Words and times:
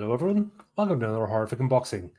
Hello, 0.00 0.14
everyone. 0.14 0.52
Welcome 0.76 1.00
to 1.00 1.06
another 1.06 1.26
Horrorific 1.26 1.58
Unboxing. 1.58 2.10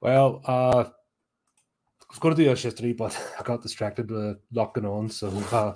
Well, 0.00 0.40
uh, 0.48 0.84
I 0.84 2.06
was 2.08 2.18
going 2.18 2.34
to 2.34 2.42
do 2.42 2.48
this 2.48 2.64
yesterday, 2.64 2.94
but 2.94 3.14
I 3.38 3.42
got 3.42 3.60
distracted 3.60 4.10
with 4.10 4.38
locking 4.54 4.86
on, 4.86 5.10
so 5.10 5.26
uh, 5.52 5.74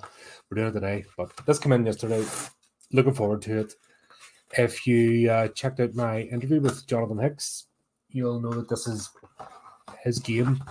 we're 0.49 0.55
doing 0.55 0.69
it 0.69 0.71
today. 0.71 1.05
But 1.15 1.29
this 1.45 1.59
came 1.59 1.73
in 1.73 1.85
yesterday. 1.85 2.25
Looking 2.93 3.13
forward 3.13 3.43
to 3.43 3.59
it. 3.59 3.75
If 4.57 4.87
you 4.87 5.29
uh, 5.29 5.49
checked 5.49 5.79
out 5.79 5.93
my 5.93 6.21
interview 6.21 6.61
with 6.61 6.87
Jonathan 6.87 7.19
Hicks, 7.19 7.65
you'll 8.09 8.41
know 8.41 8.53
that 8.53 8.67
this 8.67 8.87
is 8.87 9.11
his 10.03 10.17
game 10.17 10.63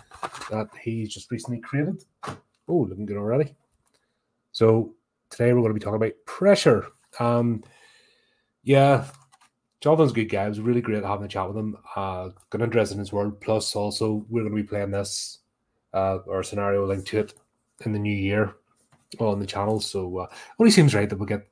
that 0.50 0.70
he's 0.82 1.14
just 1.14 1.30
recently 1.30 1.60
created. 1.60 2.02
Oh, 2.26 2.88
looking 2.88 3.06
good 3.06 3.16
already. 3.16 3.54
So 4.50 4.96
today 5.30 5.52
we're 5.52 5.60
going 5.60 5.72
to 5.72 5.78
be 5.78 5.84
talking 5.84 6.02
about 6.02 6.14
pressure. 6.26 6.88
Um, 7.20 7.62
yeah, 8.64 9.04
Jonathan's 9.80 10.10
a 10.10 10.14
good 10.14 10.24
guy. 10.26 10.46
It 10.46 10.50
was 10.50 10.60
really 10.60 10.80
great 10.80 11.04
having 11.04 11.26
a 11.26 11.28
chat 11.28 11.46
with 11.46 11.56
him. 11.56 11.76
Uh, 11.94 12.30
got 12.50 12.62
interested 12.62 12.94
in 12.94 13.00
his 13.00 13.12
world. 13.12 13.40
Plus, 13.40 13.76
also 13.76 14.26
we're 14.28 14.42
going 14.42 14.56
to 14.56 14.62
be 14.62 14.68
playing 14.68 14.90
this 14.90 15.38
uh, 15.94 16.18
or 16.26 16.42
scenario 16.42 16.86
linked 16.86 17.06
to 17.08 17.20
it 17.20 17.34
in 17.84 17.92
the 17.92 17.98
new 17.98 18.14
year 18.14 18.54
on 19.20 19.38
the 19.38 19.46
channel. 19.46 19.80
So 19.80 20.18
uh, 20.18 20.24
it 20.24 20.30
only 20.58 20.70
seems 20.70 20.94
right 20.94 21.08
that 21.08 21.18
we 21.18 21.26
get 21.26 21.46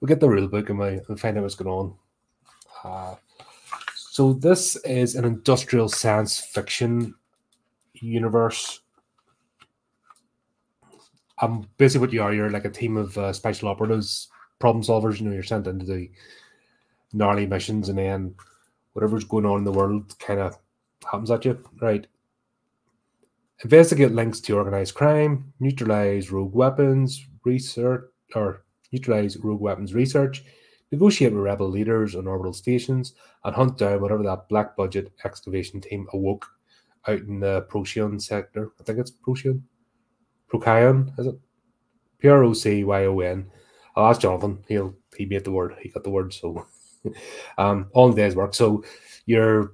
we 0.00 0.08
get 0.08 0.20
the 0.20 0.28
rule 0.28 0.48
book 0.48 0.68
and 0.68 0.78
we 0.78 1.00
and 1.08 1.20
find 1.20 1.36
out 1.36 1.42
what's 1.42 1.54
going 1.54 1.70
on. 1.70 1.94
Uh, 2.84 3.14
so 3.94 4.32
this 4.32 4.76
is 4.84 5.14
an 5.14 5.24
industrial 5.24 5.88
science 5.88 6.38
fiction 6.40 7.14
universe. 7.94 8.80
Um, 11.40 11.68
basically, 11.76 12.06
what 12.06 12.12
you 12.12 12.22
are, 12.22 12.34
you're 12.34 12.50
like 12.50 12.64
a 12.64 12.70
team 12.70 12.96
of 12.96 13.16
uh, 13.16 13.32
special 13.32 13.68
operatives, 13.68 14.28
problem 14.58 14.82
solvers. 14.82 15.20
You 15.20 15.26
know, 15.26 15.32
you're 15.32 15.44
sent 15.44 15.68
into 15.68 15.86
the 15.86 16.10
gnarly 17.12 17.46
missions, 17.46 17.88
and 17.88 17.98
then 17.98 18.34
whatever's 18.92 19.24
going 19.24 19.46
on 19.46 19.58
in 19.58 19.64
the 19.64 19.72
world 19.72 20.18
kind 20.18 20.40
of 20.40 20.56
happens 21.04 21.30
at 21.30 21.44
you, 21.44 21.62
right? 21.80 22.06
Investigate 23.64 24.12
links 24.12 24.40
to 24.40 24.56
organized 24.56 24.94
crime, 24.94 25.52
neutralize 25.58 26.30
rogue 26.30 26.54
weapons, 26.54 27.26
research 27.44 28.04
or 28.34 28.64
neutralize 28.92 29.36
rogue 29.38 29.60
weapons 29.60 29.94
research, 29.94 30.44
negotiate 30.92 31.32
with 31.32 31.42
rebel 31.42 31.68
leaders 31.68 32.14
on 32.14 32.26
orbital 32.26 32.52
stations, 32.52 33.14
and 33.44 33.54
hunt 33.54 33.78
down 33.78 34.00
whatever 34.00 34.22
that 34.22 34.48
black 34.48 34.76
budget 34.76 35.12
excavation 35.24 35.80
team 35.80 36.06
awoke 36.12 36.46
out 37.06 37.20
in 37.20 37.40
the 37.40 37.62
Procyon 37.62 38.20
sector. 38.20 38.70
I 38.80 38.84
think 38.84 38.98
it's 38.98 39.10
Procyon. 39.10 39.64
Procyon, 40.48 41.12
is 41.18 41.26
it? 41.26 41.38
P 42.18 42.28
R 42.28 42.44
O 42.44 42.52
C 42.52 42.84
Y 42.84 43.04
O 43.04 43.20
N. 43.20 43.50
I'll 43.96 44.10
ask 44.10 44.20
Jonathan. 44.20 44.64
He'll 44.68 44.94
he 45.16 45.26
made 45.26 45.44
the 45.44 45.52
word. 45.52 45.74
He 45.80 45.88
got 45.88 46.04
the 46.04 46.10
word. 46.10 46.32
So 46.32 46.66
um, 47.58 47.88
all 47.92 48.12
day's 48.12 48.36
work. 48.36 48.54
So 48.54 48.84
you're, 49.26 49.72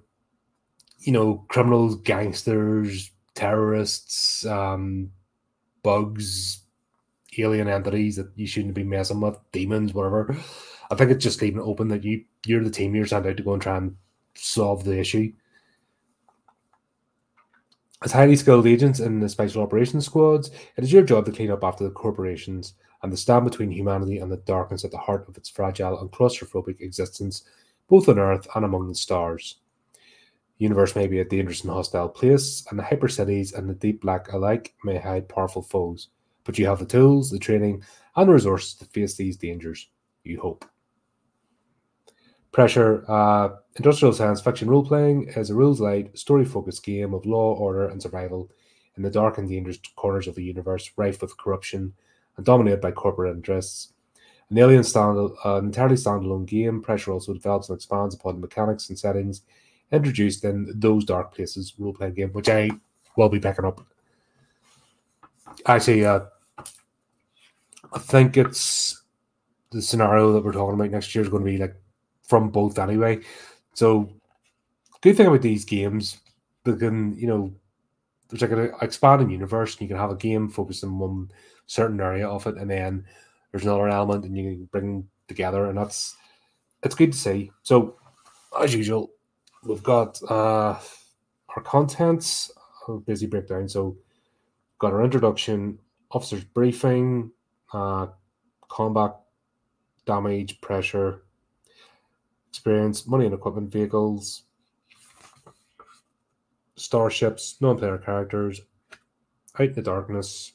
you 1.00 1.12
know, 1.12 1.44
criminals, 1.48 1.96
gangsters, 1.96 3.10
terrorists, 3.34 4.46
um, 4.46 5.10
bugs, 5.82 6.64
alien 7.38 7.68
entities 7.68 8.16
that 8.16 8.30
you 8.36 8.46
shouldn't 8.46 8.74
be 8.74 8.84
messing 8.84 9.20
with, 9.20 9.38
demons, 9.52 9.92
whatever. 9.92 10.36
I 10.90 10.94
think 10.94 11.10
it's 11.10 11.24
just 11.24 11.40
leaving 11.42 11.60
it 11.60 11.64
open 11.64 11.88
that 11.88 12.04
you 12.04 12.24
you're 12.46 12.62
the 12.62 12.70
team 12.70 12.94
you're 12.94 13.06
sent 13.06 13.26
out 13.26 13.36
to 13.36 13.42
go 13.42 13.54
and 13.54 13.62
try 13.62 13.76
and 13.76 13.96
solve 14.34 14.84
the 14.84 14.98
issue. 14.98 15.32
As 18.02 18.12
highly 18.12 18.36
skilled 18.36 18.66
agents 18.66 19.00
in 19.00 19.20
the 19.20 19.28
special 19.28 19.62
operations 19.62 20.04
squads, 20.04 20.50
it 20.76 20.84
is 20.84 20.92
your 20.92 21.02
job 21.02 21.24
to 21.24 21.32
clean 21.32 21.50
up 21.50 21.64
after 21.64 21.84
the 21.84 21.90
corporations 21.90 22.74
and 23.04 23.12
the 23.12 23.18
stand 23.18 23.44
between 23.44 23.70
humanity 23.70 24.16
and 24.16 24.32
the 24.32 24.38
darkness 24.38 24.82
at 24.82 24.90
the 24.90 24.96
heart 24.96 25.28
of 25.28 25.36
its 25.36 25.50
fragile 25.50 26.00
and 26.00 26.10
claustrophobic 26.10 26.80
existence, 26.80 27.44
both 27.86 28.08
on 28.08 28.18
Earth 28.18 28.48
and 28.54 28.64
among 28.64 28.88
the 28.88 28.94
stars. 28.94 29.58
The 30.58 30.64
universe 30.64 30.96
may 30.96 31.06
be 31.06 31.20
a 31.20 31.24
dangerous 31.24 31.60
and 31.64 31.70
hostile 31.70 32.08
place, 32.08 32.66
and 32.70 32.78
the 32.78 32.82
hypercities 32.82 33.54
and 33.54 33.68
the 33.68 33.74
deep 33.74 34.00
black 34.00 34.32
alike 34.32 34.74
may 34.84 34.96
hide 34.96 35.28
powerful 35.28 35.60
foes, 35.60 36.08
but 36.44 36.58
you 36.58 36.66
have 36.66 36.78
the 36.78 36.86
tools, 36.86 37.30
the 37.30 37.38
training, 37.38 37.82
and 38.16 38.26
the 38.26 38.32
resources 38.32 38.72
to 38.76 38.86
face 38.86 39.16
these 39.16 39.36
dangers. 39.36 39.90
You 40.22 40.40
hope. 40.40 40.64
Pressure 42.52 43.04
uh, 43.06 43.50
Industrial 43.76 44.14
science 44.14 44.40
fiction 44.40 44.70
role 44.70 44.86
playing 44.86 45.28
is 45.36 45.50
a 45.50 45.54
rules 45.54 45.78
light, 45.78 46.16
story 46.16 46.46
focused 46.46 46.82
game 46.82 47.12
of 47.12 47.26
law, 47.26 47.54
order, 47.54 47.88
and 47.88 48.00
survival 48.00 48.50
in 48.96 49.02
the 49.02 49.10
dark 49.10 49.36
and 49.36 49.46
dangerous 49.46 49.78
corners 49.94 50.26
of 50.26 50.36
the 50.36 50.44
universe, 50.44 50.90
rife 50.96 51.20
with 51.20 51.36
corruption 51.36 51.92
and 52.36 52.46
dominated 52.46 52.80
by 52.80 52.90
corporate 52.90 53.34
interests. 53.34 53.92
An 54.50 54.58
alien 54.58 54.84
stand, 54.84 55.30
uh, 55.44 55.56
entirely 55.56 55.96
standalone 55.96 56.46
game, 56.46 56.82
Pressure 56.82 57.12
also 57.12 57.32
develops 57.32 57.68
and 57.68 57.76
expands 57.76 58.14
upon 58.14 58.34
the 58.34 58.40
mechanics 58.40 58.88
and 58.88 58.98
settings 58.98 59.42
introduced 59.92 60.44
in 60.44 60.72
those 60.74 61.04
dark 61.04 61.34
places 61.34 61.74
role 61.78 61.92
playing 61.92 62.14
game, 62.14 62.30
which 62.30 62.48
I 62.48 62.70
will 63.16 63.28
be 63.28 63.40
picking 63.40 63.64
up. 63.64 63.80
Actually, 65.66 66.04
uh, 66.04 66.20
I 67.92 67.98
think 67.98 68.36
it's 68.36 69.02
the 69.70 69.80
scenario 69.80 70.32
that 70.32 70.44
we're 70.44 70.52
talking 70.52 70.74
about 70.74 70.90
next 70.90 71.14
year 71.14 71.22
is 71.22 71.30
going 71.30 71.44
to 71.44 71.50
be 71.50 71.58
like 71.58 71.76
from 72.26 72.50
both 72.50 72.78
anyway. 72.78 73.20
So, 73.74 74.10
good 75.00 75.16
thing 75.16 75.26
about 75.26 75.42
these 75.42 75.64
games, 75.64 76.18
they 76.64 76.74
can, 76.76 77.16
you 77.16 77.26
know, 77.26 77.54
there's 78.28 78.42
like 78.42 78.50
an 78.50 78.72
expanding 78.82 79.30
universe, 79.30 79.74
and 79.74 79.82
you 79.82 79.88
can 79.88 79.96
have 79.96 80.10
a 80.10 80.16
game 80.16 80.48
focused 80.48 80.84
on 80.84 80.98
one 80.98 81.30
certain 81.66 82.00
area 82.00 82.28
of 82.28 82.46
it, 82.46 82.56
and 82.56 82.70
then 82.70 83.04
there's 83.50 83.64
another 83.64 83.88
element, 83.88 84.24
and 84.24 84.36
you 84.36 84.44
can 84.44 84.64
bring 84.66 85.08
together, 85.28 85.66
and 85.66 85.78
that's 85.78 86.16
it's 86.82 86.94
good 86.94 87.12
to 87.12 87.18
see. 87.18 87.50
So, 87.62 87.96
as 88.60 88.74
usual, 88.74 89.10
we've 89.64 89.82
got 89.82 90.20
uh, 90.28 90.78
our 91.56 91.62
contents, 91.62 92.50
a 92.88 92.94
busy 92.94 93.26
breakdown. 93.26 93.68
So, 93.68 93.96
got 94.78 94.92
our 94.92 95.02
introduction, 95.02 95.78
officer's 96.10 96.44
briefing, 96.44 97.30
uh, 97.72 98.08
combat 98.68 99.16
damage, 100.06 100.60
pressure, 100.60 101.22
experience, 102.50 103.06
money 103.06 103.24
and 103.24 103.34
equipment 103.34 103.72
vehicles, 103.72 104.42
starships, 106.76 107.56
non-player 107.60 107.98
characters, 107.98 108.60
out 109.58 109.68
in 109.68 109.72
the 109.72 109.82
darkness, 109.82 110.52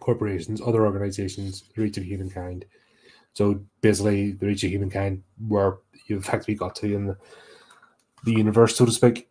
corporations, 0.00 0.60
other 0.60 0.84
organizations, 0.84 1.64
the 1.74 1.82
reach 1.82 1.96
of 1.96 2.04
humankind. 2.04 2.64
So 3.32 3.60
basically, 3.80 4.32
the 4.32 4.46
reach 4.46 4.64
of 4.64 4.70
humankind, 4.70 5.22
where 5.48 5.78
you've 6.06 6.24
effectively 6.24 6.54
got 6.54 6.74
to 6.76 6.94
in 6.94 7.06
the, 7.06 7.16
the 8.24 8.32
universe, 8.32 8.76
so 8.76 8.86
to 8.86 8.92
speak. 8.92 9.28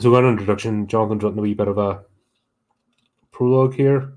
So, 0.00 0.14
an 0.14 0.26
introduction. 0.26 0.86
Jonathan's 0.86 1.24
written 1.24 1.40
a 1.40 1.42
wee 1.42 1.54
bit 1.54 1.66
of 1.66 1.78
a 1.78 2.04
prologue 3.32 3.74
here. 3.74 4.12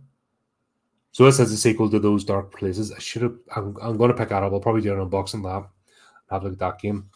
So 1.11 1.25
this 1.25 1.39
is 1.39 1.51
a 1.51 1.57
sequel 1.57 1.89
to 1.89 1.99
those 1.99 2.23
dark 2.23 2.55
places. 2.55 2.91
I 2.91 2.99
should 2.99 3.23
have. 3.23 3.35
I'm, 3.55 3.75
I'm 3.81 3.97
going 3.97 4.11
to 4.11 4.17
pick 4.17 4.29
that 4.29 4.43
up. 4.43 4.53
I'll 4.53 4.59
probably 4.59 4.81
do 4.81 4.93
an 4.93 5.09
unboxing 5.09 5.43
lab. 5.43 5.67
Have 6.29 6.43
a 6.43 6.45
look 6.45 6.53
at 6.53 6.59
that 6.59 6.79
game. 6.79 7.09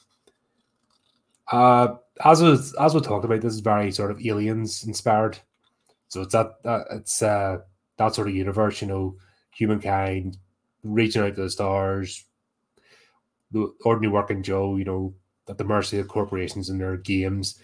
Uh, 1.52 1.96
as 2.24 2.74
as 2.80 2.94
we 2.94 3.02
talked 3.02 3.26
about, 3.26 3.42
this 3.42 3.54
is 3.54 3.60
very 3.60 3.92
sort 3.92 4.12
of 4.12 4.26
aliens 4.26 4.84
inspired. 4.84 5.38
So 6.08 6.22
it's 6.22 6.34
that, 6.34 6.64
that 6.64 6.88
it's 6.92 7.22
uh, 7.22 7.60
that 7.98 8.16
sort 8.16 8.28
of 8.28 8.36
universe. 8.36 8.82
You 8.82 8.88
know, 8.88 9.16
humankind 9.54 10.38
reaching 10.84 11.24
out 11.24 11.36
to 11.36 11.44
the 11.44 11.50
stars. 11.50 12.26
The 13.52 13.74
ordinary 13.84 14.12
working 14.12 14.44
Joe, 14.44 14.76
you 14.76 14.86
know, 14.86 15.14
at 15.48 15.58
the 15.58 15.64
mercy 15.64 16.00
of 16.00 16.08
corporations 16.08 16.70
and 16.70 16.80
their 16.80 16.98
games, 16.98 17.60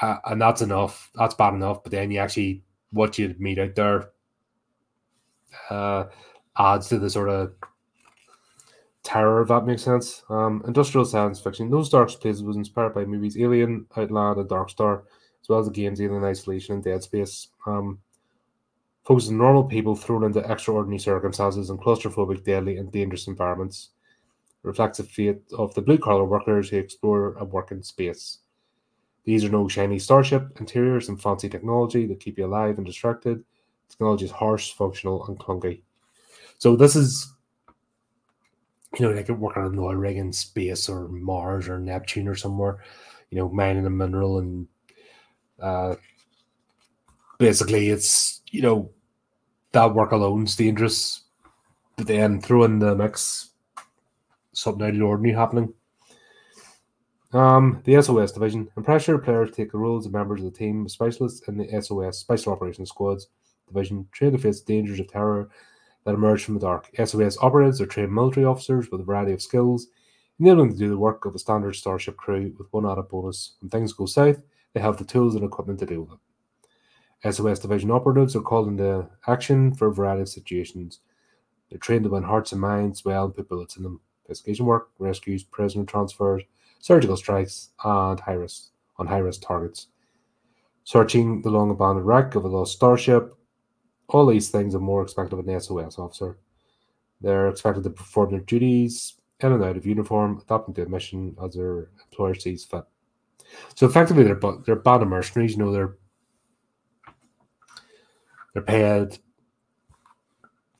uh, 0.00 0.16
and 0.24 0.40
that's 0.40 0.62
enough. 0.62 1.10
That's 1.14 1.34
bad 1.34 1.54
enough. 1.54 1.82
But 1.82 1.92
then 1.92 2.10
you 2.10 2.18
actually 2.18 2.62
what 2.90 3.18
you 3.18 3.34
meet 3.38 3.58
out 3.58 3.74
there 3.74 4.10
uh, 5.70 6.04
adds 6.56 6.88
to 6.88 6.98
the 6.98 7.10
sort 7.10 7.28
of 7.28 7.52
terror, 9.04 9.42
if 9.42 9.48
that 9.48 9.66
makes 9.66 9.82
sense. 9.82 10.24
Um, 10.28 10.62
industrial 10.66 11.04
science 11.04 11.40
fiction. 11.40 11.70
Those 11.70 11.88
dark 11.88 12.08
places 12.08 12.42
was 12.42 12.56
inspired 12.56 12.94
by 12.94 13.04
movies 13.04 13.38
Alien, 13.38 13.86
Outland, 13.96 14.38
and 14.38 14.48
Dark 14.48 14.70
Star, 14.70 15.04
as 15.40 15.48
well 15.48 15.60
as 15.60 15.66
the 15.66 15.72
games 15.72 16.00
Alien 16.00 16.24
Isolation 16.24 16.74
and 16.74 16.82
Dead 16.82 17.02
Space. 17.02 17.48
Um, 17.66 18.00
focuses 19.04 19.30
on 19.30 19.38
normal 19.38 19.64
people 19.64 19.94
thrown 19.94 20.24
into 20.24 20.40
extraordinary 20.50 20.98
circumstances 20.98 21.70
and 21.70 21.78
claustrophobic, 21.78 22.42
deadly, 22.42 22.78
and 22.78 22.90
dangerous 22.90 23.28
environments. 23.28 23.90
It 24.64 24.66
reflects 24.66 24.98
the 24.98 25.04
fate 25.04 25.42
of 25.56 25.74
the 25.74 25.82
blue 25.82 25.98
collar 25.98 26.24
workers 26.24 26.70
who 26.70 26.78
explore 26.78 27.36
and 27.38 27.52
work 27.52 27.70
in 27.70 27.82
space. 27.82 28.38
These 29.24 29.44
are 29.44 29.50
no 29.50 29.68
shiny 29.68 29.98
starship 29.98 30.58
interiors 30.58 31.08
and 31.08 31.20
fancy 31.20 31.48
technology 31.48 32.06
that 32.06 32.20
keep 32.20 32.38
you 32.38 32.46
alive 32.46 32.78
and 32.78 32.86
distracted. 32.86 33.44
Technology 33.90 34.24
is 34.24 34.30
harsh, 34.30 34.72
functional, 34.72 35.26
and 35.26 35.38
clunky. 35.38 35.82
So 36.58 36.76
this 36.76 36.96
is, 36.96 37.33
you 38.98 39.06
know, 39.06 39.12
like 39.12 39.28
working 39.28 39.62
on 39.62 39.72
an 39.72 39.78
oil 39.78 39.94
rig 39.94 40.16
in 40.16 40.32
space 40.32 40.88
or 40.88 41.08
Mars 41.08 41.68
or 41.68 41.78
Neptune 41.78 42.28
or 42.28 42.34
somewhere, 42.34 42.78
you 43.30 43.38
know, 43.38 43.48
mining 43.48 43.86
a 43.86 43.90
mineral 43.90 44.38
and 44.38 44.66
uh, 45.60 45.94
basically 47.38 47.88
it's, 47.90 48.42
you 48.50 48.62
know, 48.62 48.90
that 49.72 49.94
work 49.94 50.12
alone 50.12 50.44
is 50.44 50.56
dangerous. 50.56 51.22
but 51.96 52.06
then 52.06 52.40
throw 52.40 52.64
in 52.64 52.78
the 52.78 52.94
mix 52.94 53.50
something 54.52 54.82
out 54.82 54.90
of 54.90 54.96
the 54.96 55.02
ordinary 55.02 55.34
happening. 55.34 55.72
Um, 57.32 57.80
the 57.84 58.00
SOS 58.00 58.30
division. 58.30 58.68
and 58.76 58.84
pressure, 58.84 59.18
players 59.18 59.50
take 59.50 59.72
the 59.72 59.78
roles 59.78 60.06
of 60.06 60.12
members 60.12 60.40
of 60.40 60.52
the 60.52 60.56
team, 60.56 60.88
specialists 60.88 61.46
in 61.48 61.56
the 61.56 61.82
SOS 61.82 62.18
Special 62.18 62.52
Operations 62.52 62.90
Squads 62.90 63.26
division, 63.66 64.06
train 64.12 64.32
to 64.32 64.38
face 64.38 64.60
dangers 64.60 65.00
of 65.00 65.08
terror 65.08 65.50
that 66.04 66.14
emerge 66.14 66.44
from 66.44 66.54
the 66.54 66.60
dark. 66.60 66.88
SOS 66.96 67.38
operatives 67.38 67.80
are 67.80 67.86
trained 67.86 68.12
military 68.12 68.46
officers 68.46 68.90
with 68.90 69.00
a 69.00 69.04
variety 69.04 69.32
of 69.32 69.42
skills, 69.42 69.88
enabling 70.38 70.68
them 70.68 70.78
to 70.78 70.84
do 70.84 70.90
the 70.90 70.98
work 70.98 71.24
of 71.24 71.34
a 71.34 71.38
standard 71.38 71.74
starship 71.74 72.16
crew 72.16 72.54
with 72.58 72.72
one 72.72 72.86
added 72.86 73.08
bonus. 73.08 73.54
When 73.60 73.70
things 73.70 73.92
go 73.92 74.06
south, 74.06 74.40
they 74.72 74.80
have 74.80 74.96
the 74.96 75.04
tools 75.04 75.34
and 75.34 75.44
equipment 75.44 75.78
to 75.80 75.86
deal 75.86 76.02
with 76.02 76.12
it. 76.12 77.34
SOS 77.34 77.58
division 77.58 77.90
operatives 77.90 78.36
are 78.36 78.42
called 78.42 78.68
into 78.68 79.08
action 79.26 79.72
for 79.74 79.88
a 79.88 79.94
variety 79.94 80.22
of 80.22 80.28
situations. 80.28 81.00
They're 81.70 81.78
trained 81.78 82.04
to 82.04 82.10
win 82.10 82.22
hearts 82.22 82.52
and 82.52 82.60
minds 82.60 83.04
well 83.04 83.24
and 83.24 83.34
put 83.34 83.48
bullets 83.48 83.76
in 83.76 83.82
them. 83.82 84.00
Investigation 84.26 84.66
work, 84.66 84.90
rescues, 84.98 85.42
prisoner 85.42 85.84
transfers, 85.84 86.42
surgical 86.80 87.16
strikes, 87.16 87.70
and 87.82 88.20
high 88.20 88.34
risk 88.34 88.70
on 88.98 89.06
high 89.06 89.18
risk 89.18 89.42
targets. 89.42 89.88
Searching 90.84 91.40
the 91.40 91.50
long 91.50 91.70
abandoned 91.70 92.06
wreck 92.06 92.34
of 92.34 92.44
a 92.44 92.48
lost 92.48 92.72
starship. 92.72 93.34
All 94.08 94.26
these 94.26 94.50
things 94.50 94.74
are 94.74 94.80
more 94.80 95.02
expected 95.02 95.38
of 95.38 95.46
an 95.46 95.60
SOS 95.60 95.98
officer. 95.98 96.38
They're 97.20 97.48
expected 97.48 97.84
to 97.84 97.90
perform 97.90 98.30
their 98.30 98.40
duties 98.40 99.14
in 99.40 99.52
and 99.52 99.64
out 99.64 99.76
of 99.76 99.86
uniform, 99.86 100.40
adapting 100.42 100.74
to 100.74 100.82
a 100.82 100.88
mission 100.88 101.36
as 101.42 101.54
their 101.54 101.88
employer 102.04 102.34
sees 102.34 102.64
fit. 102.64 102.84
So 103.74 103.86
effectively, 103.86 104.24
they're 104.24 104.40
they're 104.64 104.76
bad 104.76 105.02
mercenaries. 105.06 105.52
You 105.52 105.58
know, 105.58 105.72
they're 105.72 105.96
they're 108.52 108.62
paid 108.62 109.18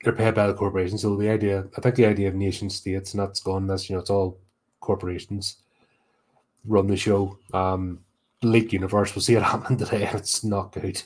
they're 0.02 0.12
paid 0.12 0.34
by 0.34 0.46
the 0.46 0.54
corporation. 0.54 0.98
So 0.98 1.16
the 1.16 1.30
idea, 1.30 1.66
I 1.76 1.80
think, 1.80 1.94
the 1.94 2.06
idea 2.06 2.28
of 2.28 2.34
nation 2.34 2.68
states, 2.68 3.14
and 3.14 3.22
that's 3.22 3.40
gone. 3.40 3.66
That's 3.66 3.88
you 3.88 3.96
know, 3.96 4.00
it's 4.00 4.10
all 4.10 4.38
corporations 4.80 5.58
run 6.66 6.86
the 6.86 6.96
show. 6.96 7.38
Um, 7.52 8.00
League 8.42 8.72
Universe, 8.72 9.14
we'll 9.14 9.22
see 9.22 9.34
it 9.34 9.42
happen 9.54 9.76
today. 9.76 10.08
It's 10.12 10.44
not 10.44 10.72
good. 10.72 11.02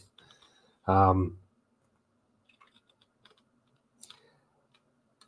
Um, 0.87 1.37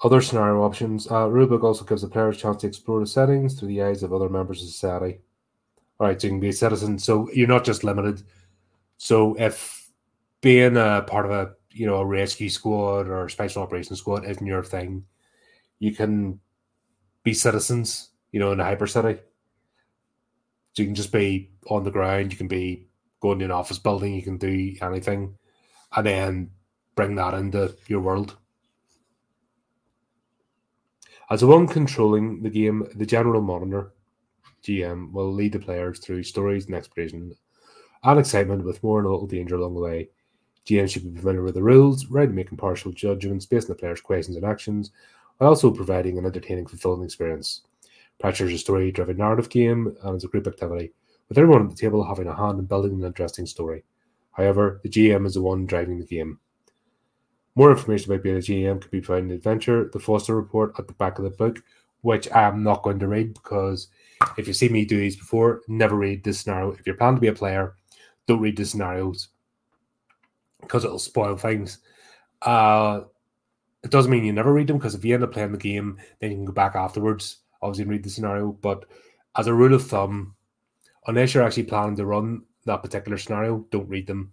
other 0.02 0.20
scenario 0.20 0.62
options. 0.62 1.06
Uh, 1.06 1.26
Rulebook 1.26 1.62
also 1.62 1.84
gives 1.84 2.02
the 2.02 2.08
players 2.08 2.36
a 2.36 2.40
chance 2.40 2.60
to 2.62 2.66
explore 2.66 3.00
the 3.00 3.06
settings 3.06 3.58
through 3.58 3.68
the 3.68 3.82
eyes 3.82 4.02
of 4.02 4.12
other 4.12 4.28
members 4.28 4.62
of 4.62 4.68
society. 4.68 5.18
All 5.98 6.06
right, 6.06 6.20
so 6.20 6.26
you 6.26 6.32
can 6.32 6.40
be 6.40 6.48
a 6.48 6.52
citizen. 6.52 6.98
So 6.98 7.30
you're 7.32 7.46
not 7.46 7.64
just 7.64 7.84
limited. 7.84 8.22
So 8.96 9.34
if 9.38 9.90
being 10.40 10.76
a 10.76 11.04
part 11.06 11.26
of 11.26 11.32
a 11.32 11.52
you 11.72 11.86
know 11.86 11.96
a 11.96 12.06
rescue 12.06 12.48
squad 12.48 13.08
or 13.08 13.28
special 13.28 13.62
operations 13.62 13.98
squad 13.98 14.24
isn't 14.24 14.46
your 14.46 14.64
thing, 14.64 15.04
you 15.78 15.94
can 15.94 16.40
be 17.22 17.34
citizens. 17.34 18.10
You 18.32 18.38
know, 18.38 18.52
in 18.52 18.60
a 18.60 18.64
hyper 18.64 18.86
city. 18.86 19.20
So 20.72 20.82
you 20.82 20.86
can 20.86 20.94
just 20.94 21.12
be 21.12 21.50
on 21.68 21.82
the 21.82 21.90
ground, 21.90 22.30
you 22.30 22.38
can 22.38 22.46
be 22.46 22.86
going 23.20 23.40
to 23.40 23.44
an 23.44 23.50
office 23.50 23.78
building, 23.78 24.14
you 24.14 24.22
can 24.22 24.38
do 24.38 24.76
anything, 24.80 25.36
and 25.96 26.06
then 26.06 26.50
bring 26.94 27.16
that 27.16 27.34
into 27.34 27.74
your 27.88 28.00
world. 28.00 28.36
As 31.30 31.40
the 31.40 31.46
one 31.46 31.68
controlling 31.68 32.42
the 32.42 32.50
game, 32.50 32.84
the 32.96 33.06
general 33.06 33.40
monitor, 33.40 33.92
GM, 34.64 35.12
will 35.12 35.32
lead 35.32 35.52
the 35.52 35.60
players 35.60 36.00
through 36.00 36.24
stories 36.24 36.66
and 36.66 36.74
exploration 36.74 37.36
and 38.02 38.18
excitement 38.18 38.64
with 38.64 38.82
more 38.82 38.98
and 38.98 39.06
a 39.06 39.10
little 39.12 39.28
danger 39.28 39.54
along 39.54 39.74
the 39.74 39.80
way. 39.80 40.08
GM 40.66 40.90
should 40.90 41.14
be 41.14 41.20
familiar 41.20 41.44
with 41.44 41.54
the 41.54 41.62
rules, 41.62 42.06
ready 42.06 42.26
to 42.26 42.34
make 42.34 42.50
impartial 42.50 42.90
judgments 42.90 43.46
based 43.46 43.70
on 43.70 43.76
the 43.76 43.78
player's 43.78 44.00
questions 44.00 44.36
and 44.36 44.44
actions, 44.44 44.90
while 45.38 45.50
also 45.50 45.70
providing 45.70 46.18
an 46.18 46.26
entertaining, 46.26 46.66
fulfilling 46.66 47.04
experience. 47.04 47.62
Pressure 48.18 48.46
is 48.46 48.54
a 48.54 48.58
story 48.58 48.90
driven 48.90 49.18
narrative 49.18 49.48
game 49.50 49.96
and 50.02 50.16
is 50.16 50.24
a 50.24 50.28
group 50.28 50.48
activity, 50.48 50.92
with 51.28 51.38
everyone 51.38 51.62
at 51.62 51.70
the 51.70 51.76
table 51.76 52.02
having 52.02 52.26
a 52.26 52.34
hand 52.34 52.58
in 52.58 52.64
building 52.64 52.94
an 52.94 53.06
interesting 53.06 53.46
story. 53.46 53.84
However, 54.32 54.80
the 54.82 54.88
GM 54.88 55.26
is 55.26 55.34
the 55.34 55.42
one 55.42 55.64
driving 55.64 56.00
the 56.00 56.04
game. 56.04 56.40
More 57.56 57.70
information 57.70 58.12
about 58.12 58.22
being 58.22 58.36
a 58.36 58.40
GM 58.40 58.80
can 58.80 58.90
be 58.90 59.00
found 59.00 59.20
in 59.20 59.28
the 59.28 59.34
adventure, 59.34 59.90
the 59.92 59.98
Foster 59.98 60.36
report 60.36 60.74
at 60.78 60.86
the 60.86 60.94
back 60.94 61.18
of 61.18 61.24
the 61.24 61.30
book, 61.30 61.62
which 62.02 62.30
I 62.30 62.42
am 62.42 62.62
not 62.62 62.82
going 62.82 62.98
to 63.00 63.08
read 63.08 63.34
because 63.34 63.88
if 64.36 64.46
you've 64.46 64.56
seen 64.56 64.72
me 64.72 64.84
do 64.84 64.98
these 64.98 65.16
before, 65.16 65.62
never 65.68 65.96
read 65.96 66.22
this 66.22 66.40
scenario. 66.40 66.72
If 66.72 66.86
you're 66.86 66.96
planning 66.96 67.16
to 67.16 67.20
be 67.20 67.28
a 67.28 67.32
player, 67.32 67.74
don't 68.26 68.40
read 68.40 68.56
the 68.56 68.64
scenarios 68.64 69.28
because 70.60 70.84
it'll 70.84 70.98
spoil 70.98 71.36
things. 71.36 71.78
Uh, 72.42 73.02
it 73.82 73.90
doesn't 73.90 74.10
mean 74.10 74.24
you 74.24 74.32
never 74.32 74.52
read 74.52 74.68
them 74.68 74.78
because 74.78 74.94
if 74.94 75.04
you 75.04 75.14
end 75.14 75.24
up 75.24 75.32
playing 75.32 75.52
the 75.52 75.58
game, 75.58 75.98
then 76.20 76.30
you 76.30 76.36
can 76.36 76.44
go 76.44 76.52
back 76.52 76.76
afterwards 76.76 77.38
obviously 77.62 77.90
read 77.90 78.02
the 78.02 78.10
scenario. 78.10 78.52
But 78.52 78.84
as 79.36 79.46
a 79.46 79.54
rule 79.54 79.74
of 79.74 79.86
thumb, 79.86 80.34
unless 81.06 81.34
you're 81.34 81.42
actually 81.42 81.64
planning 81.64 81.96
to 81.96 82.06
run 82.06 82.42
that 82.66 82.82
particular 82.82 83.18
scenario, 83.18 83.66
don't 83.70 83.88
read 83.88 84.06
them. 84.06 84.32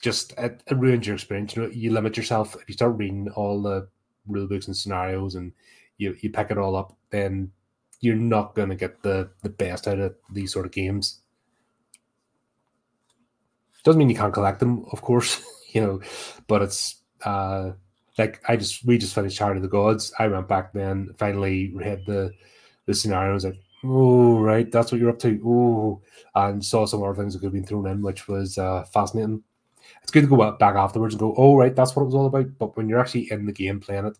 Just 0.00 0.32
it, 0.38 0.62
it 0.66 0.76
ruins 0.76 1.06
your 1.06 1.16
experience. 1.16 1.56
You 1.56 1.62
know, 1.62 1.68
you 1.68 1.92
limit 1.92 2.16
yourself 2.16 2.54
if 2.54 2.68
you 2.68 2.74
start 2.74 2.96
reading 2.96 3.28
all 3.34 3.62
the 3.62 3.88
rule 4.26 4.46
books 4.46 4.66
and 4.66 4.76
scenarios 4.76 5.34
and 5.34 5.52
you, 5.96 6.16
you 6.20 6.30
pick 6.30 6.50
it 6.50 6.58
all 6.58 6.76
up, 6.76 6.96
then 7.10 7.50
you're 8.00 8.14
not 8.14 8.54
going 8.54 8.68
to 8.68 8.76
get 8.76 9.02
the, 9.02 9.28
the 9.42 9.48
best 9.48 9.88
out 9.88 9.98
of 9.98 10.14
these 10.32 10.52
sort 10.52 10.66
of 10.66 10.72
games. 10.72 11.20
Doesn't 13.84 13.98
mean 13.98 14.10
you 14.10 14.16
can't 14.16 14.34
collect 14.34 14.60
them, 14.60 14.84
of 14.92 15.02
course, 15.02 15.42
you 15.72 15.80
know, 15.80 16.00
but 16.46 16.62
it's 16.62 16.96
uh, 17.24 17.72
like 18.18 18.40
I 18.48 18.56
just 18.56 18.84
we 18.84 18.98
just 18.98 19.14
finished 19.14 19.38
Heart 19.38 19.56
of 19.56 19.62
the 19.62 19.68
Gods. 19.68 20.12
I 20.18 20.28
went 20.28 20.48
back 20.48 20.72
then, 20.72 21.14
finally 21.16 21.72
read 21.74 22.04
the 22.06 22.32
the 22.86 22.94
scenario. 22.94 23.30
I 23.30 23.34
was 23.34 23.44
like, 23.44 23.60
oh 23.84 24.40
right, 24.40 24.70
that's 24.70 24.90
what 24.92 25.00
you're 25.00 25.10
up 25.10 25.18
to. 25.20 25.40
Oh, 25.44 26.02
and 26.34 26.64
saw 26.64 26.86
some 26.86 27.02
other 27.02 27.14
things 27.14 27.32
that 27.32 27.40
could 27.40 27.46
have 27.46 27.52
been 27.52 27.64
thrown 27.64 27.86
in, 27.86 28.02
which 28.02 28.28
was 28.28 28.58
uh, 28.58 28.84
fascinating. 28.92 29.42
It's 30.02 30.10
good 30.10 30.22
to 30.22 30.28
go 30.28 30.50
back 30.52 30.74
afterwards 30.74 31.14
and 31.14 31.20
go, 31.20 31.34
oh 31.36 31.56
right, 31.56 31.74
that's 31.74 31.94
what 31.94 32.02
it 32.02 32.06
was 32.06 32.14
all 32.14 32.26
about. 32.26 32.46
But 32.58 32.76
when 32.76 32.88
you're 32.88 33.00
actually 33.00 33.30
in 33.30 33.46
the 33.46 33.52
game 33.52 33.80
playing 33.80 34.06
it, 34.06 34.18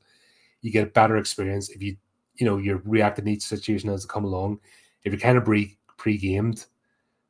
you 0.61 0.71
get 0.71 0.88
a 0.88 0.90
better 0.90 1.16
experience 1.16 1.71
if 1.71 1.83
you 1.83 1.97
you 2.37 2.47
know 2.47 2.59
you're 2.59 2.83
reacting 2.85 3.25
to 3.25 3.33
each 3.33 3.42
situation 3.42 3.90
as 3.90 4.04
it 4.04 4.09
come 4.09 4.25
along. 4.25 4.61
If 5.04 5.12
you're 5.12 5.21
kind 5.21 5.38
of 5.38 5.45
pre 5.45 5.76
pre 5.97 6.16
gamed, 6.16 6.66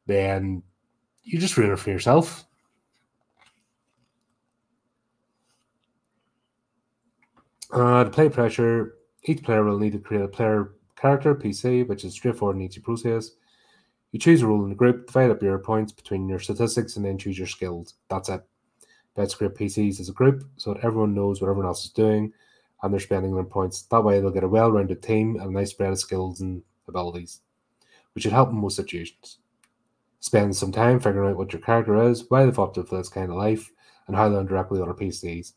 then 0.06 0.62
you 1.22 1.38
just 1.38 1.56
ruin 1.56 1.72
it 1.72 1.78
for 1.78 1.90
yourself. 1.90 2.44
Uh, 7.70 8.04
play 8.06 8.28
pressure, 8.28 8.94
each 9.24 9.42
player 9.42 9.62
will 9.62 9.78
need 9.78 9.92
to 9.92 9.98
create 9.98 10.24
a 10.24 10.28
player 10.28 10.72
character 10.96 11.34
PC, 11.34 11.86
which 11.86 12.04
is 12.04 12.14
straightforward 12.14 12.56
and 12.56 12.64
easy 12.64 12.80
process. 12.80 13.32
You 14.12 14.18
choose 14.18 14.42
a 14.42 14.46
role 14.46 14.64
in 14.64 14.70
the 14.70 14.76
group, 14.76 15.06
divide 15.06 15.30
up 15.30 15.42
your 15.42 15.58
points 15.58 15.92
between 15.92 16.28
your 16.28 16.38
statistics, 16.38 16.96
and 16.96 17.04
then 17.04 17.18
choose 17.18 17.36
your 17.36 17.46
skills. 17.46 17.94
That's 18.08 18.28
it. 18.28 18.42
Let's 19.16 19.34
create 19.34 19.54
PCs 19.54 20.00
as 20.00 20.08
a 20.08 20.12
group 20.12 20.44
so 20.56 20.72
that 20.72 20.84
everyone 20.84 21.14
knows 21.14 21.40
what 21.40 21.48
everyone 21.48 21.66
else 21.66 21.84
is 21.84 21.90
doing 21.90 22.32
and 22.82 22.92
they're 22.92 23.00
spending 23.00 23.34
their 23.34 23.44
points. 23.44 23.82
That 23.82 24.04
way, 24.04 24.20
they'll 24.20 24.30
get 24.30 24.44
a 24.44 24.48
well 24.48 24.70
rounded 24.70 25.02
team 25.02 25.36
and 25.36 25.50
a 25.50 25.52
nice 25.52 25.70
spread 25.70 25.90
of 25.90 25.98
skills 25.98 26.40
and 26.40 26.62
abilities, 26.86 27.40
which 28.14 28.22
should 28.22 28.32
help 28.32 28.50
in 28.50 28.56
most 28.56 28.76
situations. 28.76 29.38
Spend 30.20 30.54
some 30.54 30.72
time 30.72 31.00
figuring 31.00 31.30
out 31.30 31.36
what 31.36 31.52
your 31.52 31.62
character 31.62 32.00
is, 32.08 32.24
why 32.28 32.44
they've 32.44 32.58
opted 32.58 32.88
for 32.88 32.96
this 32.96 33.08
kind 33.08 33.30
of 33.30 33.36
life, 33.36 33.70
and 34.06 34.16
how 34.16 34.28
they'll 34.28 34.40
interact 34.40 34.70
with 34.70 34.80
other 34.80 34.94
PCs. 34.94 35.52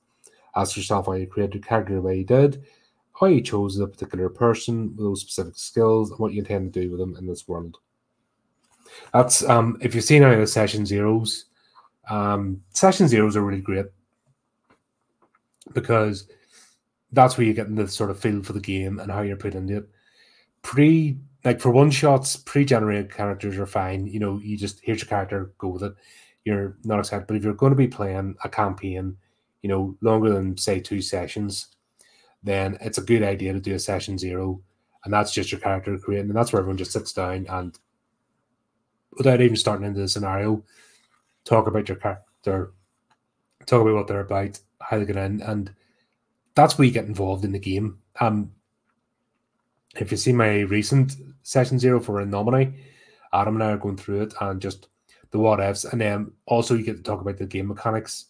Ask 0.56 0.76
yourself 0.76 1.08
why 1.08 1.18
you 1.18 1.28
created 1.28 1.56
your 1.56 1.64
character 1.64 1.96
the 1.96 2.02
way 2.02 2.18
you 2.18 2.26
did, 2.26 2.64
why 3.20 3.30
you 3.30 3.42
chose 3.42 3.80
a 3.80 3.88
particular 3.88 4.30
person 4.30 4.96
with 4.96 5.06
those 5.06 5.22
specific 5.22 5.56
skills, 5.56 6.10
and 6.10 6.20
what 6.20 6.34
you 6.34 6.40
intend 6.40 6.74
to 6.74 6.82
do 6.82 6.90
with 6.90 7.00
them 7.00 7.16
in 7.18 7.28
this 7.28 7.48
world. 7.48 7.78
That's 9.14 9.44
um, 9.48 9.78
if 9.82 9.96
you've 9.96 10.04
seen 10.04 10.24
any 10.24 10.36
of 10.36 10.40
the 10.40 10.48
session 10.48 10.86
zeros, 10.86 11.46
um, 12.10 12.62
session 12.72 13.08
zeros 13.08 13.36
are 13.36 13.42
really 13.42 13.62
great 13.62 13.86
because 15.74 16.28
that's 17.12 17.38
where 17.38 17.46
you 17.46 17.54
get 17.54 17.74
the 17.76 17.88
sort 17.88 18.10
of 18.10 18.20
feel 18.20 18.42
for 18.44 18.54
the 18.54 18.60
game 18.60 19.00
and 19.00 19.12
how 19.12 19.22
you're 19.22 19.36
put 19.36 19.56
into 19.56 19.78
it. 19.78 19.90
Pre 20.62 21.18
like 21.44 21.60
for 21.60 21.72
one 21.72 21.90
shots, 21.90 22.36
pre-generated 22.36 23.12
characters 23.12 23.58
are 23.58 23.66
fine. 23.66 24.06
You 24.06 24.20
know, 24.20 24.40
you 24.44 24.58
just 24.58 24.80
here's 24.84 25.02
your 25.02 25.08
character, 25.08 25.52
go 25.58 25.70
with 25.70 25.84
it. 25.84 25.94
You're 26.46 26.78
not 26.84 27.00
excited, 27.00 27.28
but 27.28 27.38
if 27.38 27.44
you're 27.44 27.54
going 27.54 27.72
to 27.72 27.78
be 27.78 27.88
playing 27.88 28.36
a 28.44 28.50
campaign 28.50 29.18
you 29.62 29.70
know, 29.70 29.96
longer 30.02 30.34
than 30.34 30.58
say 30.58 30.80
two 30.80 31.02
sessions, 31.02 31.68
then 32.44 32.78
it's 32.82 32.98
a 32.98 33.04
good 33.04 33.24
idea 33.24 33.54
to 33.54 33.60
do 33.60 33.76
a 33.76 33.80
session 33.80 34.18
zero. 34.18 34.62
And 35.04 35.14
that's 35.14 35.32
just 35.32 35.52
your 35.52 35.62
character 35.62 35.98
creating, 35.98 36.30
and 36.30 36.38
that's 36.38 36.54
where 36.54 36.60
everyone 36.60 36.78
just 36.78 36.92
sits 36.92 37.14
down 37.14 37.48
and 37.50 37.78
without 39.18 39.42
even 39.42 39.56
starting 39.56 39.86
into 39.86 40.02
the 40.02 40.08
scenario, 40.08 40.64
talk 41.44 41.68
about 41.68 41.88
your 41.88 41.98
character, 41.98 42.74
talk 43.66 43.82
about 43.82 43.94
what 43.94 44.08
they're 44.08 44.22
about, 44.22 44.60
how 44.80 44.98
they're 44.98 45.06
get 45.06 45.18
in, 45.18 45.42
and 45.42 45.74
that's 46.56 46.78
where 46.78 46.86
you 46.86 46.94
get 46.94 47.06
involved 47.06 47.46
in 47.46 47.52
the 47.52 47.60
game. 47.60 48.00
Um 48.20 48.52
if 49.98 50.12
you 50.12 50.18
see 50.18 50.32
my 50.32 50.60
recent 50.62 51.16
session 51.44 51.78
zero 51.78 52.00
for 52.00 52.22
In 52.22 52.30
Nomine, 52.30 52.76
Adam 53.34 53.56
and 53.56 53.64
I 53.64 53.72
are 53.72 53.78
going 53.78 53.98
through 53.98 54.22
it 54.22 54.34
and 54.40 54.62
just 54.62 54.88
the 55.32 55.40
what 55.40 55.60
ifs, 55.60 55.86
and 55.86 56.00
then 56.00 56.32
also 56.46 56.76
you 56.76 56.84
get 56.84 56.98
to 56.98 57.04
talk 57.04 57.22
about 57.22 57.38
the 57.38 57.46
game 57.46 57.68
mechanics 57.68 58.28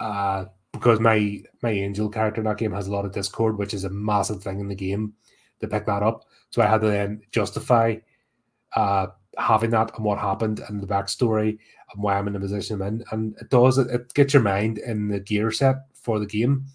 uh, 0.00 0.46
because 0.72 1.00
my 1.00 1.42
my 1.62 1.70
angel 1.70 2.08
character 2.08 2.40
in 2.40 2.46
that 2.46 2.58
game 2.58 2.72
has 2.72 2.86
a 2.86 2.92
lot 2.92 3.04
of 3.04 3.12
discord, 3.12 3.58
which 3.58 3.74
is 3.74 3.84
a 3.84 3.90
massive 3.90 4.42
thing 4.42 4.60
in 4.60 4.68
the 4.68 4.74
game 4.74 5.14
to 5.60 5.68
pick 5.68 5.86
that 5.86 6.02
up. 6.02 6.24
So 6.50 6.62
I 6.62 6.66
had 6.66 6.82
to 6.82 6.88
then 6.88 7.22
justify 7.32 7.96
uh, 8.74 9.08
having 9.38 9.70
that 9.70 9.94
and 9.96 10.04
what 10.04 10.18
happened 10.18 10.60
and 10.68 10.82
the 10.82 10.86
backstory 10.86 11.58
and 11.92 12.02
why 12.02 12.18
I'm 12.18 12.26
in 12.26 12.32
the 12.32 12.40
position 12.40 12.80
I'm 12.80 12.88
in. 12.88 13.04
And 13.10 13.36
it 13.40 13.50
does 13.50 13.78
it, 13.78 13.88
it 13.90 14.14
gets 14.14 14.34
your 14.34 14.42
mind 14.42 14.78
in 14.78 15.08
the 15.08 15.20
gear 15.20 15.50
set 15.50 15.76
for 15.94 16.18
the 16.18 16.26
game. 16.26 16.66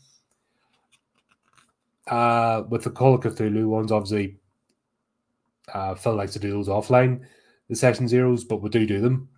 Uh, 2.08 2.64
with 2.70 2.84
the 2.84 2.90
Call 2.90 3.16
of 3.16 3.22
Cthulhu 3.22 3.68
ones, 3.68 3.92
obviously, 3.92 4.38
uh, 5.74 5.96
Phil 5.96 6.16
likes 6.16 6.34
to 6.34 6.40
do 6.40 6.52
those 6.52 6.68
offline, 6.68 7.22
the 7.70 7.76
session 7.76 8.08
zeros, 8.08 8.44
but 8.44 8.62
we 8.62 8.70
do 8.70 8.86
do 8.86 9.00
them. 9.00 9.30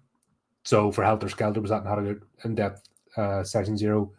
So 0.64 0.92
for 0.92 1.04
Helter 1.04 1.30
Skelter, 1.30 1.62
was 1.62 1.70
that 1.70 1.84
not 1.84 2.00
a 2.00 2.02
good 2.02 2.24
in 2.44 2.56
depth 2.56 2.88
uh, 3.18 3.44
session 3.44 3.78
zero? 3.78 4.12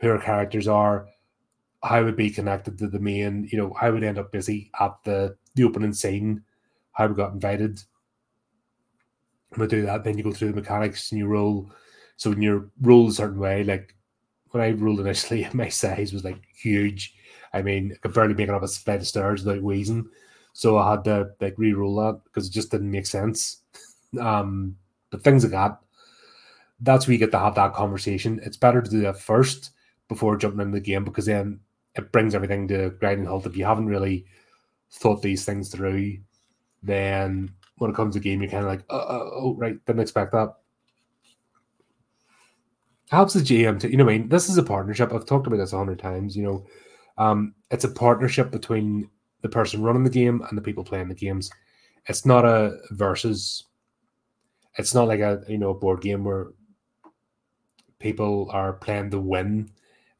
Who 0.00 0.10
our 0.10 0.18
characters 0.18 0.66
are, 0.66 1.06
how 1.82 2.04
would 2.04 2.16
be 2.16 2.30
connected 2.30 2.76
to 2.78 2.88
the 2.88 2.98
main, 2.98 3.48
you 3.50 3.58
know, 3.58 3.72
how 3.72 3.92
would 3.92 4.02
end 4.02 4.18
up 4.18 4.32
busy 4.32 4.70
at 4.80 4.92
the 5.04 5.36
the 5.54 5.64
opening 5.64 5.92
scene, 5.92 6.42
how 6.92 7.06
we 7.06 7.14
got 7.14 7.32
invited. 7.32 7.82
We 9.56 9.66
do 9.66 9.82
that, 9.82 10.04
then 10.04 10.16
you 10.16 10.24
go 10.24 10.32
through 10.32 10.48
the 10.48 10.60
mechanics 10.60 11.12
and 11.12 11.18
you 11.18 11.26
roll. 11.26 11.70
So 12.16 12.30
when 12.30 12.42
you 12.42 12.70
roll 12.80 13.08
a 13.08 13.12
certain 13.12 13.38
way, 13.38 13.64
like 13.64 13.94
when 14.50 14.62
I 14.62 14.70
rolled 14.70 15.00
initially, 15.00 15.46
my 15.52 15.68
size 15.68 16.12
was 16.12 16.24
like 16.24 16.40
huge. 16.54 17.14
I 17.52 17.62
mean, 17.62 17.92
I 17.92 17.98
could 17.98 18.14
barely 18.14 18.34
make 18.34 18.48
it 18.48 18.54
up 18.54 18.62
a 18.62 18.68
flight 18.68 19.00
of 19.00 19.06
stairs 19.06 19.44
without 19.44 19.62
wheezing. 19.62 20.08
So 20.54 20.78
I 20.78 20.92
had 20.92 21.04
to 21.04 21.30
like 21.40 21.54
re-roll 21.56 21.96
that 21.96 22.20
because 22.24 22.48
it 22.48 22.52
just 22.52 22.70
didn't 22.70 22.90
make 22.90 23.06
sense. 23.06 23.58
Um, 24.20 24.76
but 25.10 25.24
things 25.24 25.42
like 25.42 25.52
that, 25.52 25.78
that's 26.80 27.06
where 27.06 27.12
you 27.12 27.18
get 27.18 27.30
to 27.30 27.38
have 27.38 27.54
that 27.54 27.72
conversation. 27.72 28.40
It's 28.42 28.58
better 28.58 28.82
to 28.82 28.90
do 28.90 29.00
that 29.00 29.18
first 29.18 29.70
before 30.06 30.36
jumping 30.36 30.60
into 30.60 30.74
the 30.74 30.84
game 30.84 31.02
because 31.02 31.24
then 31.24 31.60
it 31.94 32.12
brings 32.12 32.34
everything 32.34 32.68
to 32.68 32.90
grinding 33.00 33.24
halt. 33.24 33.46
If 33.46 33.56
you 33.56 33.64
haven't 33.64 33.86
really 33.86 34.26
thought 34.90 35.22
these 35.22 35.46
things 35.46 35.70
through, 35.70 36.18
then 36.82 37.54
when 37.82 37.90
it 37.90 37.96
comes 37.96 38.14
to 38.14 38.20
game, 38.20 38.40
you're 38.40 38.50
kind 38.50 38.62
of 38.64 38.70
like, 38.70 38.84
oh, 38.88 38.96
oh, 38.96 39.30
oh, 39.34 39.54
right, 39.56 39.84
didn't 39.86 40.00
expect 40.00 40.32
that. 40.32 40.54
Helps 43.10 43.34
the 43.34 43.40
GM 43.40 43.78
to, 43.80 43.90
you 43.90 43.96
know, 43.96 44.08
I 44.08 44.18
mean, 44.18 44.28
this 44.28 44.48
is 44.48 44.56
a 44.56 44.62
partnership. 44.62 45.12
I've 45.12 45.26
talked 45.26 45.46
about 45.46 45.58
this 45.58 45.72
a 45.72 45.76
hundred 45.76 45.98
times. 45.98 46.34
You 46.36 46.44
know, 46.44 46.66
um, 47.18 47.54
it's 47.70 47.84
a 47.84 47.90
partnership 47.90 48.50
between 48.50 49.10
the 49.42 49.48
person 49.48 49.82
running 49.82 50.04
the 50.04 50.10
game 50.10 50.42
and 50.48 50.56
the 50.56 50.62
people 50.62 50.84
playing 50.84 51.08
the 51.08 51.14
games. 51.14 51.50
It's 52.06 52.24
not 52.24 52.44
a 52.44 52.78
versus. 52.92 53.64
It's 54.78 54.94
not 54.94 55.08
like 55.08 55.20
a 55.20 55.42
you 55.48 55.58
know 55.58 55.70
a 55.70 55.74
board 55.74 56.00
game 56.00 56.24
where 56.24 56.52
people 57.98 58.48
are 58.50 58.72
playing 58.72 59.10
to 59.10 59.20
win. 59.20 59.70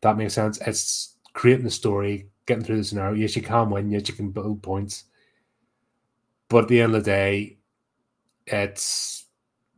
that 0.02 0.18
makes 0.18 0.34
sense. 0.34 0.60
It's 0.66 1.16
creating 1.32 1.64
the 1.64 1.70
story, 1.70 2.28
getting 2.46 2.64
through 2.64 2.76
the 2.76 2.84
scenario. 2.84 3.14
Yes, 3.14 3.36
you 3.36 3.42
can 3.42 3.70
win. 3.70 3.90
Yes, 3.90 4.08
you 4.08 4.14
can 4.14 4.30
build 4.30 4.62
points. 4.62 5.04
But 6.52 6.64
at 6.64 6.68
the 6.68 6.82
end 6.82 6.94
of 6.94 7.02
the 7.02 7.10
day, 7.10 7.56
it's 8.46 9.24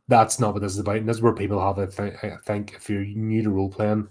that's 0.09 0.41
not 0.41 0.55
what 0.55 0.61
this 0.61 0.73
is 0.73 0.81
about. 0.81 0.97
And 0.97 1.09
this 1.09 1.19
is 1.19 1.23
where 1.23 1.33
people 1.33 1.65
have 1.65 1.79
it. 1.79 1.99
I 2.01 2.37
think 2.45 2.75
if 2.75 2.91
you're 2.91 3.05
new 3.05 3.45
to 3.45 3.51
role 3.51 3.71
playing, 3.71 4.09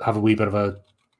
have 0.00 0.16
a 0.16 0.20
wee 0.20 0.36
bit 0.36 0.46
of 0.46 0.54
a 0.54 0.78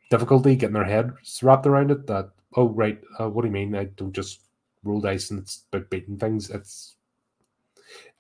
difficulty 0.09 0.55
getting 0.55 0.75
their 0.75 0.85
head 0.85 1.13
wrapped 1.43 1.67
around 1.67 1.91
it. 1.91 2.07
That 2.07 2.31
oh 2.55 2.69
right, 2.69 3.01
uh, 3.19 3.29
what 3.29 3.43
do 3.43 3.49
you 3.49 3.53
mean? 3.53 3.75
I 3.75 3.85
don't 3.85 4.13
just 4.13 4.43
roll 4.85 5.01
dice 5.01 5.33
and 5.33 5.41
it's 5.41 5.65
about 5.73 5.91
beating 5.91 6.17
things. 6.17 6.49
It's 6.49 6.95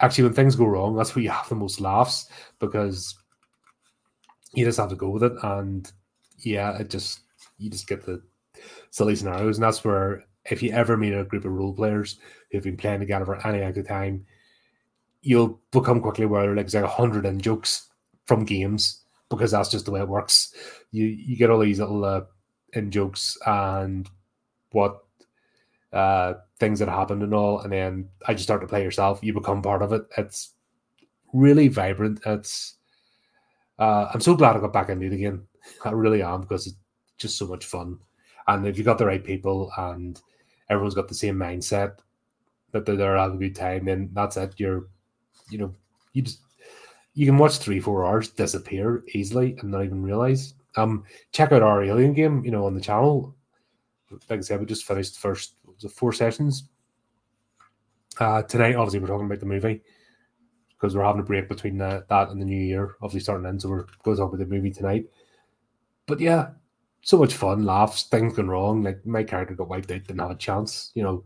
actually 0.01 0.25
when 0.25 0.33
things 0.33 0.57
go 0.57 0.67
wrong, 0.67 0.97
that's 0.97 1.15
where 1.15 1.23
you 1.23 1.31
have 1.31 1.49
the 1.49 1.55
most 1.55 1.81
laughs 1.81 2.29
because 2.59 3.15
you 4.53 4.65
just 4.65 4.79
have 4.79 4.91
to 4.91 4.97
go 4.97 5.11
with 5.11 5.23
it. 5.23 5.35
And 5.45 5.91
yeah, 6.39 6.77
it 6.77 6.91
just 6.91 7.21
you 7.59 7.71
just 7.71 7.87
get 7.87 8.05
the 8.05 8.21
silly 8.91 9.15
scenarios, 9.15 9.59
and 9.59 9.65
that's 9.65 9.85
where 9.85 10.25
if 10.49 10.63
you 10.63 10.71
ever 10.73 10.97
meet 10.97 11.13
a 11.13 11.25
group 11.25 11.45
of 11.45 11.53
role 11.53 11.75
players 11.75 12.19
who've 12.51 12.63
been 12.63 12.77
playing 12.77 13.01
together 13.01 13.25
for 13.25 13.47
any 13.47 13.61
length 13.61 13.77
of 13.77 13.89
time, 13.89 14.25
you'll 15.23 15.61
become 15.71 16.01
quickly 16.01 16.25
aware 16.25 16.55
there's 16.55 16.75
like 16.75 16.85
a 16.85 16.89
hundred 16.89 17.27
in 17.27 17.41
jokes 17.41 17.89
from 18.27 18.45
games 18.45 19.03
because 19.29 19.51
that's 19.51 19.69
just 19.69 19.85
the 19.85 19.91
way 19.91 20.01
it 20.01 20.09
works. 20.09 20.55
You 20.93 21.07
you 21.07 21.37
get 21.37 21.51
all 21.51 21.61
these 21.61 21.79
little 21.79 22.05
uh, 22.05 22.23
in 22.73 22.91
jokes 22.91 23.37
and 23.47 24.09
what 24.73 25.01
uh, 25.93 26.35
things 26.59 26.79
that 26.79 26.89
happened 26.89 27.23
and 27.23 27.35
all, 27.35 27.61
and 27.61 27.73
then 27.73 28.09
I 28.27 28.35
just 28.35 28.45
start 28.45 28.61
to 28.61 28.67
play 28.67 28.83
yourself. 28.83 29.21
You 29.23 29.35
become 29.35 29.63
part 29.63 29.83
of 29.83 29.93
it. 29.93 30.03
It's 30.17 30.55
really 31.33 31.69
vibrant. 31.69 32.21
It's 32.27 32.77
uh, 33.79 34.11
I'm 34.13 34.21
so 34.21 34.35
glad 34.35 34.57
I 34.57 34.61
got 34.61 34.73
back 34.73 34.89
into 34.89 35.07
it 35.07 35.13
again. 35.13 35.43
I 35.85 35.91
really 35.91 36.23
am 36.23 36.43
because 36.43 36.67
it's 36.67 36.77
just 37.19 37.39
so 37.39 37.47
much 37.47 37.65
fun. 37.65 37.99
And 38.49 38.67
if 38.67 38.77
you've 38.77 38.87
got 38.87 38.99
the 38.99 39.07
right 39.07 39.25
people 39.25 39.71
and 39.77 40.21
everyone's 40.69 40.95
got 40.95 41.09
the 41.09 41.15
same 41.15 41.37
mindset 41.37 41.99
that 42.73 42.87
they're 42.87 42.97
there 42.97 43.17
having 43.17 43.37
a 43.37 43.41
good 43.41 43.57
time, 43.57 43.85
then 43.85 44.11
that's 44.13 44.37
it. 44.37 44.55
You're, 44.57 44.89
you 45.51 45.59
know, 45.59 45.75
you 46.13 46.23
just 46.23 46.41
you 47.15 47.27
can 47.27 47.39
watch 47.39 47.59
three, 47.59 47.81
four 47.81 48.07
hours 48.07 48.29
disappear 48.29 49.05
easily 49.15 49.57
and 49.61 49.71
not 49.71 49.85
even 49.85 50.03
realize. 50.03 50.55
Um, 50.77 51.05
check 51.33 51.53
out 51.53 51.63
our 51.63 51.83
Alien 51.83 52.15
game, 52.15 52.45
you 52.45 52.51
know, 52.51 52.67
on 52.67 52.75
the 52.75 52.81
channel. 52.81 53.35
Like 54.29 54.39
I 54.39 54.43
said, 54.43 54.61
we 54.61 54.67
just 54.67 54.87
finished 54.87 55.15
the 55.15 55.21
first 55.21 55.55
the 55.81 55.89
four 55.89 56.13
sessions. 56.13 56.69
Uh, 58.19 58.43
tonight, 58.43 58.75
obviously, 58.75 58.99
we're 58.99 59.07
talking 59.07 59.27
about 59.27 59.41
the 59.41 59.47
movie 59.47 59.83
because 60.81 60.97
we're 60.97 61.05
having 61.05 61.21
a 61.21 61.25
break 61.25 61.49
between 61.49 61.79
the, 61.79 62.05
that 62.09 62.31
and 62.31 62.41
the 62.41 62.45
new 62.45 62.61
year, 62.61 62.97
obviously 63.03 63.21
starting 63.21 63.47
in. 63.47 63.61
So 63.61 63.69
we're 63.69 63.85
going 64.03 64.17
to 64.17 64.23
talk 64.23 64.33
about 64.33 64.39
the 64.39 64.47
movie 64.47 64.71
tonight. 64.71 65.07
But 66.07 66.21
yeah, 66.21 66.51
so 67.03 67.19
much 67.19 67.35
fun, 67.35 67.65
laughs, 67.65 68.05
things 68.05 68.35
going 68.35 68.49
wrong. 68.49 68.83
Like 68.83 69.05
my 69.07 69.25
character 69.25 69.55
got 69.55 69.69
wiped 69.69 69.91
out, 69.91 70.05
didn't 70.05 70.21
have 70.21 70.31
a 70.31 70.37
chance, 70.37 70.91
you 70.95 71.03
know. 71.03 71.25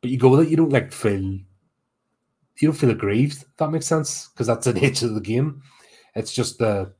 But 0.00 0.10
you 0.10 0.18
go 0.18 0.28
with 0.28 0.46
it, 0.46 0.48
you 0.48 0.56
don't 0.56 0.72
like 0.72 0.92
feel, 0.92 1.20
you 1.20 1.42
don't 2.60 2.74
feel 2.74 2.90
aggrieved. 2.90 3.44
that 3.56 3.70
makes 3.70 3.86
sense, 3.86 4.28
because 4.28 4.46
that's 4.46 4.66
the 4.66 4.72
nature 4.80 5.06
of 5.06 5.14
the 5.14 5.20
game. 5.20 5.62
It's 6.14 6.32
just 6.32 6.58
the 6.58 6.92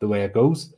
the 0.00 0.08
way 0.08 0.22
it 0.22 0.34
goes. 0.34 0.74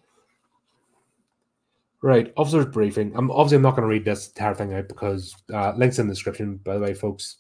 Right, 2.01 2.33
officer's 2.37 2.67
briefing. 2.67 3.13
I'm 3.17 3.31
obviously 3.31 3.57
I'm 3.57 3.63
not 3.63 3.73
going 3.73 3.83
to 3.83 3.89
read 3.89 4.05
this 4.05 4.29
entire 4.29 4.55
thing 4.55 4.73
out 4.73 4.87
because 4.87 5.35
uh, 5.53 5.73
links 5.77 5.99
in 5.99 6.07
the 6.07 6.15
description. 6.15 6.59
By 6.59 6.75
the 6.75 6.81
way, 6.81 6.95
folks, 6.95 7.39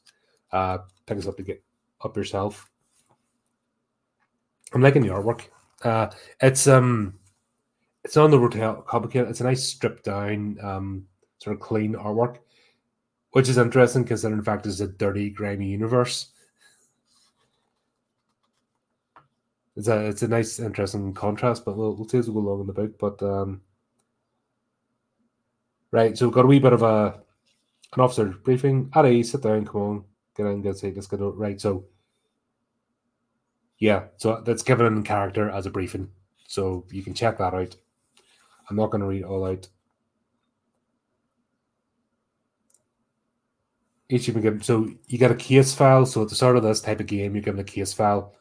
uh, 0.50 0.78
pick 1.06 1.18
us 1.18 1.28
up 1.28 1.36
to 1.36 1.44
get 1.44 1.62
up 2.02 2.16
yourself. 2.16 2.68
I'm 4.72 4.82
liking 4.82 5.02
the 5.02 5.08
artwork. 5.08 5.42
Uh, 5.82 6.10
it's 6.40 6.66
um 6.66 7.17
it's 8.04 8.16
on 8.16 8.30
the 8.30 8.38
Rotel 8.38 8.84
complicated. 8.86 9.28
It's 9.28 9.40
a 9.40 9.44
nice 9.44 9.64
stripped 9.64 10.04
down, 10.04 10.58
um, 10.62 11.06
sort 11.38 11.56
of 11.56 11.60
clean 11.60 11.94
artwork, 11.94 12.38
which 13.32 13.48
is 13.48 13.58
interesting 13.58 14.04
considering 14.04 14.38
in 14.38 14.44
fact 14.44 14.66
it's 14.66 14.80
a 14.80 14.88
dirty, 14.88 15.30
grimy 15.30 15.66
universe. 15.66 16.30
It's 19.76 19.88
a 19.88 20.06
it's 20.06 20.22
a 20.22 20.28
nice, 20.28 20.58
interesting 20.58 21.14
contrast, 21.14 21.64
but 21.64 21.76
we'll, 21.76 21.94
we'll 21.94 22.08
see 22.08 22.18
as 22.18 22.28
we 22.28 22.34
go 22.34 22.40
along 22.40 22.62
in 22.62 22.66
the 22.66 22.72
book. 22.72 22.98
But 22.98 23.22
um, 23.22 23.60
right, 25.92 26.18
so 26.18 26.26
we've 26.26 26.34
got 26.34 26.44
a 26.44 26.48
wee 26.48 26.58
bit 26.58 26.72
of 26.72 26.82
a 26.82 27.20
an 27.94 28.00
officer 28.00 28.26
briefing. 28.26 28.90
Addy, 28.94 29.22
sit 29.22 29.42
down, 29.42 29.66
come 29.66 29.80
on, 29.80 30.04
get 30.36 30.46
in, 30.46 30.62
get 30.62 30.78
say, 30.78 30.92
let's 30.94 31.06
get 31.06 31.20
it 31.20 31.24
right. 31.24 31.60
So 31.60 31.84
yeah, 33.78 34.04
so 34.16 34.42
that's 34.44 34.62
given 34.62 34.86
in 34.86 35.02
character 35.04 35.48
as 35.48 35.66
a 35.66 35.70
briefing. 35.70 36.10
So 36.48 36.84
you 36.90 37.02
can 37.02 37.14
check 37.14 37.38
that 37.38 37.54
out. 37.54 37.76
I'm 38.68 38.76
not 38.76 38.90
going 38.90 39.00
to 39.00 39.06
read 39.06 39.24
all 39.24 39.46
out. 39.46 39.68
Each 44.10 44.26
you 44.26 44.34
give 44.34 44.64
so 44.64 44.88
you 45.06 45.18
get 45.18 45.30
a 45.30 45.34
case 45.34 45.74
file. 45.74 46.06
So 46.06 46.22
at 46.22 46.28
the 46.30 46.34
start 46.34 46.56
of 46.56 46.62
this 46.62 46.80
type 46.80 47.00
of 47.00 47.06
game, 47.06 47.34
you're 47.34 47.42
given 47.42 47.60
a 47.60 47.64
case 47.64 47.92
file. 47.92 48.34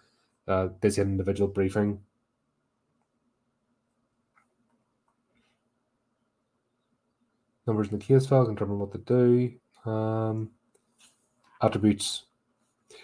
Uh, 0.47 0.69
an 0.81 0.91
individual 0.97 1.49
briefing. 1.49 1.99
Numbers 7.65 7.89
in 7.89 7.99
the 7.99 8.05
case 8.05 8.25
file 8.25 8.45
can 8.45 8.55
determine 8.55 8.79
what 8.79 8.93
to 8.93 8.97
do. 8.99 9.91
Um, 9.91 10.51
attributes. 11.61 12.23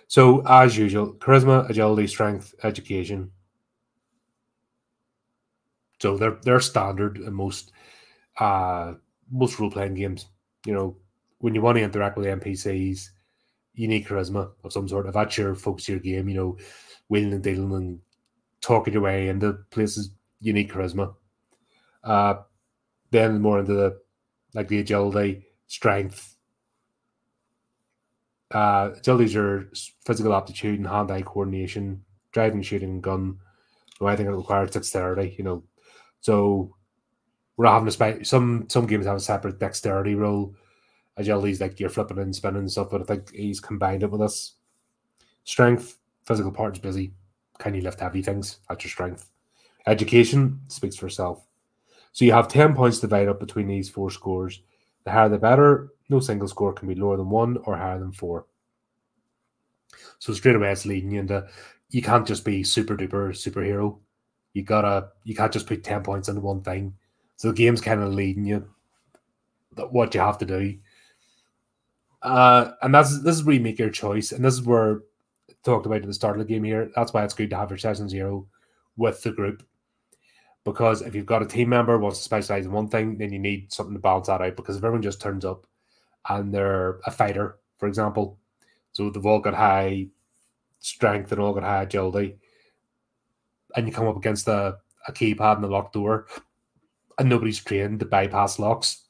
So 0.08 0.42
as 0.48 0.78
usual, 0.78 1.16
charisma, 1.16 1.70
agility, 1.70 2.08
strength, 2.08 2.56
education. 2.64 3.32
So 6.04 6.18
they're 6.18 6.38
they're 6.44 6.60
standard 6.60 7.18
in 7.18 7.34
most 7.34 7.72
uh 8.40 8.96
most 9.32 9.60
role 9.60 9.72
playing 9.72 9.96
games. 9.96 10.28
You 10.66 10.74
know, 10.74 10.98
when 11.40 11.56
you 11.56 11.62
want 11.62 11.78
to 11.78 11.84
interact 11.84 12.18
with 12.18 12.28
NPCs, 12.28 13.12
you 13.74 13.88
need 13.88 14.06
charisma 14.08 14.52
of 14.66 14.74
some 14.74 14.88
sort. 14.90 15.08
If 15.08 15.14
that's 15.14 15.38
your 15.38 15.56
focus 15.56 15.88
your 15.88 16.00
game, 16.00 16.28
you 16.30 16.36
know, 16.36 16.58
wheeling 17.10 17.34
and 17.34 17.44
dealing 17.44 17.74
and 17.74 18.00
talking 18.62 18.94
your 18.94 19.04
way 19.04 19.30
into 19.30 19.54
places, 19.72 20.12
you 20.42 20.54
need 20.54 20.70
charisma. 20.72 21.16
Uh 22.04 22.36
then 23.12 23.42
more 23.42 23.60
into 23.62 23.74
the 23.74 24.00
like 24.56 24.68
the 24.70 24.80
agility, 24.80 25.46
strength. 25.68 26.38
Uh 28.52 28.92
agility 28.98 29.26
is 29.26 29.34
your 29.34 29.70
physical 30.06 30.34
aptitude 30.34 30.80
and 30.80 30.88
hand-eye 30.88 31.24
coordination, 31.24 32.04
driving, 32.34 32.62
shooting, 32.62 33.02
gun. 33.02 33.40
So 34.00 34.08
I 34.08 34.16
think 34.18 34.30
it 34.30 34.34
requires 34.34 34.72
dexterity, 34.72 35.36
you 35.38 35.46
know, 35.46 35.64
So 36.24 36.74
we're 37.58 37.68
having 37.68 37.86
to 37.86 37.92
spend 37.92 38.26
some 38.26 38.66
some 38.70 38.88
games 38.88 39.06
have 39.06 39.18
a 39.18 39.20
separate 39.20 39.60
dexterity 39.60 40.16
roll. 40.16 40.56
Agility's 41.18 41.60
like 41.60 41.80
you're 41.80 41.90
flipping 41.90 42.18
and 42.18 42.34
spinning 42.34 42.62
and 42.62 42.72
stuff, 42.72 42.90
but 42.90 43.02
I 43.02 43.04
think 43.04 43.32
he's 43.34 43.60
combined 43.60 44.04
it 44.04 44.10
with 44.10 44.22
us. 44.22 44.54
Strength, 45.44 45.98
physical 46.26 46.52
part 46.52 46.76
is 46.76 46.82
busy. 46.82 47.14
Can 47.60 47.76
you 47.76 47.82
lift 47.82 48.00
heavy 48.00 48.22
things? 48.22 48.60
That's 48.70 48.86
your 48.86 48.90
strength. 48.90 49.30
Education 49.86 50.62
speaks 50.70 50.96
for 50.96 51.08
itself. 51.08 51.46
So 52.14 52.24
you 52.24 52.32
have 52.32 52.48
10 52.48 52.74
points 52.74 53.02
divided 53.02 53.30
up 53.30 53.42
between 53.42 53.68
these 53.68 53.90
four 53.90 54.10
scores. 54.10 54.62
The 55.04 55.12
higher 55.12 55.28
the 55.28 55.38
better. 55.38 55.90
No 56.08 56.22
single 56.22 56.48
score 56.48 56.72
can 56.72 56.88
be 56.88 56.96
lower 56.96 57.18
than 57.18 57.30
one 57.30 57.58
or 57.66 57.76
higher 57.76 58.00
than 58.00 58.14
four. 58.14 58.46
So 60.20 60.32
straight 60.32 60.56
away 60.56 60.72
it's 60.72 60.86
leading 60.86 61.12
you 61.12 61.20
into 61.20 61.46
you 61.90 62.02
can't 62.02 62.26
just 62.26 62.46
be 62.46 62.64
super 62.64 62.96
duper 62.96 63.32
superhero. 63.32 64.00
You 64.54 64.64
gotta 64.64 65.10
you 65.24 65.36
can't 65.36 65.52
just 65.52 65.68
put 65.68 65.84
10 65.84 66.04
points 66.04 66.30
into 66.30 66.42
one 66.42 66.62
thing. 66.62 66.94
So 67.38 67.50
the 67.50 67.56
game's 67.56 67.82
kind 67.82 68.02
of 68.02 68.14
leading 68.14 68.46
you 68.46 68.68
what 69.76 70.14
you 70.14 70.22
have 70.22 70.38
to 70.38 70.46
do. 70.46 70.78
Uh, 72.22 72.72
and 72.82 72.94
that's 72.94 73.22
this 73.24 73.36
is 73.36 73.44
where 73.44 73.56
you 73.56 73.62
make 73.62 73.80
your 73.80 73.90
choice, 73.90 74.32
and 74.32 74.46
this 74.46 74.54
is 74.54 74.62
where 74.62 75.02
talked 75.64 75.86
about 75.86 76.02
at 76.02 76.08
the 76.08 76.14
start 76.14 76.40
of 76.40 76.46
the 76.46 76.54
game 76.54 76.64
here. 76.64 76.92
That's 76.96 77.14
why 77.14 77.24
it's 77.24 77.34
good 77.34 77.50
to 77.50 77.58
have 77.58 77.70
your 77.70 77.78
session 77.78 78.10
zero 78.10 78.48
with 78.98 79.22
the 79.24 79.32
group. 79.32 79.64
Because 80.64 81.02
if 81.02 81.14
you've 81.14 81.26
got 81.26 81.42
a 81.42 81.46
team 81.46 81.70
member 81.70 81.98
wants 81.98 82.20
to 82.20 82.24
specialize 82.24 82.66
in 82.66 82.72
one 82.72 82.88
thing, 82.88 83.18
then 83.18 83.34
you 83.34 83.40
need 83.40 83.72
something 83.72 83.94
to 83.94 84.00
balance 84.00 84.28
that 84.28 84.42
out. 84.42 84.56
Because 84.56 84.78
if 84.78 84.84
everyone 84.84 85.02
just 85.02 85.22
turns 85.22 85.44
up 85.44 85.68
and 86.30 86.54
they're 86.54 87.00
a 87.06 87.12
fighter, 87.12 87.60
for 87.78 87.88
example, 87.88 88.40
so 88.94 89.10
they've 89.10 89.26
all 89.26 89.40
got 89.40 89.54
high 89.54 90.08
strength 90.80 91.32
and 91.32 91.42
all 91.42 91.54
got 91.54 91.64
high 91.64 91.84
agility, 91.84 92.38
and 93.76 93.88
you 93.88 93.94
come 93.94 94.08
up 94.08 94.18
against 94.18 94.48
a, 94.48 94.78
a 95.08 95.12
keypad 95.12 95.58
and 95.58 95.66
a 95.66 95.68
locked 95.68 95.94
door, 95.94 96.28
and 97.18 97.30
nobody's 97.30 97.64
trained 97.64 98.00
to 98.00 98.06
bypass 98.06 98.60
locks, 98.60 99.04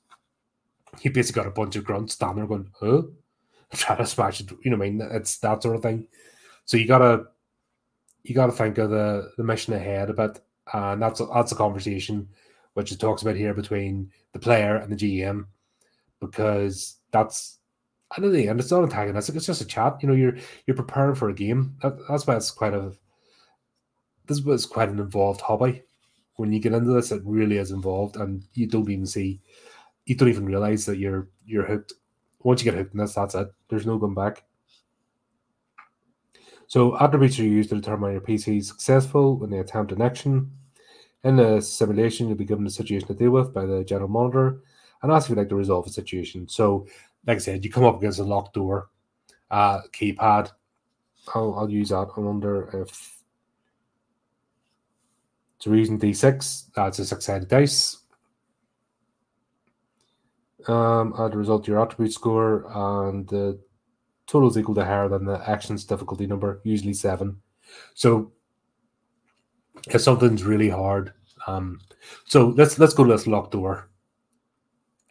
you 1.02 1.12
basically 1.12 1.42
got 1.42 1.48
a 1.48 1.52
bunch 1.54 1.76
of 1.76 1.84
grunts 1.84 2.14
standing 2.14 2.38
there 2.38 2.48
going, 2.48 2.70
huh? 2.80 3.02
Try 3.74 3.96
to 3.96 4.06
smash 4.06 4.42
it, 4.42 4.52
you 4.64 4.72
know 4.72 4.78
what 4.78 4.86
I 4.86 4.90
mean? 4.90 5.10
It's 5.12 5.38
that 5.40 5.64
sort 5.64 5.76
of 5.76 5.82
thing. 5.82 6.08
So 6.66 6.78
you 6.78 6.88
gotta 6.88 7.26
you 8.24 8.34
gotta 8.34 8.52
think 8.52 8.78
of 8.78 8.90
the, 8.90 9.32
the 9.38 9.44
mission 9.44 9.74
ahead 9.74 10.10
a 10.10 10.14
bit. 10.14 10.40
And 10.74 11.02
that's 11.02 11.20
a, 11.20 11.26
that's 11.26 11.52
a 11.52 11.56
conversation 11.56 12.30
which 12.74 12.92
it 12.92 13.00
talks 13.00 13.22
about 13.22 13.36
here 13.36 13.54
between 13.54 14.12
the 14.32 14.40
player 14.40 14.78
and 14.78 14.92
the 14.92 14.96
GM 14.96 15.46
because 16.20 16.98
that's 17.12 17.60
I 18.16 18.22
don't 18.22 18.36
and 18.36 18.60
it's 18.60 18.72
not 18.72 18.84
antagonistic. 18.84 19.36
It's 19.36 19.48
just 19.48 19.62
a 19.62 19.66
chat. 19.66 19.98
You 20.02 20.08
know, 20.08 20.14
you're 20.14 20.38
you're 20.66 20.78
preparing 20.78 21.16
for 21.16 21.30
a 21.30 21.34
game. 21.34 21.76
That, 21.82 21.98
that's 22.08 22.28
why 22.28 22.36
it's 22.36 22.52
quite 22.52 22.74
a 22.74 22.94
this 24.28 24.42
was 24.42 24.66
quite 24.66 24.90
an 24.90 25.00
involved 25.00 25.42
hobby. 25.42 25.84
When 26.36 26.52
you 26.52 26.60
get 26.60 26.74
into 26.74 26.94
this, 26.94 27.12
it 27.12 27.22
really 27.26 27.58
is 27.58 27.72
involved, 27.72 28.16
and 28.16 28.44
you 28.54 28.68
don't 28.68 28.90
even 28.90 29.06
see, 29.06 29.42
you 30.06 30.16
don't 30.16 30.30
even 30.30 30.46
realize 30.46 30.86
that 30.86 30.98
you're 30.98 31.30
you're 31.46 31.66
hooked. 31.66 31.94
Once 32.40 32.64
you 32.64 32.72
get 32.72 32.78
hooked 32.78 32.94
in 32.94 33.00
this, 33.00 33.14
that's 33.14 33.36
it. 33.36 33.48
There's 33.70 33.86
no 33.86 33.98
going 33.98 34.16
back. 34.16 34.44
So 36.68 36.98
attributes 36.98 37.40
are 37.40 37.44
used 37.44 37.70
to 37.70 37.76
determine 37.76 38.14
your 38.14 38.22
PC 38.22 38.58
is 38.58 38.68
successful 38.68 39.38
when 39.38 39.52
they 39.52 39.60
attempt 39.60 39.92
an 39.92 40.02
action. 40.02 40.52
In 41.24 41.36
the 41.36 41.62
simulation, 41.62 42.28
you'll 42.28 42.38
be 42.38 42.46
given 42.46 42.66
a 42.66 42.70
situation 42.70 43.08
to 43.08 43.14
deal 43.14 43.32
with 43.32 43.54
by 43.54 43.66
the 43.66 43.84
general 43.84 44.10
monitor 44.10 44.62
and 45.02 45.12
ask 45.12 45.26
if 45.26 45.30
you'd 45.30 45.38
like 45.38 45.50
to 45.50 45.56
resolve 45.56 45.86
a 45.86 45.92
situation. 45.92 46.48
So, 46.48 46.88
like 47.28 47.36
I 47.36 47.40
said, 47.40 47.64
you 47.64 47.72
come 47.72 47.84
up 47.84 47.98
against 47.98 48.20
a 48.20 48.24
locked 48.24 48.56
door, 48.56 48.90
uh, 49.52 49.82
keypad. 49.92 50.52
I'll, 51.34 51.54
I'll 51.56 51.70
use 51.70 51.90
that. 51.90 52.10
I 52.18 52.20
wonder 52.20 52.70
if 52.82 53.23
so 55.64 55.72
we're 55.72 55.78
using 55.78 55.98
D6. 55.98 56.72
That's 56.76 57.00
a 57.00 57.06
six-sided 57.06 57.48
dice. 57.48 58.00
Um, 60.68 61.14
add 61.18 61.32
the 61.32 61.38
result 61.38 61.64
to 61.64 61.72
your 61.72 61.82
attribute 61.82 62.12
score, 62.12 62.66
and 62.76 63.26
the 63.30 63.58
total 64.28 64.50
is 64.50 64.58
equal 64.58 64.76
to 64.76 64.84
higher 64.84 65.08
than 65.08 65.24
the 65.24 65.42
action's 65.50 65.86
difficulty 65.86 66.28
number, 66.28 66.60
usually 66.66 66.94
seven. 66.94 67.38
So 67.94 68.34
if 69.88 70.02
something's 70.02 70.44
really 70.44 70.68
hard, 70.68 71.14
um, 71.48 71.80
so 72.26 72.50
let's 72.58 72.78
let's 72.78 72.94
go 72.94 73.06
to 73.06 73.14
this 73.14 73.26
locked 73.26 73.52
door. 73.52 73.90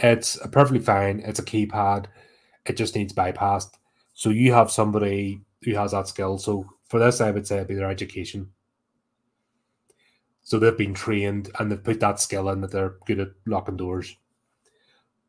It's 0.00 0.36
perfectly 0.48 0.80
fine. 0.80 1.20
It's 1.20 1.38
a 1.38 1.44
keypad. 1.46 2.08
It 2.66 2.76
just 2.76 2.94
needs 2.94 3.14
bypassed. 3.14 3.72
So 4.12 4.28
you 4.28 4.52
have 4.52 4.70
somebody 4.70 5.40
who 5.62 5.74
has 5.76 5.92
that 5.92 6.08
skill. 6.08 6.36
So 6.36 6.66
for 6.90 7.00
this, 7.00 7.22
I 7.22 7.30
would 7.30 7.46
say 7.46 7.56
it'd 7.56 7.68
be 7.68 7.74
their 7.74 7.90
education. 7.90 8.50
So 10.42 10.58
they've 10.58 10.76
been 10.76 10.94
trained 10.94 11.50
and 11.58 11.70
they've 11.70 11.82
put 11.82 12.00
that 12.00 12.20
skill 12.20 12.48
in 12.48 12.60
that 12.60 12.72
they're 12.72 12.96
good 13.06 13.20
at 13.20 13.28
locking 13.46 13.76
doors. 13.76 14.16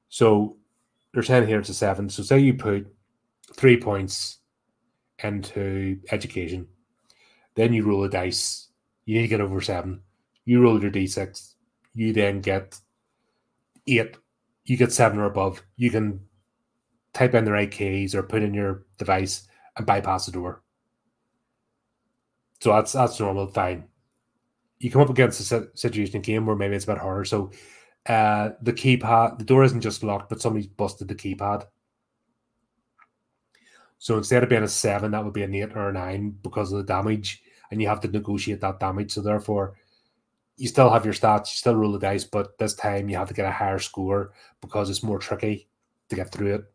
So 0.09 0.57
they're 1.13 1.23
saying 1.23 1.47
here 1.47 1.59
it's 1.59 1.69
a 1.69 1.73
seven. 1.73 2.09
So 2.09 2.23
say 2.23 2.39
you 2.39 2.55
put 2.55 2.87
three 3.55 3.77
points 3.79 4.39
into 5.23 5.99
education, 6.11 6.67
then 7.55 7.73
you 7.73 7.85
roll 7.85 8.03
a 8.03 8.09
dice. 8.09 8.69
You 9.05 9.15
need 9.15 9.23
to 9.23 9.27
get 9.27 9.41
over 9.41 9.61
seven. 9.61 10.01
You 10.45 10.61
roll 10.61 10.81
your 10.81 10.91
d6. 10.91 11.53
You 11.93 12.11
then 12.11 12.41
get 12.41 12.79
eight. 13.85 14.17
You 14.65 14.77
get 14.77 14.91
seven 14.91 15.19
or 15.19 15.25
above. 15.25 15.61
You 15.75 15.91
can 15.91 16.21
type 17.13 17.35
in 17.35 17.45
the 17.45 17.51
right 17.51 17.69
keys 17.69 18.15
or 18.15 18.23
put 18.23 18.41
in 18.41 18.53
your 18.53 18.85
device 18.97 19.47
and 19.77 19.85
bypass 19.85 20.25
the 20.25 20.31
door. 20.31 20.63
So 22.61 22.71
that's 22.71 22.93
that's 22.93 23.19
normal, 23.19 23.47
fine 23.47 23.87
you 24.83 24.91
come 24.91 25.01
up 25.01 25.09
against 25.09 25.51
a 25.51 25.69
situation 25.75 26.17
in 26.17 26.21
game 26.21 26.45
where 26.45 26.57
maybe 26.57 26.75
it's 26.75 26.83
a 26.83 26.87
bit 26.87 26.97
harder. 26.97 27.23
So 27.23 27.51
uh, 28.05 28.49
the 28.61 28.73
keypad, 28.73 29.39
the 29.39 29.45
door 29.45 29.63
isn't 29.63 29.79
just 29.79 30.03
locked, 30.03 30.27
but 30.27 30.41
somebody's 30.41 30.67
busted 30.67 31.07
the 31.07 31.15
keypad. 31.15 31.65
So 33.97 34.17
instead 34.17 34.43
of 34.43 34.49
being 34.49 34.63
a 34.63 34.67
seven, 34.67 35.11
that 35.11 35.23
would 35.23 35.33
be 35.33 35.43
an 35.43 35.55
eight 35.55 35.71
or 35.73 35.87
a 35.87 35.93
nine 35.93 36.35
because 36.43 36.73
of 36.73 36.79
the 36.79 36.83
damage, 36.83 37.41
and 37.71 37.81
you 37.81 37.87
have 37.87 38.01
to 38.01 38.09
negotiate 38.09 38.59
that 38.59 38.81
damage. 38.81 39.13
So 39.13 39.21
therefore, 39.21 39.75
you 40.57 40.67
still 40.67 40.89
have 40.89 41.05
your 41.05 41.13
stats, 41.13 41.51
you 41.51 41.55
still 41.55 41.75
roll 41.75 41.93
the 41.93 41.99
dice, 41.99 42.25
but 42.25 42.57
this 42.57 42.73
time 42.75 43.07
you 43.07 43.15
have 43.15 43.29
to 43.29 43.33
get 43.33 43.45
a 43.45 43.51
higher 43.51 43.79
score 43.79 44.33
because 44.59 44.89
it's 44.89 45.01
more 45.01 45.17
tricky 45.17 45.69
to 46.09 46.17
get 46.17 46.29
through 46.33 46.55
it. 46.55 46.65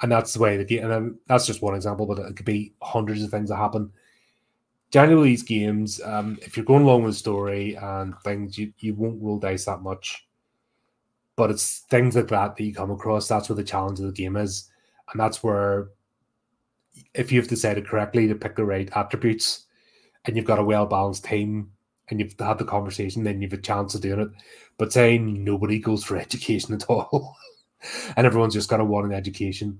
And 0.00 0.12
that's 0.12 0.34
the 0.34 0.38
way 0.38 0.56
the 0.56 0.64
game. 0.64 0.88
And 0.88 1.16
that's 1.26 1.46
just 1.46 1.62
one 1.62 1.74
example, 1.74 2.06
but 2.06 2.20
it 2.20 2.36
could 2.36 2.46
be 2.46 2.74
hundreds 2.80 3.24
of 3.24 3.30
things 3.32 3.48
that 3.48 3.56
happen 3.56 3.90
generally 4.90 5.30
these 5.30 5.42
games, 5.42 6.00
um, 6.02 6.38
if 6.42 6.56
you're 6.56 6.64
going 6.64 6.82
along 6.82 7.02
with 7.02 7.14
the 7.14 7.18
story 7.18 7.76
and 7.76 8.14
things, 8.24 8.56
you, 8.56 8.72
you 8.78 8.94
won't 8.94 9.22
roll 9.22 9.38
dice 9.38 9.66
that 9.66 9.82
much. 9.82 10.26
But 11.36 11.50
it's 11.50 11.80
things 11.90 12.16
like 12.16 12.28
that 12.28 12.56
that 12.56 12.64
you 12.64 12.74
come 12.74 12.90
across. 12.90 13.28
That's 13.28 13.48
where 13.48 13.56
the 13.56 13.64
challenge 13.64 14.00
of 14.00 14.06
the 14.06 14.12
game 14.12 14.36
is. 14.36 14.68
And 15.12 15.20
that's 15.20 15.42
where, 15.42 15.88
if 17.14 17.30
you've 17.30 17.48
decided 17.48 17.86
correctly 17.86 18.26
to 18.26 18.34
pick 18.34 18.56
the 18.56 18.64
right 18.64 18.90
attributes 18.94 19.66
and 20.24 20.36
you've 20.36 20.46
got 20.46 20.58
a 20.58 20.64
well 20.64 20.86
balanced 20.86 21.24
team 21.24 21.70
and 22.08 22.18
you've 22.18 22.34
had 22.38 22.58
the 22.58 22.64
conversation, 22.64 23.22
then 23.22 23.40
you've 23.40 23.52
a 23.52 23.58
chance 23.58 23.94
of 23.94 24.00
doing 24.00 24.20
it. 24.20 24.28
But 24.78 24.92
saying 24.92 25.44
nobody 25.44 25.78
goes 25.78 26.02
for 26.02 26.16
education 26.18 26.74
at 26.74 26.86
all 26.86 27.36
and 28.16 28.26
everyone's 28.26 28.54
just 28.54 28.70
got 28.70 28.80
a 28.80 28.84
one 28.84 29.04
in 29.04 29.12
education, 29.12 29.78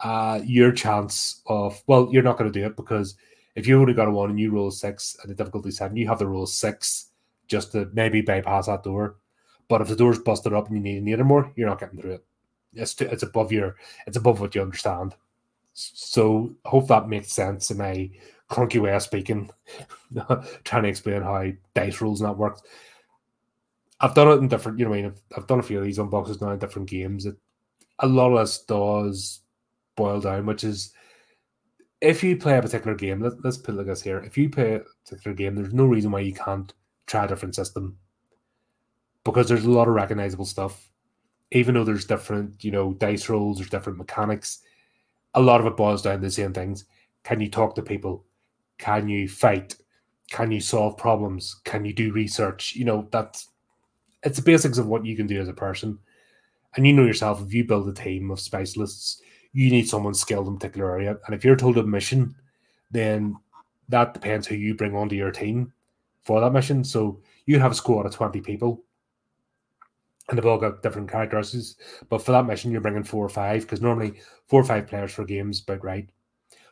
uh, 0.00 0.40
your 0.44 0.72
chance 0.72 1.42
of, 1.46 1.82
well, 1.86 2.08
you're 2.12 2.22
not 2.22 2.38
going 2.38 2.52
to 2.52 2.58
do 2.58 2.66
it 2.66 2.76
because 2.76 3.16
if 3.56 3.66
you 3.66 3.80
only 3.80 3.94
got 3.94 4.06
a 4.06 4.10
one 4.10 4.30
and 4.30 4.38
you 4.38 4.52
roll 4.52 4.70
six 4.70 5.16
and 5.22 5.30
the 5.30 5.34
difficulty 5.34 5.70
seven, 5.70 5.96
you 5.96 6.06
have 6.06 6.18
to 6.18 6.26
roll 6.26 6.46
six 6.46 7.10
just 7.48 7.72
to 7.72 7.90
maybe 7.94 8.20
bypass 8.20 8.66
that 8.66 8.84
door. 8.84 9.16
But 9.68 9.80
if 9.80 9.88
the 9.88 9.96
door's 9.96 10.18
busted 10.18 10.52
up 10.52 10.68
and 10.68 10.76
you 10.76 10.82
need 10.82 10.98
an 10.98 11.08
eight 11.08 11.20
or 11.20 11.24
more, 11.24 11.52
you're 11.56 11.68
not 11.68 11.80
getting 11.80 12.00
through 12.00 12.12
it. 12.12 12.24
It's 12.74 12.94
too, 12.94 13.06
it's 13.06 13.22
above 13.22 13.50
your 13.50 13.76
it's 14.06 14.18
above 14.18 14.40
what 14.40 14.54
you 14.54 14.62
understand. 14.62 15.14
So 15.72 16.54
hope 16.64 16.88
that 16.88 17.08
makes 17.08 17.32
sense 17.32 17.70
in 17.70 17.78
my 17.78 18.10
clunky 18.50 18.80
way 18.80 18.94
of 18.94 19.02
speaking, 19.02 19.50
trying 20.64 20.82
to 20.82 20.88
explain 20.88 21.22
how 21.22 21.50
dice 21.74 22.00
rolls 22.00 22.20
not 22.20 22.38
works. 22.38 22.62
I've 24.00 24.14
done 24.14 24.28
it 24.28 24.40
in 24.40 24.48
different, 24.48 24.78
you 24.78 24.84
know, 24.84 24.92
I 24.92 24.96
mean, 24.96 25.06
I've, 25.06 25.20
I've 25.36 25.46
done 25.46 25.58
a 25.58 25.62
few 25.62 25.78
of 25.78 25.84
these 25.84 25.98
unboxes 25.98 26.40
now 26.40 26.50
in 26.50 26.58
different 26.58 26.88
games. 26.88 27.24
It, 27.24 27.36
a 27.98 28.06
lot 28.06 28.32
of 28.32 28.38
this 28.38 28.58
does 28.58 29.40
boil 29.96 30.20
down, 30.20 30.44
which 30.44 30.64
is 30.64 30.92
if 32.00 32.22
you 32.22 32.36
play 32.36 32.58
a 32.58 32.62
particular 32.62 32.94
game, 32.94 33.20
let, 33.20 33.44
us 33.44 33.56
put 33.56 33.74
it 33.74 33.78
like 33.78 33.86
this 33.86 34.02
here. 34.02 34.18
If 34.18 34.36
you 34.36 34.50
play 34.50 34.74
a 34.74 34.80
particular 35.04 35.34
game, 35.34 35.54
there's 35.54 35.72
no 35.72 35.86
reason 35.86 36.10
why 36.10 36.20
you 36.20 36.34
can't 36.34 36.72
try 37.06 37.24
a 37.24 37.28
different 37.28 37.54
system 37.54 37.96
because 39.24 39.48
there's 39.48 39.64
a 39.64 39.70
lot 39.70 39.88
of 39.88 39.94
recognizable 39.94 40.44
stuff. 40.44 40.90
Even 41.52 41.74
though 41.74 41.84
there's 41.84 42.04
different, 42.04 42.62
you 42.64 42.70
know, 42.70 42.92
dice 42.94 43.28
rolls, 43.28 43.58
there's 43.58 43.70
different 43.70 43.98
mechanics. 43.98 44.60
A 45.34 45.40
lot 45.40 45.60
of 45.60 45.66
it 45.66 45.76
boils 45.76 46.02
down 46.02 46.16
to 46.16 46.26
the 46.26 46.30
same 46.30 46.52
things. 46.52 46.84
Can 47.22 47.40
you 47.40 47.48
talk 47.48 47.74
to 47.74 47.82
people? 47.82 48.24
Can 48.78 49.08
you 49.08 49.28
fight? 49.28 49.76
Can 50.30 50.50
you 50.50 50.60
solve 50.60 50.96
problems? 50.96 51.60
Can 51.64 51.84
you 51.84 51.92
do 51.92 52.12
research? 52.12 52.74
You 52.74 52.84
know, 52.84 53.08
that's 53.10 53.48
it's 54.22 54.36
the 54.36 54.42
basics 54.42 54.78
of 54.78 54.88
what 54.88 55.06
you 55.06 55.16
can 55.16 55.26
do 55.26 55.40
as 55.40 55.48
a 55.48 55.52
person. 55.52 55.98
And 56.76 56.86
you 56.86 56.92
know 56.92 57.06
yourself, 57.06 57.40
if 57.40 57.54
you 57.54 57.64
build 57.64 57.88
a 57.88 57.92
team 57.92 58.30
of 58.30 58.40
specialists, 58.40 59.22
you 59.56 59.70
need 59.70 59.88
someone 59.88 60.12
skilled 60.12 60.46
in 60.48 60.52
a 60.52 60.56
particular 60.58 60.90
area. 60.90 61.16
And 61.24 61.34
if 61.34 61.42
you're 61.42 61.56
told 61.56 61.78
a 61.78 61.82
mission, 61.82 62.34
then 62.90 63.38
that 63.88 64.12
depends 64.12 64.46
who 64.46 64.54
you 64.54 64.74
bring 64.74 64.94
onto 64.94 65.16
your 65.16 65.30
team 65.30 65.72
for 66.24 66.42
that 66.42 66.52
mission. 66.52 66.84
So 66.84 67.22
you 67.46 67.58
have 67.58 67.72
a 67.72 67.74
squad 67.74 68.04
of 68.04 68.14
20 68.14 68.42
people 68.42 68.84
and 70.28 70.36
they've 70.36 70.44
all 70.44 70.58
got 70.58 70.82
different 70.82 71.10
characteristics. 71.10 71.76
But 72.10 72.20
for 72.20 72.32
that 72.32 72.44
mission, 72.44 72.70
you're 72.70 72.82
bringing 72.82 73.02
four 73.02 73.24
or 73.24 73.30
five 73.30 73.62
because 73.62 73.80
normally 73.80 74.20
four 74.46 74.60
or 74.60 74.64
five 74.64 74.88
players 74.88 75.12
for 75.12 75.24
games 75.24 75.62
but 75.62 75.82
right. 75.82 76.06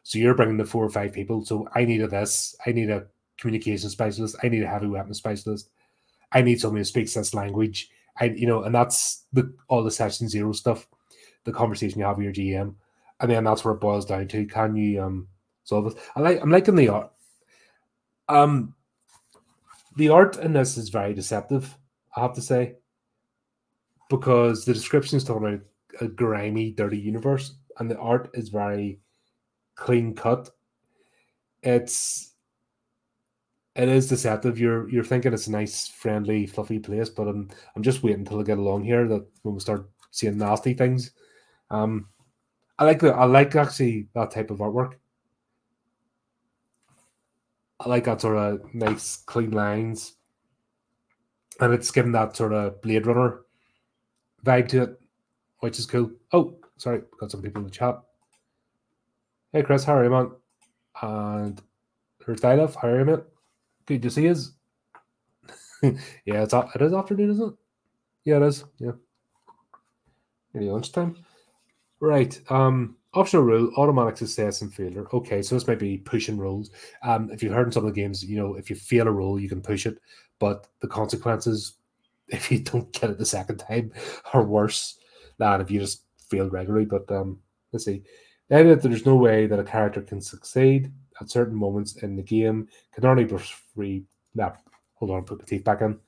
So 0.03 0.19
you're 0.19 0.35
bringing 0.35 0.59
the 0.59 0.67
four 0.67 0.85
or 0.85 0.91
five 0.91 1.15
people. 1.15 1.43
So 1.43 1.67
I 1.75 1.87
need 1.87 2.03
a 2.03 2.07
this. 2.07 2.55
I 2.67 2.73
need 2.73 2.91
a 2.91 3.07
communication 3.39 3.89
specialist. 3.89 4.37
I 4.43 4.49
need 4.49 4.63
a 4.63 4.69
heavy 4.69 4.89
weapon 4.89 5.15
specialist. 5.15 5.71
I 6.33 6.43
need 6.43 6.61
somebody 6.61 6.81
who 6.81 6.85
speaks 6.85 7.15
this 7.15 7.33
language. 7.33 7.89
I, 8.21 8.27
you 8.27 8.47
know, 8.47 8.65
and 8.65 8.75
that's 8.75 9.25
the 9.33 9.55
all 9.69 9.83
the 9.83 9.91
session 9.91 10.29
zero 10.29 10.53
stuff, 10.53 10.87
the 11.45 11.53
conversation 11.53 11.99
you 11.99 12.05
have 12.05 12.17
with 12.17 12.25
your 12.25 12.33
GM, 12.35 12.75
and 13.21 13.31
then 13.31 13.45
that's 13.45 13.65
where 13.65 13.75
it 13.75 13.81
boils 13.81 14.07
down 14.07 14.29
to: 14.29 14.47
can 14.47 14.77
you 14.77 15.03
um 15.03 15.29
solve 15.65 15.87
it? 15.89 15.95
I 16.17 16.21
like 16.21 16.41
I'm 16.43 16.51
liking 16.51 16.77
the 16.77 16.89
art. 16.89 17.11
Um, 18.29 18.75
the 19.97 20.09
art 20.09 20.37
in 20.39 20.53
this 20.53 20.77
is 20.77 20.89
very 20.89 21.15
deceptive. 21.15 21.77
I 22.17 22.21
have 22.21 22.35
to 22.35 22.43
say 22.43 22.77
because 24.09 24.65
the 24.65 24.75
description 24.75 25.17
is 25.17 25.25
talking 25.25 25.47
about 25.47 25.61
a 26.01 26.09
grimy, 26.09 26.73
dirty 26.73 26.99
universe, 26.99 27.57
and 27.79 27.91
the 27.91 27.99
art 27.99 28.31
is 28.35 28.49
very 28.49 29.01
clean 29.75 30.15
cut. 30.15 30.51
It's 31.63 32.35
it 33.75 33.89
is 33.89 34.09
deceptive. 34.09 34.59
You're 34.59 34.89
you're 34.89 35.05
thinking 35.05 35.33
it's 35.33 35.49
a 35.49 35.53
nice, 35.53 35.89
friendly, 35.89 36.47
fluffy 36.47 36.79
place, 36.79 37.09
but 37.09 37.27
I'm 37.27 37.51
I'm 37.75 37.83
just 37.83 38.03
waiting 38.03 38.21
until 38.21 38.41
I 38.41 38.45
get 38.45 38.59
along 38.59 38.85
here 38.85 39.09
that 39.09 39.27
when 39.43 39.55
we 39.55 39.61
start 39.61 39.89
seeing 40.11 40.39
nasty 40.39 40.75
things. 40.75 41.13
Um, 41.71 42.09
I 42.79 42.85
like 42.85 43.01
the 43.01 43.13
I 43.13 43.25
like 43.25 43.55
actually 43.57 44.09
that 44.15 44.31
type 44.31 44.51
of 44.51 44.59
artwork. 44.59 44.95
I 47.81 47.89
like 47.89 48.05
that 48.05 48.21
sort 48.21 48.37
of 48.37 48.75
nice, 48.75 49.17
clean 49.27 49.51
lines, 49.51 50.15
and 51.61 51.73
it's 51.73 51.91
given 51.91 52.13
that 52.13 52.37
sort 52.37 52.53
of 52.53 52.81
Blade 52.83 53.07
Runner 53.07 53.41
vibe 54.45 54.69
to 54.69 54.83
it, 54.83 55.01
which 55.61 55.79
is 55.79 55.87
cool. 55.87 56.11
Oh, 56.33 56.57
sorry, 56.77 57.03
got 57.19 57.31
some 57.31 57.43
people 57.43 57.61
in 57.61 57.67
the 57.67 57.71
chat. 57.71 58.01
Hey 59.53 59.63
Chris, 59.63 59.85
how 59.85 59.97
are 59.97 60.05
you, 60.05 60.11
man? 60.11 60.31
And 61.03 61.61
there's 62.25 62.41
Dialov, 62.41 62.77
how 62.77 62.89
are 62.89 62.99
you, 62.99 63.05
mate? 63.05 63.25
Good 63.87 64.03
to 64.03 64.11
see 64.11 64.25
you. 64.25 64.35
yeah, 66.25 66.43
it's 66.43 66.55
it 66.55 66.83
is 66.83 66.93
afternoon, 66.93 67.31
isn't 67.31 67.49
it? 67.49 67.55
Yeah, 68.25 68.37
it 68.39 68.43
is. 68.45 68.65
Yeah. 68.79 68.93
Maybe 70.53 70.71
lunchtime. 70.71 71.17
Right. 72.01 72.39
Um, 72.51 72.97
optional 73.15 73.43
rule, 73.45 73.73
automatic 73.77 74.17
success 74.17 74.63
and 74.63 74.73
failure. 74.73 75.07
Okay, 75.13 75.43
so 75.43 75.55
this 75.55 75.67
might 75.67 75.79
be 75.79 75.99
pushing 75.99 76.37
rules. 76.37 76.71
Um, 77.03 77.31
if 77.31 77.43
you've 77.43 77.53
heard 77.53 77.67
in 77.67 77.73
some 77.73 77.87
of 77.87 77.95
the 77.95 78.01
games, 78.01 78.25
you 78.25 78.37
know, 78.37 78.55
if 78.55 78.69
you 78.69 78.77
fail 78.77 79.07
a 79.07 79.13
rule, 79.13 79.39
you 79.39 79.49
can 79.49 79.61
push 79.63 79.87
it, 79.87 79.99
but 80.39 80.67
the 80.81 80.89
consequences 80.89 81.77
if 82.29 82.51
you 82.51 82.59
don't 82.61 82.91
get 82.93 83.11
it 83.11 83.19
the 83.19 83.27
second 83.27 83.59
time 83.59 83.93
are 84.33 84.43
worse 84.43 84.99
than 85.39 85.61
if 85.61 85.71
you 85.71 85.81
just 85.81 86.05
failed 86.29 86.53
regularly. 86.53 86.87
But 86.87 87.11
um, 87.11 87.39
let's 87.73 87.85
see. 87.85 88.03
The 88.49 88.57
idea 88.57 88.77
that 88.77 88.89
there's 88.89 89.07
no 89.07 89.17
way 89.17 89.47
that 89.47 89.59
a 89.59 89.65
character 89.65 90.03
can 90.03 90.21
succeed 90.21 90.93
at 91.21 91.31
certain 91.31 91.55
moments 91.55 91.97
in 92.03 92.17
the 92.17 92.23
game 92.23 92.69
can 92.93 93.05
only 93.07 93.25
be 93.25 93.37
free. 93.75 94.05
Nah, 94.35 94.53
hold 94.95 95.11
on, 95.11 95.25
put 95.25 95.39
my 95.39 95.45
teeth 95.45 95.65
back 95.65 95.81
in. 95.81 95.99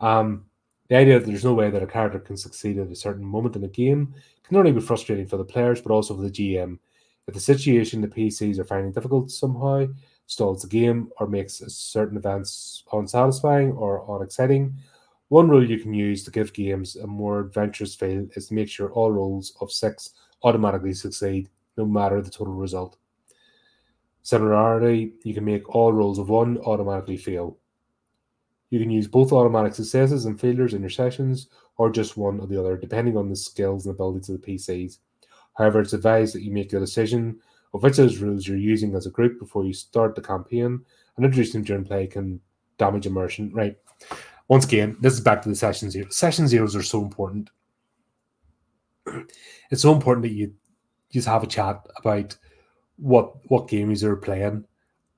Um, 0.00 0.46
the 0.88 0.96
idea 0.96 1.18
that 1.18 1.26
there's 1.26 1.44
no 1.44 1.54
way 1.54 1.70
that 1.70 1.82
a 1.82 1.86
character 1.86 2.18
can 2.20 2.36
succeed 2.36 2.78
at 2.78 2.90
a 2.90 2.96
certain 2.96 3.24
moment 3.24 3.56
in 3.56 3.64
a 3.64 3.68
game 3.68 4.14
can 4.46 4.56
only 4.56 4.72
be 4.72 4.80
frustrating 4.80 5.26
for 5.26 5.36
the 5.36 5.44
players, 5.44 5.80
but 5.80 5.92
also 5.92 6.14
for 6.14 6.22
the 6.22 6.30
GM. 6.30 6.78
If 7.26 7.34
the 7.34 7.40
situation 7.40 8.00
the 8.00 8.08
PCs 8.08 8.58
are 8.58 8.64
finding 8.64 8.92
difficult 8.92 9.30
somehow 9.30 9.86
stalls 10.26 10.62
the 10.62 10.68
game 10.68 11.10
or 11.18 11.26
makes 11.26 11.62
certain 11.68 12.16
events 12.16 12.84
unsatisfying 12.92 13.72
or 13.72 14.04
unexciting, 14.16 14.74
one 15.28 15.48
rule 15.48 15.68
you 15.68 15.78
can 15.78 15.94
use 15.94 16.22
to 16.24 16.30
give 16.30 16.52
games 16.52 16.96
a 16.96 17.06
more 17.06 17.40
adventurous 17.40 17.94
feel 17.94 18.26
is 18.36 18.48
to 18.48 18.54
make 18.54 18.68
sure 18.68 18.92
all 18.92 19.10
rolls 19.10 19.56
of 19.60 19.72
six 19.72 20.10
automatically 20.42 20.92
succeed, 20.92 21.48
no 21.76 21.86
matter 21.86 22.20
the 22.20 22.30
total 22.30 22.54
result. 22.54 22.98
Similarly, 24.22 25.14
you 25.22 25.34
can 25.34 25.44
make 25.44 25.74
all 25.74 25.92
rolls 25.92 26.18
of 26.18 26.28
one 26.28 26.58
automatically 26.58 27.16
fail. 27.16 27.58
You 28.70 28.78
can 28.78 28.90
use 28.90 29.06
both 29.06 29.32
automatic 29.32 29.74
successes 29.74 30.24
and 30.24 30.40
failures 30.40 30.74
in 30.74 30.80
your 30.80 30.90
sessions, 30.90 31.48
or 31.76 31.90
just 31.90 32.16
one 32.16 32.40
or 32.40 32.46
the 32.46 32.58
other, 32.58 32.76
depending 32.76 33.16
on 33.16 33.28
the 33.28 33.36
skills 33.36 33.86
and 33.86 33.94
abilities 33.94 34.28
of 34.28 34.40
the 34.40 34.54
PCs. 34.54 34.98
However, 35.56 35.80
it's 35.80 35.92
advised 35.92 36.34
that 36.34 36.42
you 36.42 36.52
make 36.52 36.72
a 36.72 36.80
decision 36.80 37.40
of 37.72 37.82
which 37.82 37.98
of 37.98 38.08
those 38.08 38.18
rules 38.18 38.46
you're 38.46 38.56
using 38.56 38.94
as 38.94 39.06
a 39.06 39.10
group 39.10 39.38
before 39.38 39.64
you 39.64 39.72
start 39.72 40.14
the 40.14 40.22
campaign, 40.22 40.80
and 41.16 41.24
introducing 41.24 41.60
them 41.60 41.64
during 41.66 41.84
play 41.84 42.06
can 42.06 42.40
damage 42.78 43.06
immersion. 43.06 43.52
Right 43.52 43.76
once 44.48 44.64
again, 44.64 44.96
this 45.00 45.14
is 45.14 45.20
back 45.20 45.42
to 45.42 45.48
the 45.48 45.54
session 45.54 45.90
zero. 45.90 46.08
Session 46.10 46.46
zeros 46.48 46.76
are 46.76 46.82
so 46.82 47.02
important. 47.02 47.50
It's 49.70 49.82
so 49.82 49.92
important 49.92 50.22
that 50.24 50.32
you 50.32 50.54
just 51.10 51.26
have 51.26 51.42
a 51.42 51.48
chat 51.48 51.84
about 51.96 52.36
what 52.96 53.34
what 53.50 53.66
games 53.66 54.02
you're 54.02 54.14
playing, 54.14 54.64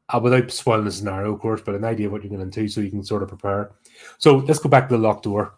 uh, 0.09 0.21
without 0.23 0.51
spoiling 0.51 0.85
the 0.85 0.93
scenario, 0.93 1.35
of 1.35 1.41
course, 1.41 1.61
but 1.61 1.75
an 1.75 1.85
idea 1.85 2.07
of 2.07 2.13
what 2.13 2.23
you're 2.23 2.31
going 2.31 2.41
into, 2.41 2.69
so 2.69 2.81
you 2.81 2.91
can 2.91 3.03
sort 3.03 3.23
of 3.23 3.29
prepare. 3.29 3.73
So 4.19 4.37
let's 4.37 4.61
go 4.61 4.69
back 4.69 4.89
to 4.89 4.97
the 4.97 5.03
locked 5.03 5.25
door. 5.25 5.56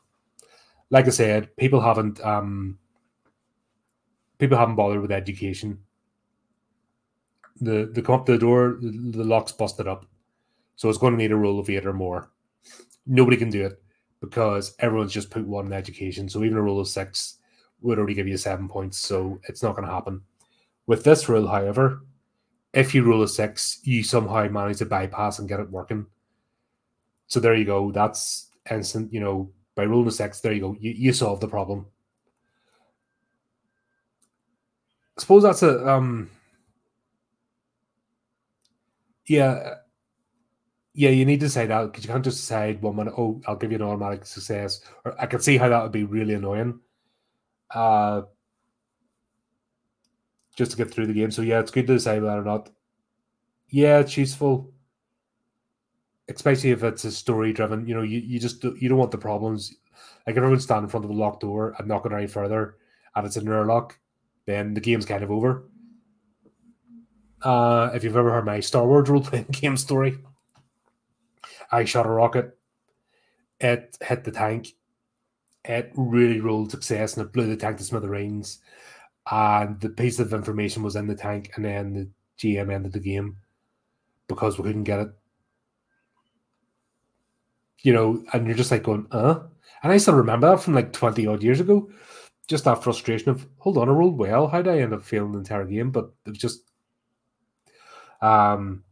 Like 0.91 1.07
I 1.07 1.11
said, 1.11 1.55
people 1.57 1.81
haven't 1.81 2.25
um, 2.25 2.79
people 4.39 4.57
haven't 4.57 4.77
bothered 4.77 5.03
with 5.03 5.13
education. 5.13 5.79
The 7.61 7.91
the 7.93 8.03
come 8.03 8.17
up 8.17 8.27
to 8.27 8.33
the 8.33 8.39
door, 8.39 8.79
the, 8.81 9.19
the 9.19 9.25
lock's 9.25 9.53
busted 9.53 9.89
up, 9.89 10.07
so 10.77 10.89
it's 10.89 10.99
going 10.99 11.13
to 11.15 11.19
need 11.19 11.33
a 11.33 11.37
roll 11.37 11.59
of 11.59 11.69
eight 11.69 11.87
or 11.87 11.93
more 11.93 12.31
nobody 13.09 13.37
can 13.37 13.51
do 13.51 13.65
it 13.65 13.83
because 14.21 14.75
everyone's 14.79 15.13
just 15.13 15.31
put 15.31 15.47
one 15.47 15.67
in 15.67 15.73
education. 15.73 16.29
So 16.29 16.45
even 16.45 16.59
a 16.59 16.63
rule 16.63 16.81
of 16.81 16.89
six 16.89 17.39
would 17.81 17.99
already 17.99 18.15
give 18.15 18.29
you 18.29 18.37
seven 18.37 18.69
points. 18.69 18.99
So 18.99 19.41
it's 19.49 19.63
not 19.63 19.75
going 19.75 19.87
to 19.87 19.95
happen. 19.95 20.23
With 20.87 21.05
this 21.05 21.29
rule, 21.29 21.47
however, 21.47 22.03
if 22.73 22.95
you 22.95 23.03
rule 23.03 23.23
a 23.23 23.29
six, 23.29 23.81
you 23.83 24.03
somehow 24.03 24.49
manage 24.49 24.79
to 24.79 24.87
bypass 24.87 25.39
and 25.39 25.49
get 25.49 25.61
it 25.61 25.71
working. 25.71 26.07
So 27.27 27.41
there 27.41 27.55
you 27.55 27.65
go. 27.65 27.91
That's 27.91 28.49
instant. 28.71 29.13
You 29.13 29.21
know, 29.21 29.51
by 29.79 29.85
ruling 29.85 30.09
a 30.09 30.11
six, 30.11 30.41
there 30.41 30.53
you 30.53 30.61
go. 30.61 30.77
You, 30.81 30.91
you 30.91 31.13
solve 31.13 31.39
the 31.41 31.47
problem. 31.47 31.87
I 35.17 35.21
suppose 35.21 35.45
that's 35.45 35.63
a 35.63 35.89
um 35.89 36.31
yeah 39.27 39.75
yeah, 40.95 41.11
you 41.11 41.25
need 41.25 41.39
to 41.41 41.49
say 41.49 41.65
that 41.67 41.85
because 41.85 42.05
you 42.05 42.11
can't 42.11 42.25
just 42.25 42.39
decide 42.39 42.83
one 42.83 42.97
minute, 42.97 43.15
oh, 43.17 43.41
I'll 43.47 43.55
give 43.55 43.71
you 43.71 43.77
an 43.77 43.85
automatic 43.85 44.27
success. 44.27 44.81
Or 45.05 45.15
I 45.21 45.27
can 45.27 45.41
see 45.41 45.57
how 45.57 45.69
that 45.69 45.81
would 45.81 45.93
be 45.93 46.03
really 46.03 46.35
annoying. 46.35 46.81
Uh, 47.71 48.23
just 50.57 50.73
to 50.73 50.77
get 50.77 50.91
through 50.93 51.07
the 51.07 51.13
game. 51.13 51.31
So 51.31 51.43
yeah, 51.43 51.61
it's 51.61 51.71
good 51.71 51.87
to 51.87 51.93
decide 51.95 52.21
whether 52.21 52.41
or 52.41 52.45
not. 52.45 52.71
Yeah, 53.69 54.01
it's 54.01 54.17
useful, 54.17 54.73
especially 56.29 56.71
if 56.71 56.83
it's 56.83 57.05
a 57.05 57.13
story 57.13 57.53
driven. 57.53 57.87
You 57.87 57.95
know, 57.95 58.03
you, 58.03 58.21
you 58.21 58.39
just 58.39 58.63
you 58.63 58.89
don't 58.89 58.99
want 58.99 59.11
the 59.11 59.19
problems. 59.19 59.75
Like 60.27 60.37
everyone's 60.37 60.65
standing 60.65 60.85
in 60.85 60.91
front 60.91 61.05
of 61.05 61.11
a 61.11 61.15
locked 61.15 61.41
door 61.41 61.75
and 61.79 61.89
not 61.89 62.03
going 62.03 62.15
any 62.15 62.27
further, 62.27 62.77
and 63.15 63.27
it's 63.27 63.37
an 63.37 63.49
airlock, 63.49 63.99
then 64.47 64.75
the 64.75 64.81
game's 64.81 65.07
kind 65.07 65.23
of 65.23 65.31
over. 65.31 65.65
Uh, 67.43 67.91
if 67.95 68.05
you've 68.05 68.17
ever 68.17 68.33
heard 68.33 68.45
my 68.45 68.61
Star 68.61 68.87
Wars 68.87 69.09
role 69.09 69.23
playing 69.23 69.47
game 69.51 69.77
story, 69.77 70.19
I 71.71 71.85
shot 71.85 72.07
a 72.07 72.11
rocket. 72.11 72.57
It 73.61 73.97
hit 74.01 74.25
the 74.25 74.31
tank. 74.31 74.69
It 75.65 75.93
really 75.97 76.41
rolled 76.41 76.71
success 76.71 77.17
and 77.17 77.27
it 77.27 77.33
blew 77.33 77.47
the 77.47 77.57
tank 77.57 77.79
to 77.79 77.85
smithereens. 77.85 78.61
And 79.31 79.81
the 79.81 79.91
piece 79.91 80.19
of 80.19 80.33
information 80.33 80.83
was 80.83 80.97
in 80.97 81.07
the 81.07 81.15
tank, 81.15 81.53
and 81.55 81.65
then 81.65 81.93
the 81.93 82.09
GM 82.39 82.73
ended 82.73 82.93
the 82.93 83.01
game 83.01 83.37
because 84.27 84.59
we 84.59 84.65
couldn't 84.65 84.85
get 84.85 85.01
it. 85.01 85.11
You 87.83 87.93
know, 87.93 88.25
and 88.33 88.47
you're 88.47 88.57
just 88.57 88.71
like 88.71 88.83
going, 88.83 89.07
uh. 89.11 89.41
And 89.83 89.93
I 89.93 89.99
still 89.99 90.15
remember 90.15 90.51
that 90.51 90.63
from 90.63 90.75
like 90.75 90.93
20 90.93 91.27
odd 91.27 91.43
years 91.43 91.61
ago. 91.61 91.91
Just 92.49 92.65
that 92.65 92.83
frustration 92.83 93.31
of, 93.31 93.47
hold 93.59 93.79
on, 93.79 93.89
I 93.89 93.93
rolled 93.93 94.19
well. 94.19 94.49
How 94.49 94.63
did 94.63 94.75
I 94.75 94.81
end 94.81 94.95
up 94.95 95.03
failing 95.03 95.33
the 95.33 95.39
entire 95.39 95.65
game? 95.65 95.91
But 95.91 96.11
it 96.27 96.31
was 96.31 96.39
just 96.39 96.63
um 98.21 98.83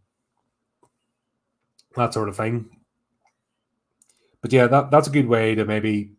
that 1.97 2.15
sort 2.15 2.29
of 2.29 2.37
thing. 2.37 2.69
But 4.43 4.53
yeah, 4.53 4.67
that, 4.69 4.91
that's 4.91 5.09
a 5.09 5.11
good 5.11 5.27
way 5.27 5.55
to 5.55 5.65
maybe 5.65 6.13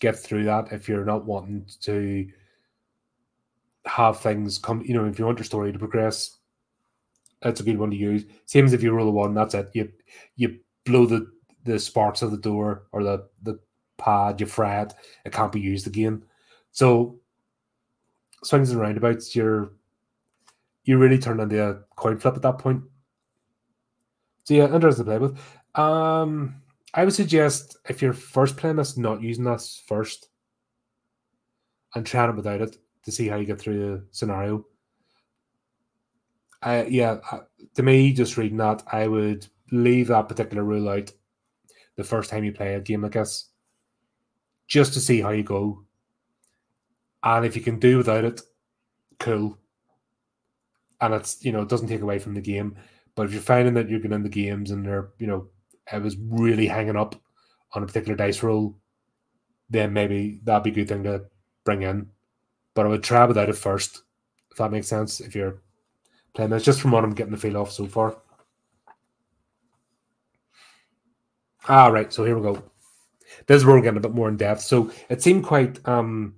get 0.00 0.18
through 0.18 0.44
that 0.44 0.72
if 0.72 0.88
you're 0.88 1.04
not 1.04 1.24
wanting 1.24 1.66
to 1.82 2.28
have 3.84 4.18
things 4.20 4.58
come, 4.58 4.82
you 4.84 4.94
know, 4.94 5.04
if 5.04 5.18
you 5.18 5.26
want 5.26 5.38
your 5.38 5.44
story 5.44 5.72
to 5.72 5.78
progress, 5.78 6.38
that's 7.40 7.60
a 7.60 7.64
good 7.64 7.78
one 7.78 7.90
to 7.90 7.96
use. 7.96 8.24
Same 8.46 8.64
as 8.64 8.72
if 8.72 8.82
you 8.82 8.92
roll 8.92 9.08
a 9.08 9.12
one, 9.12 9.34
that's 9.34 9.54
it. 9.54 9.70
You 9.74 9.92
you 10.36 10.58
blow 10.84 11.06
the 11.06 11.30
the 11.64 11.78
sparks 11.78 12.22
of 12.22 12.30
the 12.30 12.36
door 12.36 12.84
or 12.92 13.02
the 13.02 13.28
the 13.42 13.58
pad, 13.98 14.40
you 14.40 14.46
fry 14.46 14.82
it, 14.82 14.94
it 15.24 15.32
can't 15.32 15.52
be 15.52 15.60
used 15.60 15.86
again. 15.86 16.24
So 16.72 17.20
swings 18.42 18.70
and 18.70 18.80
roundabouts, 18.80 19.36
you're 19.36 19.72
you 20.84 20.98
really 20.98 21.18
turn 21.18 21.40
into 21.40 21.62
a 21.62 21.80
coin 21.96 22.18
flip 22.18 22.34
at 22.34 22.42
that 22.42 22.58
point. 22.58 22.82
So 24.44 24.54
yeah, 24.54 24.74
interesting 24.74 25.04
to 25.04 25.10
play 25.10 25.18
with. 25.18 25.38
Um, 25.76 26.56
I 26.94 27.04
would 27.04 27.14
suggest 27.14 27.76
if 27.88 28.02
you're 28.02 28.12
first 28.12 28.56
playing 28.56 28.76
this, 28.76 28.96
not 28.96 29.22
using 29.22 29.44
this 29.44 29.82
first 29.86 30.28
and 31.94 32.04
trying 32.04 32.30
it 32.30 32.36
without 32.36 32.60
it 32.60 32.76
to 33.04 33.12
see 33.12 33.28
how 33.28 33.36
you 33.36 33.46
get 33.46 33.60
through 33.60 33.78
the 33.78 34.04
scenario. 34.10 34.66
Yeah, 36.64 37.18
to 37.74 37.82
me, 37.82 38.12
just 38.12 38.36
reading 38.36 38.58
that, 38.58 38.82
I 38.92 39.06
would 39.08 39.46
leave 39.70 40.08
that 40.08 40.28
particular 40.28 40.64
rule 40.64 40.88
out 40.88 41.10
the 41.96 42.04
first 42.04 42.30
time 42.30 42.44
you 42.44 42.52
play 42.52 42.74
a 42.74 42.80
game 42.80 43.02
like 43.02 43.12
this, 43.12 43.48
just 44.66 44.94
to 44.94 45.00
see 45.00 45.20
how 45.20 45.30
you 45.30 45.42
go. 45.42 45.84
And 47.22 47.44
if 47.44 47.54
you 47.56 47.62
can 47.62 47.78
do 47.78 47.98
without 47.98 48.24
it, 48.24 48.40
cool. 49.18 49.58
And 51.00 51.14
it's 51.14 51.44
you 51.44 51.52
know 51.52 51.62
it 51.62 51.68
doesn't 51.68 51.88
take 51.88 52.00
away 52.00 52.18
from 52.18 52.34
the 52.34 52.40
game. 52.40 52.76
But 53.14 53.26
if 53.26 53.32
you're 53.32 53.42
finding 53.42 53.74
that 53.74 53.88
you're 53.88 54.00
getting 54.00 54.14
in 54.14 54.22
the 54.22 54.28
games 54.28 54.70
and 54.70 54.84
they're 54.84 55.10
you 55.18 55.26
know 55.26 55.48
I 55.90 55.98
was 55.98 56.16
really 56.16 56.66
hanging 56.66 56.96
up 56.96 57.14
on 57.72 57.82
a 57.82 57.86
particular 57.86 58.16
dice 58.16 58.42
roll, 58.42 58.76
then 59.70 59.92
maybe 59.92 60.40
that'd 60.44 60.62
be 60.62 60.70
a 60.70 60.74
good 60.74 60.88
thing 60.88 61.04
to 61.04 61.24
bring 61.64 61.82
in. 61.82 62.08
But 62.74 62.86
I 62.86 62.88
would 62.88 63.02
try 63.02 63.24
without 63.24 63.48
it 63.48 63.56
first, 63.56 64.02
if 64.50 64.58
that 64.58 64.70
makes 64.70 64.88
sense. 64.88 65.20
If 65.20 65.34
you're 65.34 65.60
playing 66.34 66.50
this, 66.50 66.64
just 66.64 66.80
from 66.80 66.92
what 66.92 67.04
I'm 67.04 67.14
getting 67.14 67.32
the 67.32 67.38
feel 67.38 67.56
of 67.56 67.70
so 67.70 67.86
far. 67.86 68.16
Ah, 71.68 71.88
right. 71.88 72.12
So 72.12 72.24
here 72.24 72.36
we 72.36 72.42
go. 72.42 72.62
This 73.46 73.58
is 73.58 73.64
where 73.64 73.76
we're 73.76 73.82
getting 73.82 73.98
a 73.98 74.00
bit 74.00 74.14
more 74.14 74.28
in 74.28 74.36
depth. 74.36 74.60
So 74.62 74.90
it 75.08 75.22
seemed 75.22 75.44
quite 75.44 75.78
um 75.86 76.36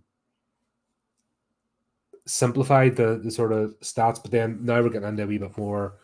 simplified 2.27 2.97
the 2.97 3.21
the 3.23 3.31
sort 3.31 3.53
of 3.53 3.79
stats, 3.81 4.23
but 4.23 4.31
then 4.31 4.59
now 4.63 4.81
we're 4.83 4.91
getting 4.91 5.09
into 5.09 5.25
a 5.25 5.27
wee 5.27 5.39
bit 5.39 5.57
more 5.59 5.95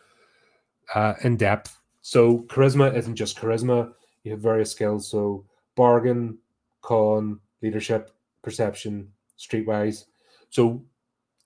uh, 0.93 1.13
in 1.23 1.37
depth. 1.37 1.77
So 2.01 2.39
charisma 2.43 2.95
isn't 2.95 3.15
just 3.15 3.37
charisma. 3.37 3.93
You 4.23 4.31
have 4.31 4.41
various 4.41 4.71
skills. 4.71 5.09
So 5.09 5.45
bargain, 5.75 6.37
con, 6.81 7.39
leadership, 7.61 8.11
perception, 8.41 9.11
streetwise. 9.39 10.05
So 10.49 10.83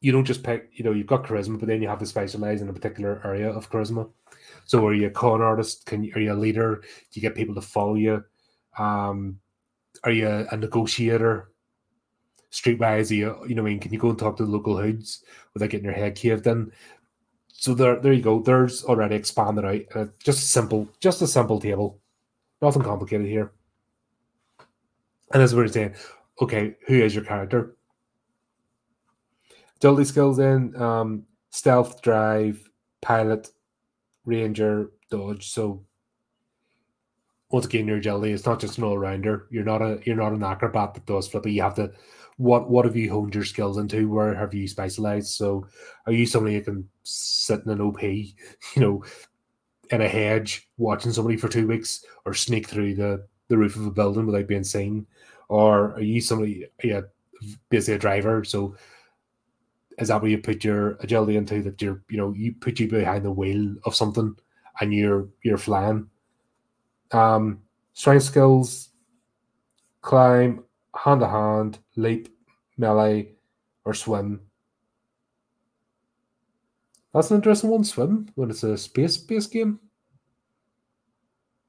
you 0.05 0.11
don't 0.11 0.23
just 0.23 0.43
pick, 0.43 0.69
you 0.73 0.85
know, 0.85 0.91
you've 0.91 1.07
got 1.07 1.23
charisma, 1.23 1.57
but 1.57 1.67
then 1.67 1.81
you 1.81 1.87
have 1.87 1.97
to 1.97 2.05
specialize 2.05 2.61
in 2.61 2.69
a 2.69 2.73
particular 2.73 3.19
area 3.25 3.49
of 3.49 3.71
charisma. 3.71 4.07
So 4.65 4.85
are 4.85 4.93
you 4.93 5.07
a 5.07 5.09
con 5.09 5.41
artist? 5.41 5.87
Can 5.87 6.03
you, 6.03 6.13
are 6.13 6.21
you 6.21 6.31
a 6.31 6.35
leader? 6.35 6.75
Do 6.75 7.13
you 7.13 7.23
get 7.23 7.33
people 7.33 7.55
to 7.55 7.61
follow 7.61 7.95
you? 7.95 8.23
Um, 8.77 9.39
are 10.03 10.11
you 10.11 10.27
a, 10.27 10.45
a 10.51 10.57
negotiator? 10.57 11.49
Streetwise, 12.51 13.09
you, 13.09 13.35
you 13.47 13.55
know, 13.55 13.63
I 13.63 13.65
mean, 13.65 13.79
can 13.79 13.91
you 13.91 13.97
go 13.97 14.11
and 14.11 14.19
talk 14.19 14.37
to 14.37 14.45
the 14.45 14.51
local 14.51 14.77
hoods 14.77 15.23
without 15.55 15.71
getting 15.71 15.85
your 15.85 15.95
head 15.95 16.13
caved 16.13 16.45
in? 16.45 16.71
So 17.47 17.73
there, 17.73 17.99
there 17.99 18.13
you 18.13 18.21
go. 18.21 18.43
There's 18.43 18.83
already 18.83 19.15
expanded 19.15 19.65
out. 19.65 19.81
Uh, 19.95 20.05
just 20.23 20.51
simple, 20.51 20.87
just 20.99 21.23
a 21.23 21.27
simple 21.27 21.59
table. 21.59 21.99
Nothing 22.61 22.83
complicated 22.83 23.25
here. 23.25 23.53
And 25.33 25.41
as 25.41 25.55
we're 25.55 25.67
saying, 25.67 25.95
okay, 26.39 26.75
who 26.85 27.01
is 27.01 27.15
your 27.15 27.23
character? 27.23 27.74
Agility 29.85 30.05
skills 30.05 30.39
in 30.39 30.75
um, 30.81 31.25
stealth, 31.51 32.01
drive, 32.01 32.67
pilot, 33.03 33.49
ranger, 34.25 34.89
dodge. 35.11 35.51
So 35.51 35.85
once 37.51 37.67
again, 37.67 37.85
your 37.85 37.97
agility 37.97 38.31
is 38.31 38.47
not 38.47 38.59
just 38.59 38.79
an 38.79 38.83
all 38.83 38.97
rounder. 38.97 39.45
You're 39.51 39.63
not 39.63 39.83
a 39.83 39.99
you're 40.03 40.15
not 40.15 40.33
an 40.33 40.41
acrobat 40.41 40.95
that 40.95 41.05
does 41.05 41.27
flip. 41.27 41.45
You 41.45 41.61
have 41.61 41.75
to 41.75 41.91
what 42.37 42.67
what 42.67 42.85
have 42.85 42.95
you 42.95 43.11
honed 43.11 43.35
your 43.35 43.45
skills 43.45 43.77
into? 43.77 44.09
Where 44.09 44.33
have 44.33 44.55
you 44.55 44.67
specialized? 44.67 45.27
So 45.27 45.67
are 46.07 46.13
you 46.13 46.25
somebody 46.25 46.55
who 46.55 46.61
can 46.63 46.89
sit 47.03 47.61
in 47.63 47.69
an 47.69 47.79
OP, 47.79 48.01
you 48.01 48.33
know, 48.77 49.03
in 49.91 50.01
a 50.01 50.07
hedge 50.07 50.67
watching 50.77 51.11
somebody 51.11 51.37
for 51.37 51.47
two 51.47 51.67
weeks, 51.67 52.03
or 52.25 52.33
sneak 52.33 52.67
through 52.67 52.95
the 52.95 53.27
the 53.49 53.57
roof 53.59 53.75
of 53.75 53.85
a 53.85 53.91
building 53.91 54.25
without 54.25 54.47
being 54.47 54.63
seen? 54.63 55.05
Or 55.47 55.93
are 55.93 56.01
you 56.01 56.21
somebody 56.21 56.65
yeah, 56.83 57.01
basically 57.69 57.93
a 57.93 57.99
driver? 57.99 58.43
So 58.43 58.75
is 59.99 60.09
that 60.09 60.21
where 60.21 60.31
you 60.31 60.37
put 60.37 60.63
your 60.63 60.97
agility 60.99 61.37
into 61.37 61.61
that 61.63 61.81
you're 61.81 62.01
you 62.09 62.17
know 62.17 62.33
you 62.33 62.53
put 62.53 62.79
you 62.79 62.87
behind 62.87 63.23
the 63.25 63.31
wheel 63.31 63.75
of 63.85 63.95
something 63.95 64.35
and 64.79 64.93
you're 64.93 65.27
you're 65.43 65.57
flying? 65.57 66.09
Um 67.11 67.61
strength 67.93 68.23
skills 68.23 68.89
climb 70.01 70.63
hand 70.95 71.21
to 71.21 71.27
hand 71.27 71.79
leap 71.95 72.29
melee 72.77 73.31
or 73.85 73.93
swim. 73.93 74.41
That's 77.13 77.31
an 77.31 77.37
interesting 77.37 77.69
one 77.69 77.85
swim 77.85 78.29
when 78.35 78.49
it's 78.49 78.63
a 78.63 78.77
space 78.77 79.17
based 79.17 79.51
game. 79.51 79.79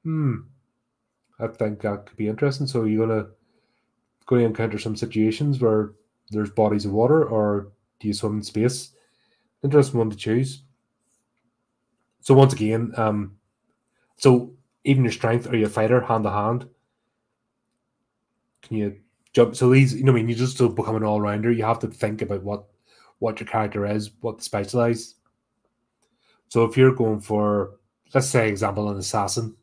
Hmm. 0.03 0.35
I 1.39 1.47
think 1.47 1.81
that 1.81 2.07
could 2.07 2.17
be 2.17 2.27
interesting. 2.27 2.67
So 2.67 2.83
you're 2.83 3.07
gonna 3.07 3.27
going 4.27 4.41
to 4.41 4.47
encounter 4.47 4.77
some 4.77 4.95
situations 4.95 5.59
where 5.59 5.93
there's 6.29 6.51
bodies 6.51 6.85
of 6.85 6.91
water 6.91 7.23
or 7.23 7.71
do 7.99 8.07
you 8.07 8.13
swim 8.13 8.37
in 8.37 8.43
space? 8.43 8.91
Interesting 9.63 9.99
one 9.99 10.09
to 10.09 10.15
choose. 10.15 10.63
So 12.21 12.33
once 12.33 12.53
again, 12.53 12.93
um, 12.97 13.37
so 14.17 14.53
even 14.83 15.03
your 15.03 15.11
strength, 15.11 15.47
are 15.47 15.55
you 15.55 15.65
a 15.65 15.69
fighter 15.69 16.01
hand 16.01 16.23
to 16.23 16.31
hand? 16.31 16.67
Can 18.63 18.77
you 18.77 18.97
jump? 19.33 19.55
So 19.55 19.69
these, 19.69 19.93
you 19.93 20.03
know, 20.03 20.11
I 20.11 20.15
mean, 20.15 20.29
you 20.29 20.35
just 20.35 20.57
to 20.57 20.69
become 20.69 20.95
an 20.95 21.03
all 21.03 21.21
rounder, 21.21 21.51
you 21.51 21.63
have 21.63 21.79
to 21.79 21.87
think 21.87 22.21
about 22.21 22.43
what 22.43 22.65
what 23.19 23.39
your 23.39 23.47
character 23.47 23.85
is, 23.85 24.11
what 24.21 24.39
to 24.39 24.43
specialize. 24.43 25.15
So 26.49 26.63
if 26.65 26.77
you're 26.77 26.93
going 26.93 27.19
for, 27.19 27.79
let's 28.13 28.27
say, 28.27 28.47
example, 28.47 28.89
an 28.89 28.97
assassin, 28.97 29.55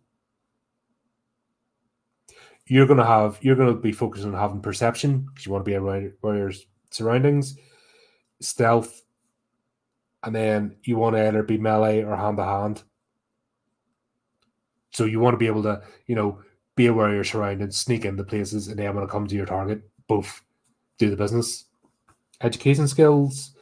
you're 2.67 2.87
gonna 2.87 3.07
have 3.07 3.39
you're 3.43 3.57
gonna 3.57 3.75
be 3.75 3.93
focused 3.93 4.25
on 4.25 4.33
having 4.33 4.61
perception 4.61 5.27
because 5.27 5.47
you 5.47 5.53
want 5.53 5.65
to 5.65 5.71
be 5.71 5.77
around 5.77 6.13
where 6.21 6.37
your 6.37 6.53
surroundings 6.91 7.57
stealth, 8.41 9.03
and 10.23 10.35
then 10.35 10.77
you 10.83 10.97
want 10.97 11.17
to 11.17 11.27
either 11.27 11.43
be 11.43 11.59
melee 11.59 12.03
or 12.03 12.17
hand 12.17 12.39
to 12.39 12.45
hand. 12.45 12.83
So 14.91 15.05
you 15.05 15.21
want 15.21 15.35
to 15.35 15.39
be 15.39 15.47
able 15.47 15.63
to, 15.65 15.83
you 16.07 16.15
know, 16.15 16.41
be 16.77 16.87
aware 16.87 17.09
of 17.09 17.15
your 17.15 17.25
surroundings, 17.25 17.77
sneak 17.77 18.05
into 18.05 18.25
places, 18.25 18.69
and 18.69 18.79
then 18.79 18.95
when 18.95 19.05
it 19.05 19.11
comes 19.11 19.31
to 19.31 19.37
your 19.37 19.47
target, 19.47 19.83
both 20.07 20.43
do 20.99 21.11
the 21.11 21.17
business. 21.17 21.65
Education 22.41 22.89
skills, 22.89 23.55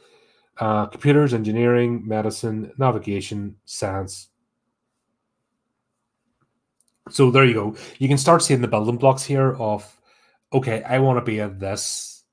uh, 0.59 0.85
computers, 0.87 1.33
engineering, 1.33 2.07
medicine, 2.07 2.71
navigation, 2.77 3.55
science. 3.65 4.29
So 7.09 7.31
there 7.31 7.45
you 7.45 7.53
go. 7.53 7.75
You 7.99 8.07
can 8.07 8.17
start 8.17 8.41
seeing 8.41 8.61
the 8.61 8.67
building 8.67 8.97
blocks 8.97 9.23
here 9.23 9.53
of, 9.55 9.99
okay, 10.53 10.83
I 10.83 10.99
want 10.99 11.17
to 11.17 11.25
be 11.25 11.41
at 11.41 11.59
this. 11.59 12.23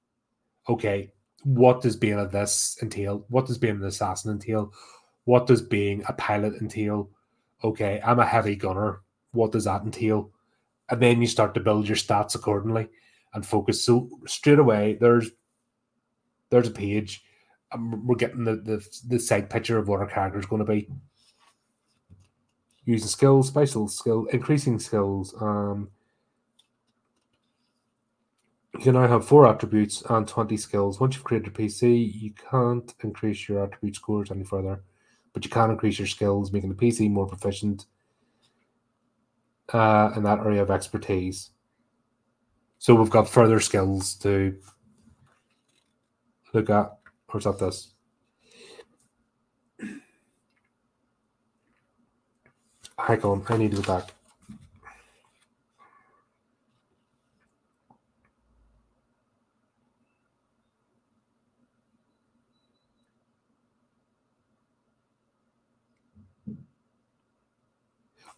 Okay, 0.69 1.13
what 1.45 1.83
does 1.83 1.97
being 1.97 2.19
a 2.19 2.29
this 2.29 2.77
entail? 2.83 3.25
What 3.29 3.47
does 3.47 3.59
being 3.59 3.77
an 3.77 3.85
assassin 3.85 4.33
entail? 4.33 4.73
What 5.25 5.47
does 5.47 5.63
being 5.63 6.03
a 6.09 6.13
pilot 6.13 6.55
entail? 6.61 7.11
Okay, 7.63 8.01
I'm 8.05 8.19
a 8.19 8.27
heavy 8.27 8.57
gunner. 8.57 9.03
What 9.33 9.53
does 9.53 9.65
that 9.65 9.83
entail? 9.83 10.31
And 10.89 11.01
then 11.01 11.21
you 11.21 11.27
start 11.29 11.55
to 11.55 11.61
build 11.61 11.87
your 11.87 11.97
stats 11.97 12.35
accordingly 12.35 12.89
and 13.33 13.47
focus. 13.47 13.85
So 13.85 14.11
straight 14.27 14.59
away, 14.59 14.99
there's 15.01 15.31
there's 16.51 16.69
a 16.69 16.73
page. 16.73 17.23
and 17.73 18.07
we're 18.07 18.17
getting 18.17 18.45
the, 18.45 18.57
the 18.57 18.87
the 19.07 19.19
side 19.19 19.49
picture 19.51 19.79
of 19.79 19.89
what 19.89 20.01
our 20.01 20.07
character 20.07 20.39
is 20.39 20.47
going 20.47 20.65
to 20.65 20.73
be. 20.73 20.89
Using 22.85 23.09
skills, 23.09 23.49
special 23.49 23.89
skill, 23.89 24.27
increasing 24.33 24.79
skills, 24.79 25.35
um, 25.41 25.91
you 28.81 28.85
can 28.85 28.95
now 28.95 29.07
have 29.07 29.27
four 29.27 29.47
attributes 29.47 30.03
and 30.09 30.27
20 30.27 30.57
skills. 30.57 30.99
Once 30.99 31.15
you've 31.15 31.25
created 31.25 31.49
a 31.49 31.51
PC, 31.51 32.19
you 32.19 32.33
can't 32.51 32.95
increase 33.01 33.47
your 33.47 33.63
attribute 33.63 33.95
scores 33.95 34.31
any 34.31 34.43
further, 34.43 34.83
but 35.35 35.45
you 35.45 35.51
can 35.51 35.71
increase 35.71 35.99
your 35.99 36.09
skills, 36.09 36.51
making 36.51 36.71
the 36.71 36.75
PC 36.75 37.11
more 37.11 37.27
proficient 37.27 37.85
uh, 39.75 40.13
in 40.17 40.23
that 40.23 40.39
area 40.39 40.63
of 40.63 40.71
expertise. 40.71 41.51
So 42.79 42.95
we've 42.95 43.11
got 43.11 43.29
further 43.29 43.61
skills 43.61 44.15
to 44.15 44.57
look 46.55 46.71
at. 46.71 46.97
Where's 47.29 47.45
that 47.45 47.59
this? 47.59 47.93
Hang 52.99 53.21
on, 53.21 53.45
I 53.47 53.59
need 53.59 53.73
to 53.73 53.83
go 53.83 53.99
back. 53.99 54.15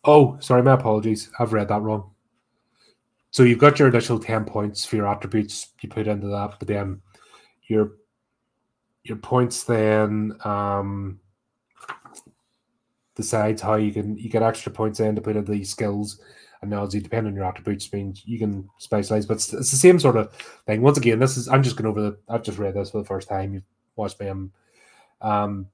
Oh, 0.04 0.36
sorry, 0.40 0.62
my 0.62 0.72
apologies. 0.72 1.30
I've 1.38 1.52
read 1.52 1.68
that 1.68 1.82
wrong. 1.82 2.10
So 3.30 3.44
you've 3.44 3.58
got 3.58 3.78
your 3.78 3.88
initial 3.88 4.18
10 4.18 4.44
points 4.44 4.84
for 4.84 4.96
your 4.96 5.08
attributes 5.08 5.68
you 5.80 5.88
put 5.88 6.06
into 6.06 6.26
that, 6.28 6.56
but 6.58 6.68
then 6.68 7.00
your 7.68 7.92
your 9.04 9.16
points 9.16 9.64
then 9.64 10.32
um 10.44 11.18
decides 13.14 13.62
how 13.62 13.74
you 13.74 13.92
can 13.92 14.16
you 14.16 14.28
get 14.28 14.42
extra 14.42 14.70
points 14.70 15.00
in 15.00 15.14
to 15.14 15.20
put 15.20 15.36
into 15.36 15.50
these 15.50 15.70
skills 15.70 16.20
and 16.60 16.72
analogy, 16.72 17.00
depending 17.00 17.32
on 17.32 17.36
your 17.36 17.44
attributes, 17.44 17.92
means 17.92 18.22
you 18.24 18.38
can 18.38 18.68
specialize. 18.78 19.26
But 19.26 19.34
it's, 19.34 19.52
it's, 19.52 19.70
the 19.70 19.76
same 19.76 19.98
sort 19.98 20.16
of 20.16 20.32
thing. 20.66 20.80
Once 20.80 20.96
again, 20.96 21.18
this 21.18 21.36
is 21.36 21.48
I'm 21.48 21.62
just 21.62 21.76
going 21.76 21.88
over 21.88 22.00
the. 22.00 22.18
I've 22.28 22.44
just 22.44 22.58
read 22.58 22.74
this 22.74 22.90
for 22.90 22.98
the 22.98 23.06
first 23.06 23.28
time. 23.28 23.54
You've 23.54 23.64
watched 23.96 24.20
me. 24.20 24.28
Um, 24.28 24.52
um, 25.20 25.66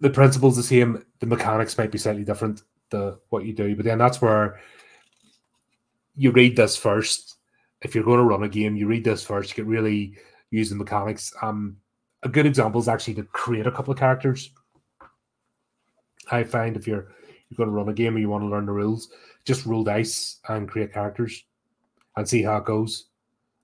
the 0.00 0.10
principle's 0.10 0.56
the 0.56 0.62
same. 0.62 1.04
The 1.20 1.26
mechanics 1.26 1.78
might 1.78 1.90
be 1.90 1.98
slightly 1.98 2.24
different. 2.24 2.62
The 2.90 3.18
what 3.28 3.44
you 3.44 3.52
do, 3.52 3.76
but 3.76 3.84
then 3.84 3.98
that's 3.98 4.22
where 4.22 4.60
you 6.16 6.30
read 6.30 6.56
this 6.56 6.76
first. 6.76 7.36
If 7.82 7.94
you're 7.94 8.04
going 8.04 8.18
to 8.18 8.24
run 8.24 8.42
a 8.42 8.48
game, 8.48 8.76
you 8.76 8.86
read 8.86 9.04
this 9.04 9.22
first. 9.22 9.50
You 9.50 9.62
can 9.62 9.70
really 9.70 10.14
use 10.50 10.70
the 10.70 10.76
mechanics. 10.76 11.32
Um, 11.42 11.76
a 12.22 12.28
good 12.28 12.46
example 12.46 12.80
is 12.80 12.88
actually 12.88 13.14
to 13.14 13.24
create 13.24 13.66
a 13.66 13.70
couple 13.70 13.92
of 13.92 13.98
characters. 13.98 14.50
I 16.30 16.44
find 16.44 16.76
if 16.76 16.86
you're 16.86 17.12
you're 17.48 17.56
going 17.56 17.68
to 17.68 17.74
run 17.74 17.88
a 17.88 17.94
game 17.94 18.14
and 18.14 18.22
you 18.22 18.28
want 18.28 18.42
to 18.42 18.48
learn 18.48 18.66
the 18.66 18.72
rules, 18.72 19.10
just 19.44 19.66
roll 19.66 19.84
dice 19.84 20.40
and 20.48 20.68
create 20.68 20.92
characters 20.92 21.44
and 22.16 22.28
see 22.28 22.42
how 22.42 22.56
it 22.56 22.64
goes, 22.64 23.06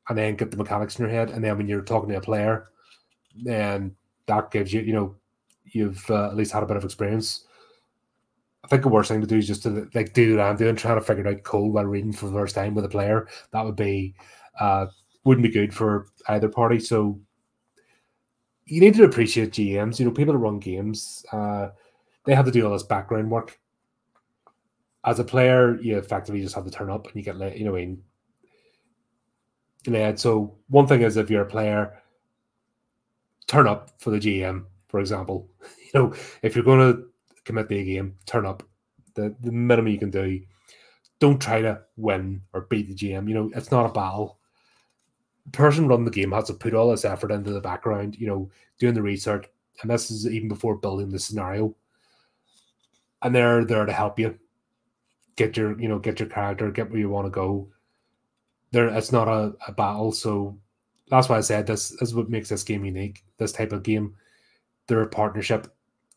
and 0.09 0.17
then 0.17 0.37
get 0.37 0.51
the 0.51 0.57
mechanics 0.57 0.99
in 0.99 1.05
your 1.05 1.15
head. 1.15 1.31
And 1.31 1.43
then 1.43 1.57
when 1.57 1.67
you're 1.67 1.83
talking 1.83 2.11
to 2.11 2.17
a 2.17 2.21
player, 2.21 2.69
then 3.43 3.97
that 4.27 4.51
gives 4.51 4.73
you, 4.73 4.81
you 4.83 4.93
know, 4.93 5.17
you've 5.65 6.09
uh, 6.11 6.27
at 6.27 6.37
least 6.37 6.53
had 6.53 6.63
a 6.63 6.67
bit 6.67 6.77
of 6.77 6.85
experience. 6.85 7.47
I 8.65 8.67
think 8.67 8.83
the 8.83 8.89
worst 8.89 9.11
thing 9.11 9.21
to 9.21 9.27
do 9.27 9.37
is 9.37 9.47
just 9.47 9.63
to 9.65 9.89
like 9.95 10.15
do 10.15 10.37
what 10.37 10.43
I'm 10.43 10.57
doing, 10.57 10.75
trying 10.75 10.99
to 10.99 11.05
figure 11.05 11.29
out 11.29 11.43
code 11.43 11.73
while 11.73 11.85
reading 11.85 12.13
for 12.13 12.27
the 12.27 12.33
first 12.33 12.55
time 12.55 12.75
with 12.75 12.87
a 12.87 12.89
player. 12.89 13.29
That 13.53 13.65
would 13.65 13.77
be 13.77 14.15
uh, 14.59 14.87
wouldn't 15.25 15.45
be 15.45 15.53
good 15.53 15.75
for 15.75 16.07
either 16.29 16.49
party. 16.49 16.81
So 16.81 17.21
you 18.65 18.81
need 18.81 18.95
to 18.95 19.05
appreciate 19.05 19.53
GMs. 19.53 19.99
You 19.99 20.07
know, 20.07 20.13
people 20.13 20.33
that 20.33 20.39
run 20.39 20.59
games, 20.59 21.27
uh, 21.31 21.69
they 22.25 22.35
have 22.35 22.47
to 22.47 22.51
do 22.51 22.65
all 22.65 22.73
this 22.73 22.83
background 22.83 23.31
work. 23.31 23.59
As 25.05 25.19
a 25.19 25.25
player, 25.25 25.79
you 25.83 25.99
effectively 25.99 26.41
just 26.41 26.55
have 26.55 26.65
to 26.65 26.71
turn 26.71 26.89
up 26.89 27.07
and 27.07 27.17
you 27.17 27.23
get 27.23 27.37
let, 27.37 27.59
you 27.59 27.67
know, 27.67 27.75
in 27.75 28.03
led. 29.87 30.19
So 30.19 30.57
one 30.69 30.87
thing 30.87 31.03
is 31.03 31.19
if 31.19 31.29
you're 31.29 31.43
a 31.43 31.47
player, 31.47 32.03
turn 33.47 33.69
up 33.69 33.91
for 33.99 34.11
the 34.11 34.19
GM, 34.19 34.65
for 34.89 35.01
example. 35.01 35.49
You 35.95 36.01
know, 36.01 36.15
if 36.43 36.57
you're 36.57 36.65
going 36.65 36.93
to 36.93 37.05
commit 37.45 37.69
the 37.69 37.85
game, 37.85 38.17
turn 38.27 38.47
up. 38.47 38.63
The 39.15 39.35
the 39.41 39.53
minimum 39.53 39.93
you 39.93 39.99
can 39.99 40.11
do. 40.11 40.41
Don't 41.21 41.41
try 41.41 41.63
to 41.63 41.81
win 41.97 42.43
or 42.53 42.63
beat 42.63 42.89
the 42.89 42.95
GM. 42.95 43.29
You 43.29 43.35
know, 43.35 43.51
it's 43.55 43.71
not 43.71 43.87
a 43.87 43.93
battle 43.93 44.39
The 45.47 45.53
person 45.53 45.89
running 45.89 46.05
the 46.05 46.11
game 46.11 46.33
has 46.33 46.45
to 46.49 46.55
put 46.55 46.75
all 46.75 46.91
this 46.91 47.05
effort 47.05 47.31
into 47.31 47.53
the 47.53 47.61
background, 47.61 48.17
you 48.19 48.27
know, 48.27 48.51
doing 48.79 48.95
the 48.95 49.03
research, 49.03 49.47
and 49.83 49.91
this 49.91 50.11
is 50.11 50.27
even 50.27 50.49
before 50.49 50.77
building 50.77 51.11
the 51.11 51.19
scenario. 51.19 51.75
And 53.23 53.35
they're 53.35 53.65
there 53.65 53.87
to 53.87 53.93
help 53.93 54.19
you 54.19 54.39
get 55.37 55.57
your, 55.57 55.81
you 55.81 55.89
know, 55.89 55.99
get 55.99 56.21
your 56.21 56.29
character, 56.29 56.71
get 56.71 56.91
where 56.91 56.99
you 57.01 57.09
want 57.09 57.27
to 57.27 57.31
go. 57.31 57.69
There, 58.73 58.89
it's 58.89 59.13
not 59.13 59.29
a, 59.29 59.55
a 59.69 59.73
battle, 59.73 60.13
so 60.13 60.59
that's 61.09 61.29
why 61.29 61.39
I 61.39 61.41
said 61.43 61.67
this, 61.67 61.91
this 61.91 62.03
is 62.03 62.15
what 62.15 62.31
makes 62.31 62.49
this 62.49 62.65
game 62.65 62.85
unique. 62.85 63.25
This 63.39 63.53
type 63.53 63.73
of 63.73 63.83
game, 63.83 64.17
they're 64.87 65.03
a 65.03 65.07
partnership. 65.09 65.69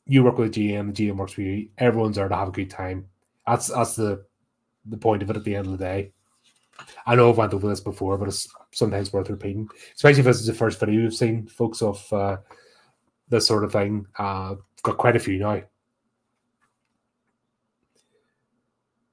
You 0.08 0.24
work 0.24 0.38
with 0.38 0.54
GM, 0.54 0.96
the 0.96 1.08
GM 1.08 1.18
works 1.18 1.34
for 1.34 1.42
you. 1.42 1.70
Everyone's 1.78 2.16
there 2.16 2.30
to 2.30 2.36
have 2.36 2.48
a 2.48 2.52
good 2.52 2.70
time. 2.70 3.08
That's 3.46 3.68
that's 3.68 3.96
the 3.96 4.26
the 4.86 4.98
point 4.98 5.22
of 5.22 5.30
it 5.30 5.36
at 5.36 5.44
the 5.44 5.56
end 5.56 5.66
of 5.66 5.74
the 5.74 5.78
day. 5.78 6.14
I 7.06 7.16
know 7.16 7.30
I've 7.30 7.38
went 7.38 7.54
over 7.54 7.68
this 7.68 7.80
before, 7.80 8.18
but 8.18 8.28
it's 8.28 8.48
sometimes 8.72 9.12
worth 9.12 9.30
repeating, 9.30 9.68
especially 9.96 10.20
if 10.20 10.26
this 10.26 10.40
is 10.40 10.46
the 10.46 10.54
first 10.54 10.80
video 10.80 11.02
you've 11.02 11.14
seen, 11.14 11.48
folks, 11.48 11.82
of 11.82 12.14
uh, 12.14 12.38
this 13.30 13.48
sort 13.48 13.64
of 13.64 13.72
thing. 13.72 14.06
Uh, 14.18 14.56
got 14.84 14.98
quite 14.98 15.16
a 15.16 15.20
few 15.20 15.40
now. 15.40 15.62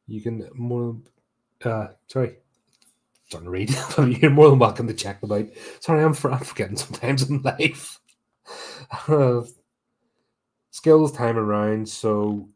You 0.07 0.21
can 0.21 0.49
more, 0.55 0.97
uh, 1.65 1.89
sorry, 2.09 2.37
starting 3.27 3.47
to 3.47 3.51
read. 3.51 3.75
You're 4.21 4.31
more 4.31 4.51
than 4.51 4.59
welcome 4.59 4.87
to 4.87 4.95
check 4.95 5.21
them 5.21 5.33
out. 5.33 5.47
Sorry, 5.81 6.05
I'm, 6.05 6.13
for, 6.13 6.31
I'm 6.31 6.45
forgetting 6.45 6.77
sometimes 6.77 7.29
in 7.29 7.41
life. 7.43 7.99
Skills 10.75 11.13
time 11.13 11.39
around. 11.39 11.89
So 11.89 12.49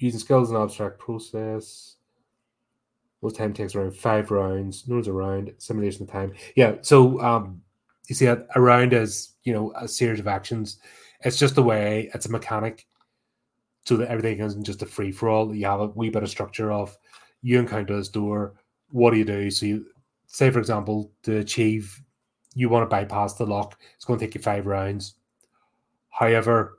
using 0.00 0.18
skills 0.18 0.50
and 0.50 0.58
abstract 0.58 0.98
process. 0.98 1.96
Most 3.20 3.36
time 3.36 3.52
takes 3.52 3.74
around 3.74 3.94
five 3.94 4.30
rounds. 4.30 4.88
No 4.88 4.94
one's 4.94 5.06
around 5.06 5.52
simulation 5.58 6.04
of 6.04 6.10
time. 6.10 6.32
Yeah. 6.56 6.76
So 6.80 7.20
um, 7.20 7.60
you 8.08 8.14
see, 8.14 8.24
a, 8.24 8.42
a 8.54 8.60
round 8.60 8.94
is 8.94 9.34
you 9.44 9.52
know 9.52 9.70
a 9.76 9.86
series 9.86 10.18
of 10.18 10.26
actions. 10.26 10.78
It's 11.20 11.38
just 11.38 11.58
a 11.58 11.62
way. 11.62 12.10
It's 12.14 12.24
a 12.24 12.32
mechanic, 12.32 12.86
so 13.84 13.98
that 13.98 14.08
everything 14.08 14.40
isn't 14.40 14.64
just 14.64 14.80
a 14.80 14.86
free 14.86 15.12
for 15.12 15.28
all. 15.28 15.54
You 15.54 15.66
have 15.66 15.80
a 15.80 15.86
wee 15.88 16.08
bit 16.08 16.22
of 16.22 16.30
structure 16.30 16.72
of 16.72 16.96
you 17.42 17.58
encounter 17.58 17.94
this 17.94 18.08
door. 18.08 18.54
What 18.92 19.10
do 19.10 19.18
you 19.18 19.26
do? 19.26 19.50
So 19.50 19.66
you 19.66 19.84
say, 20.26 20.48
for 20.48 20.58
example, 20.58 21.12
to 21.24 21.36
achieve, 21.36 22.00
you 22.54 22.70
want 22.70 22.84
to 22.84 22.96
bypass 22.96 23.34
the 23.34 23.44
lock. 23.44 23.78
It's 23.96 24.06
going 24.06 24.18
to 24.18 24.24
take 24.24 24.36
you 24.36 24.40
five 24.40 24.64
rounds. 24.64 25.16
However, 26.10 26.78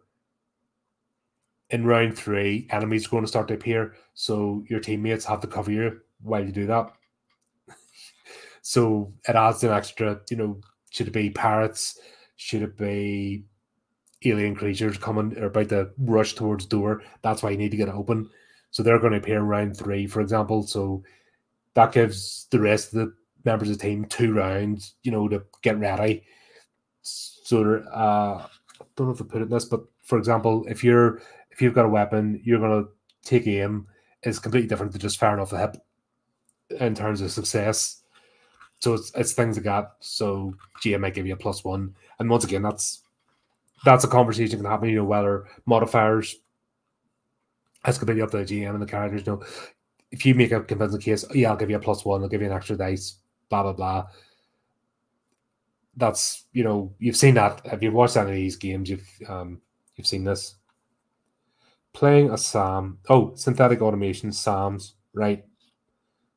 in 1.69 1.85
round 1.85 2.17
three, 2.17 2.67
enemies 2.71 3.05
are 3.05 3.09
going 3.09 3.23
to 3.23 3.27
start 3.27 3.47
to 3.49 3.53
appear. 3.53 3.95
So 4.13 4.63
your 4.67 4.79
teammates 4.79 5.25
have 5.25 5.41
to 5.41 5.47
cover 5.47 5.71
you 5.71 6.01
while 6.21 6.43
you 6.43 6.51
do 6.51 6.67
that. 6.67 6.91
so 8.61 9.13
it 9.27 9.35
adds 9.35 9.63
an 9.63 9.71
extra, 9.71 10.19
you 10.29 10.37
know, 10.37 10.59
should 10.89 11.07
it 11.07 11.13
be 11.13 11.29
parrots? 11.29 11.99
Should 12.37 12.63
it 12.63 12.77
be 12.77 13.45
alien 14.25 14.55
creatures 14.55 14.97
coming 14.97 15.37
or 15.37 15.45
about 15.45 15.69
to 15.69 15.91
rush 15.99 16.33
towards 16.33 16.65
door? 16.65 17.03
That's 17.21 17.43
why 17.43 17.51
you 17.51 17.57
need 17.57 17.71
to 17.71 17.77
get 17.77 17.89
it 17.89 17.95
open. 17.95 18.29
So 18.71 18.83
they're 18.83 18.99
going 18.99 19.13
to 19.13 19.19
appear 19.19 19.37
in 19.37 19.47
round 19.47 19.77
three, 19.77 20.07
for 20.07 20.21
example. 20.21 20.63
So 20.63 21.03
that 21.75 21.91
gives 21.91 22.47
the 22.51 22.59
rest 22.59 22.93
of 22.93 22.99
the 22.99 23.13
members 23.45 23.69
of 23.69 23.77
the 23.77 23.83
team 23.83 24.05
two 24.05 24.33
rounds, 24.33 24.95
you 25.03 25.11
know, 25.11 25.27
to 25.27 25.43
get 25.61 25.79
ready. 25.79 26.23
So 27.01 27.75
uh, 27.93 28.47
don't 28.99 29.07
know 29.07 29.13
if 29.13 29.21
I 29.21 29.25
put 29.25 29.41
it 29.41 29.45
in 29.45 29.49
this, 29.49 29.65
but 29.65 29.81
for 30.03 30.17
example, 30.17 30.65
if 30.67 30.83
you're 30.83 31.21
if 31.51 31.61
you've 31.61 31.73
got 31.73 31.85
a 31.85 31.89
weapon, 31.89 32.41
you're 32.43 32.59
to 32.59 32.89
take 33.23 33.47
aim. 33.47 33.87
is 34.23 34.39
completely 34.39 34.67
different 34.67 34.91
to 34.91 34.99
just 34.99 35.17
firing 35.17 35.39
off 35.39 35.51
the 35.51 35.57
hip 35.57 35.77
in 36.79 36.93
terms 36.93 37.21
of 37.21 37.31
success. 37.31 38.03
So 38.79 38.93
it's, 38.93 39.11
it's 39.15 39.33
things 39.33 39.57
like 39.57 39.65
that. 39.65 39.93
So 39.99 40.53
GM 40.81 40.99
might 40.99 41.13
give 41.13 41.25
you 41.25 41.33
a 41.33 41.37
plus 41.37 41.63
one, 41.63 41.95
and 42.19 42.29
once 42.29 42.43
again, 42.43 42.61
that's 42.61 43.03
that's 43.85 44.03
a 44.03 44.07
conversation 44.07 44.57
that 44.57 44.63
can 44.63 44.71
happen. 44.71 44.89
You 44.89 44.97
know, 44.97 45.05
whether 45.05 45.45
modifiers. 45.65 46.35
That's 47.85 47.97
completely 47.97 48.21
up 48.21 48.31
to 48.31 48.37
the 48.37 48.43
GM 48.43 48.71
and 48.71 48.81
the 48.81 48.85
characters. 48.85 49.23
You 49.25 49.33
know, 49.33 49.43
if 50.11 50.25
you 50.25 50.35
make 50.35 50.51
a 50.51 50.61
convincing 50.61 50.99
case, 50.99 51.23
yeah, 51.33 51.49
I'll 51.49 51.55
give 51.55 51.69
you 51.69 51.77
a 51.77 51.79
plus 51.79 52.03
one. 52.03 52.21
I'll 52.21 52.27
give 52.27 52.41
you 52.41 52.47
an 52.47 52.53
extra 52.53 52.75
dice. 52.75 53.19
Blah 53.49 53.63
blah 53.63 53.73
blah. 53.73 54.07
That's 55.99 56.45
you 56.53 56.63
know 56.63 56.95
you've 56.97 57.17
seen 57.17 57.35
that. 57.35 57.61
If 57.65 57.83
you've 57.83 57.93
watched 57.93 58.17
any 58.17 58.31
of 58.31 58.35
these 58.35 58.55
games, 58.55 58.89
you've 58.89 59.07
um 59.27 59.61
you've 59.95 60.07
seen 60.07 60.23
this. 60.23 60.55
Playing 61.93 62.31
a 62.31 62.37
Sam. 62.37 62.99
Oh, 63.09 63.35
synthetic 63.35 63.81
automation 63.81 64.31
Sams. 64.31 64.95
Right. 65.13 65.43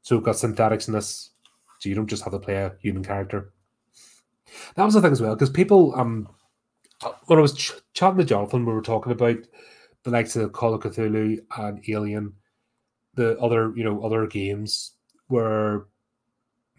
So 0.03 0.17
we've 0.17 0.25
got 0.25 0.37
synthetics 0.37 0.89
in 0.89 0.95
this, 0.95 1.31
so 1.79 1.89
you 1.89 1.95
don't 1.95 2.09
just 2.09 2.25
have 2.25 2.33
to 2.33 2.41
play 2.41 2.57
a 2.57 2.75
human 2.81 3.05
character. 3.05 3.53
That 4.75 4.85
was 4.85 4.95
the 4.95 5.01
thing 5.01 5.13
as 5.13 5.23
well, 5.23 5.37
because 5.37 5.51
people, 5.51 5.95
um, 5.97 6.29
when 7.27 7.39
I 7.39 7.43
was 7.43 7.55
ch- 7.55 7.73
chatting 7.95 8.19
to 8.19 8.25
Jonathan, 8.25 8.67
we 8.67 8.73
were 8.73 8.83
talking 8.83 9.13
about 9.13 9.37
the 10.03 10.11
likes 10.11 10.35
of 10.35 10.53
Call 10.53 10.75
of 10.75 10.83
Cthulhu 10.83 11.39
and 11.57 11.81
Alien, 11.89 12.33
the 13.15 13.39
other, 13.39 13.73
you 13.77 13.85
know, 13.85 14.05
other 14.05 14.27
games 14.27 14.95
where 15.29 15.87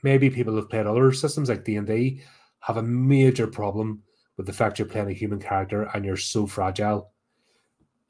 maybe 0.03 0.30
people 0.30 0.55
have 0.57 0.70
played 0.70 0.86
other 0.86 1.12
systems 1.14 1.47
like 1.47 1.64
D 1.64 1.78
and 1.78 1.88
D 1.88 2.22
have 2.64 2.78
a 2.78 2.84
major 2.84 3.45
problem 3.45 4.01
with 4.38 4.45
the 4.45 4.53
fact 4.53 4.80
you're 4.80 4.88
playing 4.88 5.09
a 5.09 5.14
human 5.14 5.39
character 5.39 5.89
and 5.93 6.05
you're 6.05 6.18
so 6.18 6.47
fragile. 6.47 7.11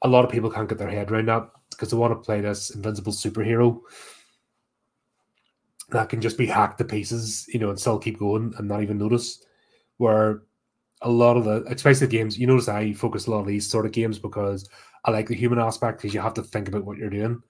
A 0.02 0.08
lot 0.08 0.24
of 0.24 0.30
people 0.30 0.50
can't 0.50 0.68
get 0.68 0.78
their 0.78 0.90
head 0.90 1.10
around 1.10 1.28
that 1.28 1.48
because 1.70 1.90
they 1.90 1.96
want 1.96 2.12
to 2.12 2.24
play 2.24 2.40
this 2.40 2.70
invincible 2.70 3.12
superhero 3.12 3.80
that 5.90 6.08
can 6.08 6.20
just 6.20 6.38
be 6.38 6.46
hacked 6.46 6.78
to 6.78 6.84
pieces, 6.84 7.46
you 7.48 7.58
know, 7.58 7.70
and 7.70 7.78
still 7.78 7.98
keep 7.98 8.18
going 8.18 8.54
and 8.58 8.68
not 8.68 8.82
even 8.82 8.98
notice. 8.98 9.44
Where 9.96 10.42
a 11.02 11.10
lot 11.10 11.36
of 11.36 11.44
the, 11.44 11.64
especially 11.68 12.06
games, 12.06 12.38
you 12.38 12.46
notice 12.46 12.68
I 12.68 12.92
focus 12.92 13.26
a 13.26 13.30
lot 13.30 13.40
of 13.40 13.46
these 13.46 13.68
sort 13.68 13.86
of 13.86 13.92
games 13.92 14.18
because 14.18 14.68
I 15.04 15.10
like 15.10 15.28
the 15.28 15.34
human 15.34 15.58
aspect 15.58 15.98
because 15.98 16.14
you 16.14 16.20
have 16.20 16.34
to 16.34 16.42
think 16.42 16.68
about 16.68 16.84
what 16.84 16.96
you're 16.96 17.10
doing. 17.10 17.42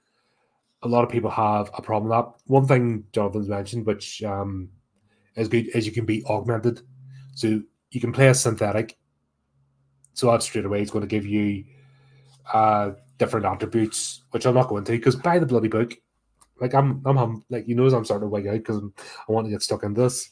A 0.82 0.88
lot 0.88 1.04
of 1.04 1.10
people 1.10 1.30
have 1.30 1.70
a 1.74 1.82
problem 1.82 2.10
with 2.10 2.18
that. 2.18 2.32
One 2.46 2.66
thing 2.66 3.04
Jonathan's 3.12 3.48
mentioned, 3.48 3.86
which 3.86 4.22
um, 4.22 4.68
is 5.36 5.48
good, 5.48 5.68
is 5.74 5.86
you 5.86 5.92
can 5.92 6.04
be 6.04 6.24
augmented. 6.26 6.82
So 7.34 7.62
you 7.90 8.00
can 8.00 8.12
play 8.12 8.28
a 8.28 8.34
synthetic. 8.34 8.96
So 10.14 10.30
that 10.30 10.42
straight 10.42 10.64
away 10.64 10.82
is 10.82 10.90
going 10.90 11.02
to 11.02 11.08
give 11.08 11.26
you 11.26 11.64
uh, 12.52 12.92
different 13.18 13.46
attributes, 13.46 14.22
which 14.30 14.46
I'm 14.46 14.54
not 14.54 14.68
going 14.68 14.84
to 14.84 14.92
because 14.92 15.16
by 15.16 15.38
the 15.38 15.46
bloody 15.46 15.68
book, 15.68 15.94
like 16.60 16.74
I'm, 16.74 17.02
I'm, 17.04 17.44
like 17.50 17.66
you 17.66 17.74
know, 17.74 17.86
I'm 17.86 18.04
starting 18.04 18.26
to 18.26 18.30
wig 18.30 18.46
out 18.46 18.54
because 18.54 18.80
I 19.28 19.32
want 19.32 19.46
to 19.46 19.50
get 19.50 19.62
stuck 19.62 19.82
in 19.82 19.94
this. 19.94 20.30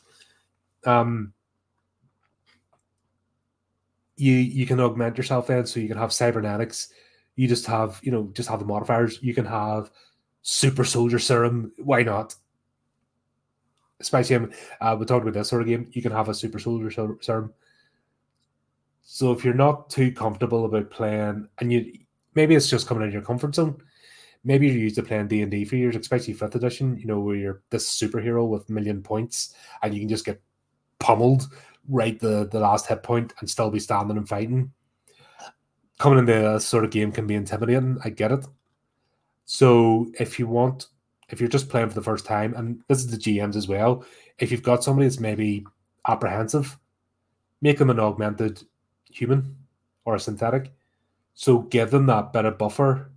Um, 0.85 1.33
you 4.17 4.35
you 4.35 4.67
can 4.67 4.81
augment 4.81 5.17
yourself 5.17 5.49
then, 5.49 5.67
so 5.67 5.81
you 5.81 5.89
can 5.89 5.97
have 5.97 6.13
cybernetics. 6.13 6.89
You 7.35 7.49
just 7.49 7.67
have, 7.67 7.99
you 8.03 8.13
know, 8.13 8.31
just 8.35 8.49
have 8.49 8.61
the 8.61 8.65
modifiers. 8.65 9.19
You 9.23 9.35
can 9.35 9.47
have 9.47 9.91
super 10.43 10.85
soldier 10.85 11.19
serum. 11.19 11.73
Why 11.79 12.03
not? 12.03 12.35
Especially, 14.03 14.49
uh, 14.81 14.97
we 14.99 15.07
talked 15.07 15.23
about 15.23 15.33
this 15.33 15.49
sort 15.49 15.63
of 15.63 15.69
game. 15.69 15.89
You 15.93 16.03
can 16.03 16.13
have 16.13 16.29
a 16.29 16.35
super 16.35 16.59
soldier 16.59 16.91
serum. 16.91 17.55
So 19.03 19.33
if 19.33 19.45
you're 19.45 19.55
not 19.55 19.89
too 19.89 20.13
comfortable 20.13 20.65
about 20.65 20.91
playing, 20.91 21.49
and 21.59 21.73
you 21.73 21.99
maybe 22.35 22.55
it's 22.55 22.69
just 22.69 22.87
coming 22.87 23.03
out 23.03 23.09
of 23.09 23.15
your 23.15 23.23
comfort 23.23 23.55
zone, 23.55 23.81
maybe 24.45 24.67
you're 24.67 24.77
used 24.77 24.97
to 24.97 25.03
playing 25.03 25.29
D 25.29 25.43
and 25.43 25.51
D 25.51 25.65
for 25.65 25.77
years, 25.77 25.97
especially 25.97 26.35
fifth 26.35 26.55
edition. 26.55 26.99
You 26.99 27.07
know 27.07 27.21
where 27.21 27.37
you're 27.37 27.63
this 27.71 27.99
superhero 27.99 28.47
with 28.47 28.69
million 28.69 29.03
points, 29.03 29.55
and 29.83 29.95
you 29.95 30.01
can 30.01 30.09
just 30.09 30.25
get 30.25 30.43
pummeled 30.99 31.49
right 31.89 32.19
the 32.19 32.49
the 32.51 32.61
last 32.61 32.87
hit 32.87 33.03
point 33.03 33.33
and 33.41 33.49
still 33.49 33.71
be 33.71 33.81
standing 33.81 34.17
and 34.17 34.29
fighting. 34.29 34.73
Coming 35.99 36.19
into 36.19 36.57
a 36.57 36.61
sort 36.61 36.85
of 36.85 36.91
game 36.91 37.13
can 37.13 37.27
be 37.27 37.35
intimidating. 37.35 37.99
I 38.05 38.11
get 38.11 38.33
it. 38.33 38.45
So 39.45 40.11
if 40.19 40.39
you 40.39 40.47
want, 40.47 40.87
if 41.33 41.41
you're 41.41 41.49
just 41.49 41.69
playing 41.69 41.89
for 41.89 41.95
the 41.95 42.03
first 42.03 42.25
time, 42.25 42.55
and 42.55 42.81
this 42.89 42.99
is 42.99 43.09
the 43.09 43.17
GMs 43.17 43.57
as 43.57 43.67
well, 43.67 44.05
if 44.39 44.53
you've 44.53 44.63
got 44.63 44.85
somebody 44.85 45.09
that's 45.09 45.19
maybe 45.19 45.67
apprehensive, 46.07 46.79
make 47.63 47.79
them 47.79 47.91
an 47.91 47.99
augmented 47.99 48.63
human 49.11 49.57
or 50.05 50.15
a 50.15 50.21
synthetic. 50.21 50.73
So 51.35 51.61
give 51.61 51.91
them 51.91 52.07
that 52.07 52.33
bit 52.33 52.45
of 52.45 52.59
buffer. 52.59 53.11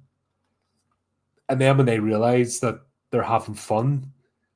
And 1.50 1.60
then 1.60 1.78
when 1.78 1.86
they 1.86 2.00
realize 2.00 2.60
that 2.62 2.80
they're 3.12 3.22
having 3.22 3.56
fun, 3.56 4.12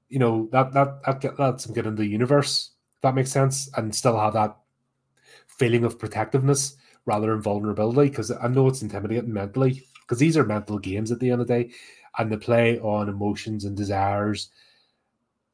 you 0.07 0.17
know, 0.17 0.47
that 0.51 0.73
that 0.73 1.03
that 1.03 1.39
lets 1.39 1.65
them 1.65 1.75
get 1.75 1.85
into 1.85 2.01
the 2.01 2.09
universe 2.09 2.71
that 3.01 3.15
makes 3.15 3.31
sense, 3.31 3.69
and 3.77 3.95
still 3.95 4.19
have 4.19 4.33
that 4.33 4.57
feeling 5.47 5.83
of 5.83 5.99
protectiveness 5.99 6.75
rather 7.05 7.27
than 7.27 7.41
vulnerability. 7.41 8.09
Because 8.09 8.31
I 8.31 8.47
know 8.47 8.67
it's 8.67 8.81
intimidating 8.81 9.31
mentally, 9.31 9.85
because 10.01 10.19
these 10.19 10.37
are 10.37 10.43
mental 10.45 10.79
games 10.79 11.11
at 11.11 11.19
the 11.19 11.31
end 11.31 11.41
of 11.41 11.47
the 11.47 11.63
day, 11.63 11.71
and 12.17 12.31
the 12.31 12.37
play 12.37 12.79
on 12.79 13.09
emotions 13.09 13.65
and 13.65 13.75
desires. 13.75 14.49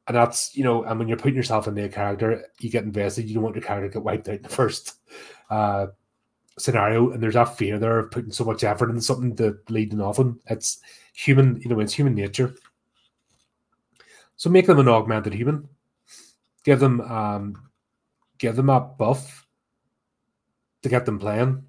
And 0.08 0.16
that's, 0.16 0.56
you 0.56 0.64
know, 0.64 0.84
and 0.84 0.98
when 0.98 1.08
you're 1.08 1.16
putting 1.16 1.36
yourself 1.36 1.66
into 1.66 1.84
a 1.84 1.88
character, 1.88 2.46
you 2.60 2.70
get 2.70 2.84
invested. 2.84 3.26
You 3.26 3.34
don't 3.34 3.42
want 3.42 3.56
your 3.56 3.64
character 3.64 3.88
to 3.88 3.94
get 3.94 4.04
wiped 4.04 4.28
out 4.28 4.36
in 4.36 4.42
the 4.42 4.48
first 4.48 4.94
uh, 5.50 5.88
scenario. 6.58 7.10
And 7.10 7.22
there's 7.22 7.34
that 7.34 7.56
fear 7.56 7.78
there 7.78 7.98
of 7.98 8.10
putting 8.10 8.30
so 8.30 8.44
much 8.44 8.62
effort 8.62 8.90
into 8.90 9.02
something 9.02 9.34
to 9.36 9.58
lead 9.68 9.90
to 9.90 9.96
nothing. 9.96 10.38
It's 10.46 10.78
human, 11.12 11.60
you 11.60 11.68
know, 11.68 11.80
it's 11.80 11.94
human 11.94 12.14
nature. 12.14 12.54
So 14.36 14.50
make 14.50 14.66
them 14.66 14.78
an 14.78 14.88
augmented 14.88 15.32
human 15.32 15.68
give 16.66 16.80
them 16.80 17.00
um, 17.00 17.54
give 18.38 18.56
them 18.56 18.68
a 18.68 18.80
buff 18.80 19.46
to 20.82 20.88
get 20.88 21.06
them 21.06 21.18
playing, 21.18 21.64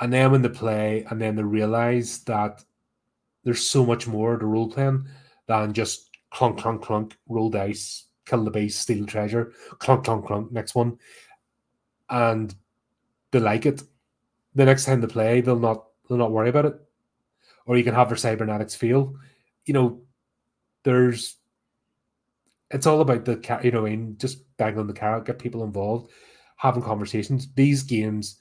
and 0.00 0.12
then 0.12 0.32
when 0.32 0.42
they 0.42 0.48
play, 0.48 1.06
and 1.10 1.20
then 1.20 1.36
they 1.36 1.42
realize 1.42 2.24
that 2.24 2.64
there's 3.44 3.66
so 3.66 3.84
much 3.84 4.06
more 4.06 4.36
to 4.36 4.46
role 4.46 4.70
playing 4.70 5.06
than 5.46 5.72
just 5.72 6.10
clunk 6.30 6.58
clunk 6.58 6.82
clunk 6.82 7.16
roll 7.28 7.50
dice, 7.50 8.06
kill 8.26 8.44
the 8.44 8.50
base, 8.50 8.78
steal 8.78 9.04
the 9.04 9.10
treasure, 9.10 9.52
clunk 9.78 10.04
clunk 10.04 10.26
clunk 10.26 10.52
next 10.52 10.74
one, 10.74 10.98
and 12.08 12.54
they 13.30 13.40
like 13.40 13.66
it. 13.66 13.82
The 14.54 14.64
next 14.64 14.84
time 14.84 15.00
they 15.00 15.06
play, 15.06 15.40
they'll 15.40 15.58
not 15.58 15.86
they'll 16.08 16.18
not 16.18 16.32
worry 16.32 16.50
about 16.50 16.66
it, 16.66 16.74
or 17.66 17.76
you 17.76 17.84
can 17.84 17.94
have 17.94 18.08
their 18.08 18.16
cybernetics 18.16 18.74
feel. 18.74 19.14
You 19.64 19.74
know, 19.74 20.02
there's 20.84 21.36
it's 22.70 22.86
all 22.86 23.00
about 23.00 23.24
the 23.24 23.60
you 23.62 23.70
know, 23.70 23.84
in 23.84 24.16
just 24.18 24.44
bang 24.56 24.78
on 24.78 24.86
the 24.86 24.92
carrot, 24.92 25.26
get 25.26 25.38
people 25.38 25.64
involved, 25.64 26.10
having 26.56 26.82
conversations. 26.82 27.52
These 27.54 27.82
games, 27.82 28.40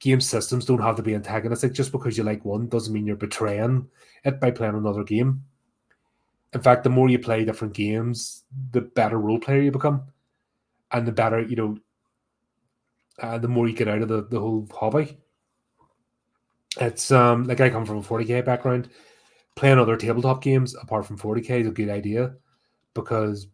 game 0.00 0.20
systems 0.20 0.64
don't 0.64 0.82
have 0.82 0.96
to 0.96 1.02
be 1.02 1.14
antagonistic. 1.14 1.72
Just 1.72 1.92
because 1.92 2.18
you 2.18 2.24
like 2.24 2.44
one 2.44 2.68
doesn't 2.68 2.92
mean 2.92 3.06
you're 3.06 3.16
betraying 3.16 3.88
it 4.24 4.40
by 4.40 4.50
playing 4.50 4.74
another 4.74 5.04
game. 5.04 5.44
In 6.52 6.60
fact, 6.60 6.82
the 6.82 6.90
more 6.90 7.08
you 7.08 7.18
play 7.18 7.44
different 7.44 7.74
games, 7.74 8.44
the 8.72 8.80
better 8.80 9.18
role 9.18 9.38
player 9.38 9.60
you 9.60 9.70
become, 9.70 10.02
and 10.90 11.06
the 11.06 11.12
better 11.12 11.40
you 11.40 11.56
know. 11.56 11.78
Uh, 13.20 13.36
the 13.36 13.48
more 13.48 13.68
you 13.68 13.76
get 13.76 13.86
out 13.86 14.00
of 14.00 14.08
the, 14.08 14.26
the 14.30 14.40
whole 14.40 14.66
hobby. 14.72 15.18
It's 16.80 17.10
um 17.10 17.44
like 17.44 17.60
I 17.60 17.68
come 17.68 17.84
from 17.84 17.98
a 17.98 18.02
40k 18.02 18.44
background. 18.44 18.88
Playing 19.56 19.78
other 19.78 19.96
tabletop 19.96 20.42
games 20.42 20.74
apart 20.74 21.04
from 21.04 21.18
40k 21.18 21.60
is 21.60 21.66
a 21.66 21.70
good 21.72 21.90
idea 21.90 22.32
because 22.94 23.48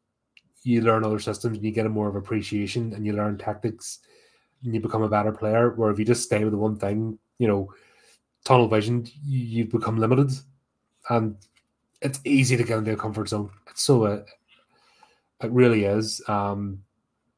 you 0.63 0.83
learn 0.83 1.05
other 1.05 1.19
systems 1.19 1.57
and 1.57 1.67
you 1.67 1.73
get 1.73 1.87
a 1.87 1.89
more 1.89 2.09
of 2.09 2.17
appreciation 2.17 2.93
and 2.93 3.05
you 3.05 3.13
learn 3.13 3.39
tactics 3.39 4.01
and 4.67 4.75
you 4.75 4.81
become 4.81 5.03
a 5.03 5.09
better 5.09 5.33
player. 5.33 5.71
Where 5.71 5.91
if 5.91 5.99
you 5.99 6.05
just 6.05 6.25
stay 6.25 6.45
with 6.45 6.53
the 6.53 6.59
one 6.59 6.77
thing, 6.77 7.19
you 7.39 7.49
know, 7.49 7.73
tunnel 8.45 8.69
vision, 8.69 9.07
you, 9.25 9.39
you 9.39 9.65
become 9.65 9.99
limited, 9.99 10.33
and 11.09 11.37
it's 12.03 12.21
easy 12.25 12.57
to 12.57 12.65
get 12.65 12.79
into 12.79 12.93
a 12.93 12.97
comfort 12.97 13.31
zone. 13.31 13.51
It's 13.71 13.83
so 13.83 14.05
uh, 14.05 14.25
it 15.43 15.51
really 15.51 15.85
is. 15.85 16.21
Um, 16.29 16.83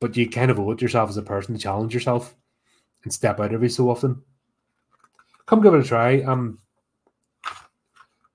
but 0.01 0.16
you 0.16 0.29
kind 0.29 0.51
of 0.51 0.59
owe 0.59 0.72
it 0.72 0.83
yourself 0.83 1.11
as 1.11 1.16
a 1.16 1.22
person 1.22 1.55
to 1.55 1.61
challenge 1.61 1.95
yourself 1.95 2.35
and 3.05 3.12
step 3.12 3.39
out 3.39 3.53
every 3.53 3.68
so 3.68 3.89
often. 3.91 4.22
Come 5.47 5.62
give 5.62 5.74
it 5.74 5.81
a 5.81 5.85
try. 5.85 6.22
Um, 6.22 6.59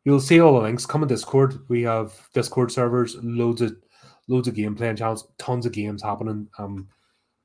You'll 0.06 0.20
see 0.20 0.42
all 0.42 0.54
the 0.54 0.62
links. 0.62 0.86
Come 0.86 1.02
on 1.02 1.08
Discord. 1.08 1.60
We 1.70 1.84
have 1.84 2.14
Discord 2.34 2.72
servers, 2.72 3.16
loads 3.22 3.62
of 3.62 3.76
loads 4.28 4.48
of 4.48 4.56
gameplay 4.56 4.90
and 4.90 4.98
channels, 4.98 5.28
tons 5.38 5.66
of 5.66 5.72
games 5.72 6.04
happening. 6.04 6.48
Um, 6.58 6.90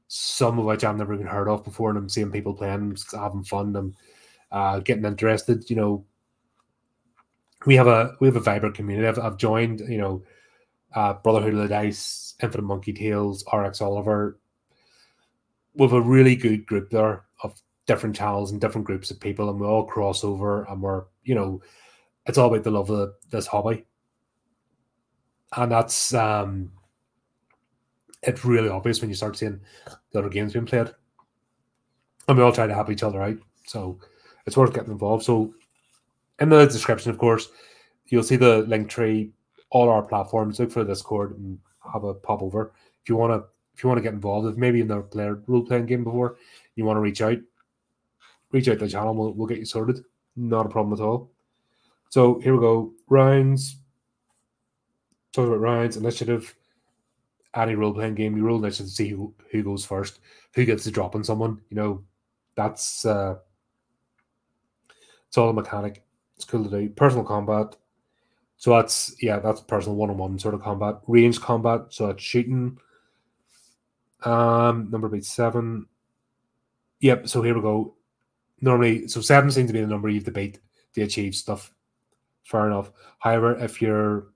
some 0.09 0.59
of 0.59 0.65
which 0.65 0.85
I've 0.85 0.97
never 0.97 1.15
even 1.15 1.27
heard 1.27 1.49
of 1.49 1.63
before, 1.63 1.91
and 1.91 1.99
I'm 1.99 2.09
seeing 2.09 2.33
people 2.33 2.55
playing, 2.55 2.97
having 3.13 3.45
fun, 3.45 3.77
and 3.77 3.95
uh, 4.51 4.81
getting 4.81 5.05
interested. 5.05 5.69
You 5.69 5.77
know, 5.77 6.05
we 7.67 7.77
have 7.77 7.87
a 7.87 8.17
we 8.19 8.27
have 8.27 8.37
a 8.37 8.41
vibrant 8.41 8.75
community. 8.75 9.07
I've, 9.07 9.19
I've 9.19 9.37
joined. 9.37 9.81
You 9.81 9.99
know, 9.99 10.23
uh, 10.95 11.15
Brotherhood 11.15 11.55
of 11.55 11.61
the 11.61 11.69
Dice, 11.69 12.35
Infinite 12.43 12.65
Monkey 12.65 12.95
Tales, 12.95 13.45
RX 13.53 13.81
Oliver. 13.83 14.41
With 15.75 15.93
a 15.93 16.01
really 16.01 16.35
good 16.35 16.67
group 16.67 16.91
there 16.91 17.25
of 17.45 17.61
different 17.87 18.17
channels 18.17 18.51
and 18.51 18.61
different 18.61 18.87
groups 18.87 19.11
of 19.11 19.21
people, 19.21 19.51
and 19.51 19.61
we 19.61 19.67
all 19.67 19.85
cross 19.85 20.25
over, 20.25 20.65
and 20.65 20.81
we're 20.81 21.05
you 21.23 21.35
know 21.35 21.61
it's 22.27 22.39
all 22.39 22.49
about 22.49 22.65
the 22.65 22.71
love 22.71 22.91
of 22.91 23.13
this 23.31 23.47
hobby. 23.47 23.85
And 25.55 25.71
that's 25.71 26.15
um 26.15 26.73
it's 28.23 28.45
really 28.45 28.69
obvious 28.69 29.01
when 29.01 29.11
you 29.11 29.17
start 29.17 29.37
seeing 29.37 29.61
the 30.13 30.19
other 30.19 30.29
games 30.29 30.53
being 30.53 30.67
played. 30.67 30.91
And 32.27 32.37
we 32.37 32.43
all 32.43 32.53
try 32.53 32.67
to 32.67 32.75
help 32.75 32.91
each 32.91 33.03
other 33.03 33.23
out. 33.23 33.37
So 33.67 33.99
it's 34.47 34.57
worth 34.57 34.75
getting 34.75 34.91
involved. 34.91 35.25
So 35.25 35.55
in 36.41 36.49
the 36.49 36.67
description, 36.67 37.11
of 37.11 37.19
course, 37.19 37.49
you'll 38.07 38.23
see 38.23 38.37
the 38.37 38.59
link 38.59 38.89
tree, 38.89 39.31
all 39.71 39.89
our 39.89 40.03
platforms. 40.03 40.59
Look 40.59 40.71
for 40.71 40.85
the 40.85 40.93
Discord 40.93 41.39
and 41.39 41.59
have 41.93 42.05
a 42.05 42.15
pop 42.15 42.43
over. 42.43 42.73
If 43.03 43.09
you 43.09 43.17
want 43.17 43.33
to 43.33 43.49
if 43.75 43.85
you 43.85 43.89
want 43.89 43.99
to 43.99 44.03
get 44.03 44.13
involved, 44.13 44.49
if 44.49 44.57
maybe 44.57 44.79
you've 44.79 44.89
never 44.89 45.03
played 45.03 45.37
role 45.47 45.65
playing 45.65 45.87
game 45.87 46.03
before, 46.03 46.37
you 46.75 46.85
want 46.85 46.97
to 46.97 47.01
reach 47.01 47.23
out, 47.23 47.39
reach 48.51 48.67
out 48.67 48.81
to 48.81 48.87
the 48.87 48.91
channel. 48.91 49.15
We'll, 49.15 49.33
we'll 49.35 49.47
get 49.47 49.59
you 49.59 49.67
sorted. 49.67 50.03
Not 50.35 50.67
a 50.67 50.69
problem 50.69 50.99
at 50.99 51.05
all. 51.05 51.31
So 52.11 52.41
here 52.41 52.55
we 52.55 52.61
go. 52.61 52.93
Rounds. 53.09 53.77
Talk 55.33 55.47
about 55.47 55.61
rounds, 55.61 55.97
initiative. 55.97 56.57
Any 57.55 57.75
role 57.75 57.95
playing 57.95 58.15
game, 58.15 58.37
you 58.37 58.45
roll 58.45 58.59
initiative 58.59 58.87
to 58.87 58.93
see 58.93 59.09
who, 59.09 59.35
who 59.51 59.63
goes 59.63 59.85
first, 59.85 60.21
who 60.55 60.65
gets 60.65 60.85
the 60.85 60.91
drop 60.91 61.15
on 61.15 61.25
someone. 61.25 61.61
You 61.71 61.77
know, 61.77 62.05
that's 62.55 63.07
uh 63.07 63.37
it's 65.27 65.39
all 65.39 65.51
a 65.51 65.53
mechanic. 65.53 66.05
It's 66.37 66.45
cool 66.45 66.65
to 66.65 66.71
do. 66.71 66.89
Personal 66.91 67.25
combat. 67.25 67.77
So 68.57 68.73
that's 68.73 69.15
yeah, 69.23 69.39
that's 69.39 69.61
personal 69.63 69.97
one 69.97 70.11
on 70.11 70.19
one 70.19 70.39
sort 70.39 70.55
of 70.55 70.63
combat. 70.63 70.97
Range 71.07 71.41
combat, 71.41 71.87
so 71.91 72.07
that's 72.07 72.23
shooting. 72.23 72.79
Um 74.25 74.89
number 74.91 75.09
beat 75.09 75.25
seven. 75.25 75.87
Yep, 77.01 77.29
so 77.29 77.43
here 77.43 77.55
we 77.55 77.63
go. 77.63 77.95
Normally 78.61 79.09
so 79.09 79.21
seven 79.21 79.51
seems 79.51 79.69
to 79.69 79.73
be 79.73 79.81
the 79.81 79.87
number 79.87 80.09
you 80.09 80.17
have 80.17 80.25
to 80.25 80.33
beat 80.33 80.59
to 80.95 81.03
achieve 81.03 81.35
stuff 81.35 81.73
fair 82.49 82.67
enough. 82.67 82.91
However, 83.19 83.57
if 83.57 83.81
your 83.81 84.29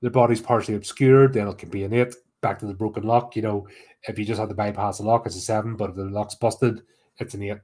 the 0.00 0.10
body's 0.10 0.40
partially 0.40 0.74
obscured, 0.74 1.32
then 1.32 1.48
it 1.48 1.58
can 1.58 1.70
be 1.70 1.84
an 1.84 1.92
eight. 1.92 2.14
Back 2.40 2.58
to 2.60 2.66
the 2.66 2.74
broken 2.74 3.02
lock, 3.02 3.34
you 3.34 3.42
know, 3.42 3.66
if 4.06 4.18
you 4.18 4.24
just 4.24 4.38
have 4.38 4.48
to 4.48 4.54
bypass 4.54 4.98
the 4.98 5.04
lock, 5.04 5.26
it's 5.26 5.34
a 5.34 5.40
seven, 5.40 5.76
but 5.76 5.90
if 5.90 5.96
the 5.96 6.04
lock's 6.04 6.36
busted, 6.36 6.82
it's 7.18 7.34
an 7.34 7.42
eight. 7.42 7.58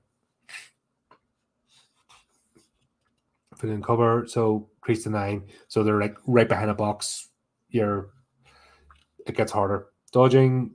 Filling 3.58 3.82
cover, 3.82 4.26
so 4.26 4.68
crease 4.80 5.04
to 5.04 5.10
nine. 5.10 5.44
So 5.68 5.84
they're 5.84 6.00
like 6.00 6.16
right 6.26 6.48
behind 6.48 6.70
a 6.70 6.74
box. 6.74 7.28
You're 7.70 8.10
it 9.26 9.36
gets 9.36 9.52
harder. 9.52 9.86
Dodging, 10.12 10.72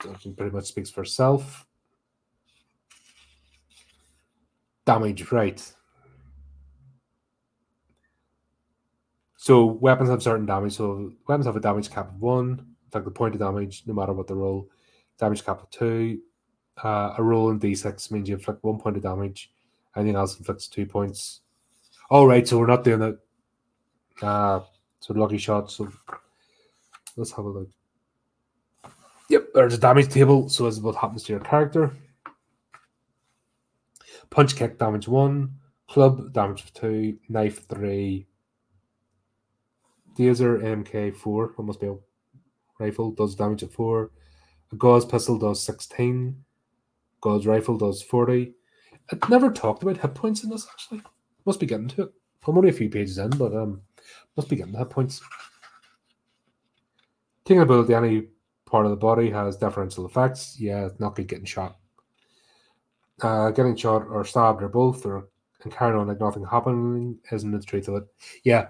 dodging 0.00 0.34
pretty 0.34 0.54
much 0.54 0.66
speaks 0.66 0.90
for 0.90 1.02
itself. 1.02 1.66
Damage, 4.84 5.30
right. 5.32 5.72
So 9.42 9.64
weapons 9.64 10.08
have 10.08 10.22
certain 10.22 10.46
damage. 10.46 10.74
So 10.74 11.12
weapons 11.26 11.46
have 11.46 11.56
a 11.56 11.60
damage 11.60 11.90
cap 11.90 12.10
of 12.10 12.22
one. 12.22 12.60
In 12.60 12.90
fact, 12.92 13.04
the 13.04 13.10
point 13.10 13.34
of 13.34 13.40
damage, 13.40 13.82
no 13.86 13.92
matter 13.92 14.12
what 14.12 14.28
the 14.28 14.36
roll, 14.36 14.68
damage 15.18 15.44
cap 15.44 15.60
of 15.60 15.68
two. 15.70 16.20
Uh, 16.80 17.14
a 17.18 17.22
roll 17.24 17.50
in 17.50 17.58
d6 17.58 18.12
means 18.12 18.28
you 18.28 18.36
inflict 18.36 18.62
one 18.62 18.78
point 18.78 18.96
of 18.96 19.02
damage, 19.02 19.52
Anything 19.96 20.14
else 20.14 20.38
inflicts 20.38 20.68
two 20.68 20.86
points. 20.86 21.40
All 22.08 22.28
right, 22.28 22.46
so 22.46 22.56
we're 22.56 22.68
not 22.68 22.84
doing 22.84 23.02
it. 23.02 23.18
Uh, 24.22 24.60
so 25.00 25.12
lucky 25.12 25.38
shot. 25.38 25.72
So 25.72 25.92
let's 27.16 27.32
have 27.32 27.44
a 27.44 27.48
look. 27.48 27.68
Yep, 29.28 29.48
there's 29.54 29.74
a 29.74 29.78
damage 29.78 30.08
table. 30.08 30.50
So 30.50 30.66
is 30.68 30.80
what 30.80 30.94
happens 30.94 31.24
to 31.24 31.32
your 31.32 31.40
character. 31.40 31.92
Punch 34.30 34.54
kick 34.54 34.78
damage 34.78 35.08
one, 35.08 35.56
club 35.88 36.32
damage 36.32 36.72
two, 36.74 37.18
knife 37.28 37.66
three, 37.66 38.28
Taser 40.16 40.62
MK4, 40.62 41.56
that 41.56 41.62
must 41.62 41.80
be 41.80 41.88
a 41.88 41.96
rifle, 42.78 43.12
does 43.12 43.34
damage 43.34 43.62
at 43.62 43.72
4. 43.72 44.10
A 44.72 44.76
Gauss 44.76 45.04
pistol 45.04 45.38
does 45.38 45.62
16. 45.62 46.36
Gauss 47.20 47.46
rifle 47.46 47.78
does 47.78 48.02
40. 48.02 48.54
It 49.10 49.28
never 49.28 49.50
talked 49.50 49.82
about 49.82 49.98
hit 49.98 50.14
points 50.14 50.44
in 50.44 50.50
this, 50.50 50.66
actually. 50.70 51.02
Must 51.44 51.60
be 51.60 51.66
getting 51.66 51.88
to 51.88 52.02
it. 52.02 52.12
I'm 52.46 52.56
only 52.56 52.70
a 52.70 52.72
few 52.72 52.88
pages 52.88 53.18
in, 53.18 53.30
but 53.30 53.54
um, 53.54 53.82
must 54.36 54.48
be 54.48 54.56
getting 54.56 54.72
to 54.72 54.78
hit 54.78 54.90
points. 54.90 55.20
Taking 57.44 57.62
ability, 57.62 57.94
any 57.94 58.28
part 58.66 58.86
of 58.86 58.90
the 58.90 58.96
body 58.96 59.30
has 59.30 59.56
differential 59.56 60.06
effects. 60.06 60.56
Yeah, 60.58 60.86
it's 60.86 61.00
not 61.00 61.14
good 61.14 61.28
getting 61.28 61.44
shot. 61.44 61.76
Uh, 63.20 63.50
getting 63.50 63.76
shot 63.76 64.06
or 64.08 64.24
stabbed 64.24 64.62
or 64.62 64.68
both, 64.68 65.04
or 65.04 65.28
and 65.64 65.72
carrying 65.72 65.98
on 65.98 66.08
like 66.08 66.20
nothing 66.20 66.44
happening 66.44 67.18
isn't 67.30 67.50
the 67.50 67.60
truth 67.60 67.88
of 67.88 67.96
it. 67.96 68.04
Yeah, 68.44 68.68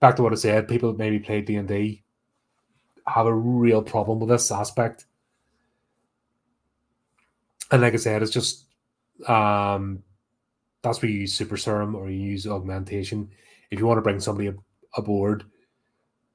back 0.00 0.16
to 0.16 0.22
what 0.22 0.32
I 0.32 0.36
said, 0.36 0.68
people 0.68 0.92
that 0.92 0.98
maybe 0.98 1.18
play 1.18 1.40
D 1.40 1.56
and 1.56 1.68
D 1.68 2.02
have 3.06 3.26
a 3.26 3.34
real 3.34 3.82
problem 3.82 4.18
with 4.18 4.28
this 4.28 4.50
aspect. 4.50 5.06
And 7.70 7.82
like 7.82 7.94
I 7.94 7.96
said, 7.96 8.22
it's 8.22 8.32
just 8.32 8.64
um 9.28 10.02
that's 10.82 11.02
where 11.02 11.10
you 11.10 11.20
use 11.20 11.34
super 11.34 11.56
serum 11.56 11.94
or 11.94 12.08
you 12.10 12.18
use 12.18 12.46
augmentation. 12.46 13.30
If 13.70 13.78
you 13.78 13.86
want 13.86 13.98
to 13.98 14.02
bring 14.02 14.20
somebody 14.20 14.52
aboard 14.94 15.44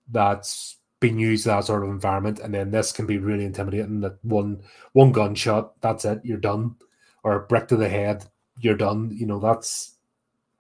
that's 0.10 0.78
been 1.00 1.18
used 1.18 1.46
that 1.46 1.66
sort 1.66 1.84
of 1.84 1.90
environment, 1.90 2.40
and 2.40 2.54
then 2.54 2.70
this 2.70 2.92
can 2.92 3.06
be 3.06 3.18
really 3.18 3.46
intimidating. 3.46 4.02
That 4.02 4.18
one 4.24 4.62
one 4.94 5.12
gunshot, 5.12 5.80
that's 5.82 6.06
it, 6.06 6.22
you're 6.24 6.38
done, 6.38 6.76
or 7.24 7.36
a 7.36 7.48
brick 7.48 7.68
to 7.70 7.78
the 7.78 7.90
head, 7.90 8.26
you're 8.60 8.76
done. 8.76 9.12
You 9.14 9.26
know 9.26 9.40
that's 9.40 9.96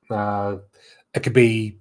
uh, 0.10 0.58
it 1.14 1.24
could 1.24 1.34
be 1.34 1.81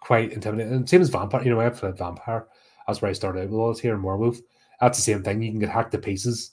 quite 0.00 0.32
intimidating. 0.32 0.86
Same 0.86 1.02
as 1.02 1.08
vampire, 1.08 1.42
you 1.42 1.50
know, 1.50 1.60
I 1.60 1.68
played 1.68 1.98
vampire. 1.98 2.46
That's 2.86 3.00
where 3.00 3.10
I 3.10 3.14
started 3.14 3.40
out 3.42 3.50
with 3.50 3.58
all 3.58 3.72
this 3.72 3.80
here 3.80 3.94
in 3.94 4.02
werewolf. 4.02 4.38
That's 4.80 4.98
the 4.98 5.02
same 5.02 5.22
thing. 5.22 5.42
You 5.42 5.50
can 5.50 5.60
get 5.60 5.68
hacked 5.68 5.92
to 5.92 5.98
pieces 5.98 6.52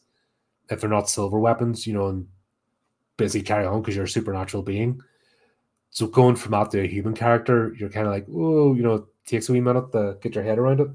if 0.70 0.82
they're 0.82 0.89
not 0.89 1.10
silver 1.10 1.39
weapons, 1.39 1.88
you 1.88 1.93
know, 1.93 2.08
and 2.08 2.28
basically 3.16 3.43
carry 3.43 3.66
on 3.66 3.82
because 3.82 3.95
you're 3.95 4.06
a 4.06 4.10
supernatural 4.10 4.64
being. 4.64 5.02
So 5.89 6.08
going 6.08 6.36
from 6.36 6.52
that 6.52 6.72
to 6.72 6.82
a 6.82 6.88
human 6.88 7.16
character, 7.16 7.74
you're 7.80 7.89
kind 7.89 8.06
of 8.06 8.14
like, 8.14 8.28
oh, 8.32 8.74
you 8.76 8.84
know, 8.84 8.95
it 8.95 9.04
takes 9.26 9.50
a 9.50 9.54
wee 9.54 9.62
minute 9.62 9.91
to 9.93 10.18
get 10.22 10.36
your 10.36 10.43
head 10.43 10.60
around 10.60 10.82
it. 10.82 10.89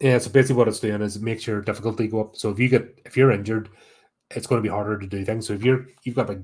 Yeah, 0.00 0.18
so 0.18 0.30
basically 0.30 0.56
what 0.56 0.68
it's 0.68 0.80
doing 0.80 1.02
is 1.02 1.16
it 1.16 1.22
makes 1.22 1.46
your 1.46 1.60
difficulty 1.60 2.06
go 2.06 2.20
up. 2.20 2.36
So 2.36 2.50
if 2.50 2.58
you 2.58 2.68
get 2.68 3.00
if 3.04 3.16
you're 3.16 3.32
injured, 3.32 3.68
it's 4.30 4.46
going 4.46 4.62
to 4.62 4.68
be 4.68 4.72
harder 4.72 4.98
to 4.98 5.06
do 5.06 5.24
things. 5.24 5.46
So 5.46 5.54
if 5.54 5.62
you're 5.62 5.86
you've 6.04 6.14
got 6.14 6.30
a 6.30 6.42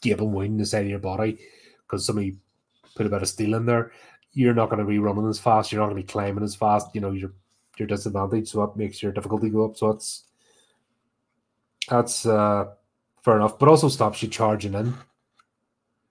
gaping 0.00 0.32
wound 0.32 0.52
in 0.52 0.58
the 0.58 0.66
side 0.66 0.84
of 0.84 0.90
your 0.90 0.98
body 0.98 1.38
because 1.82 2.04
somebody 2.04 2.36
put 2.94 3.06
a 3.06 3.08
bit 3.08 3.22
of 3.22 3.28
steel 3.28 3.54
in 3.54 3.66
there, 3.66 3.92
you're 4.32 4.54
not 4.54 4.70
going 4.70 4.78
to 4.78 4.84
be 4.84 4.98
running 4.98 5.28
as 5.28 5.38
fast. 5.38 5.72
You're 5.72 5.80
not 5.80 5.86
going 5.86 5.96
to 5.96 6.06
be 6.06 6.12
climbing 6.12 6.44
as 6.44 6.54
fast. 6.54 6.88
You 6.94 7.00
know, 7.00 7.12
you're 7.12 7.32
you're 7.78 7.88
disadvantaged, 7.88 8.48
so 8.48 8.60
that 8.60 8.76
makes 8.76 9.02
your 9.02 9.12
difficulty 9.12 9.50
go 9.50 9.64
up. 9.64 9.76
So 9.76 9.90
it's 9.90 10.24
that's 11.88 12.26
uh, 12.26 12.66
fair 13.24 13.36
enough, 13.36 13.58
but 13.58 13.68
also 13.68 13.88
stops 13.88 14.22
you 14.22 14.28
charging 14.28 14.74
in. 14.74 14.94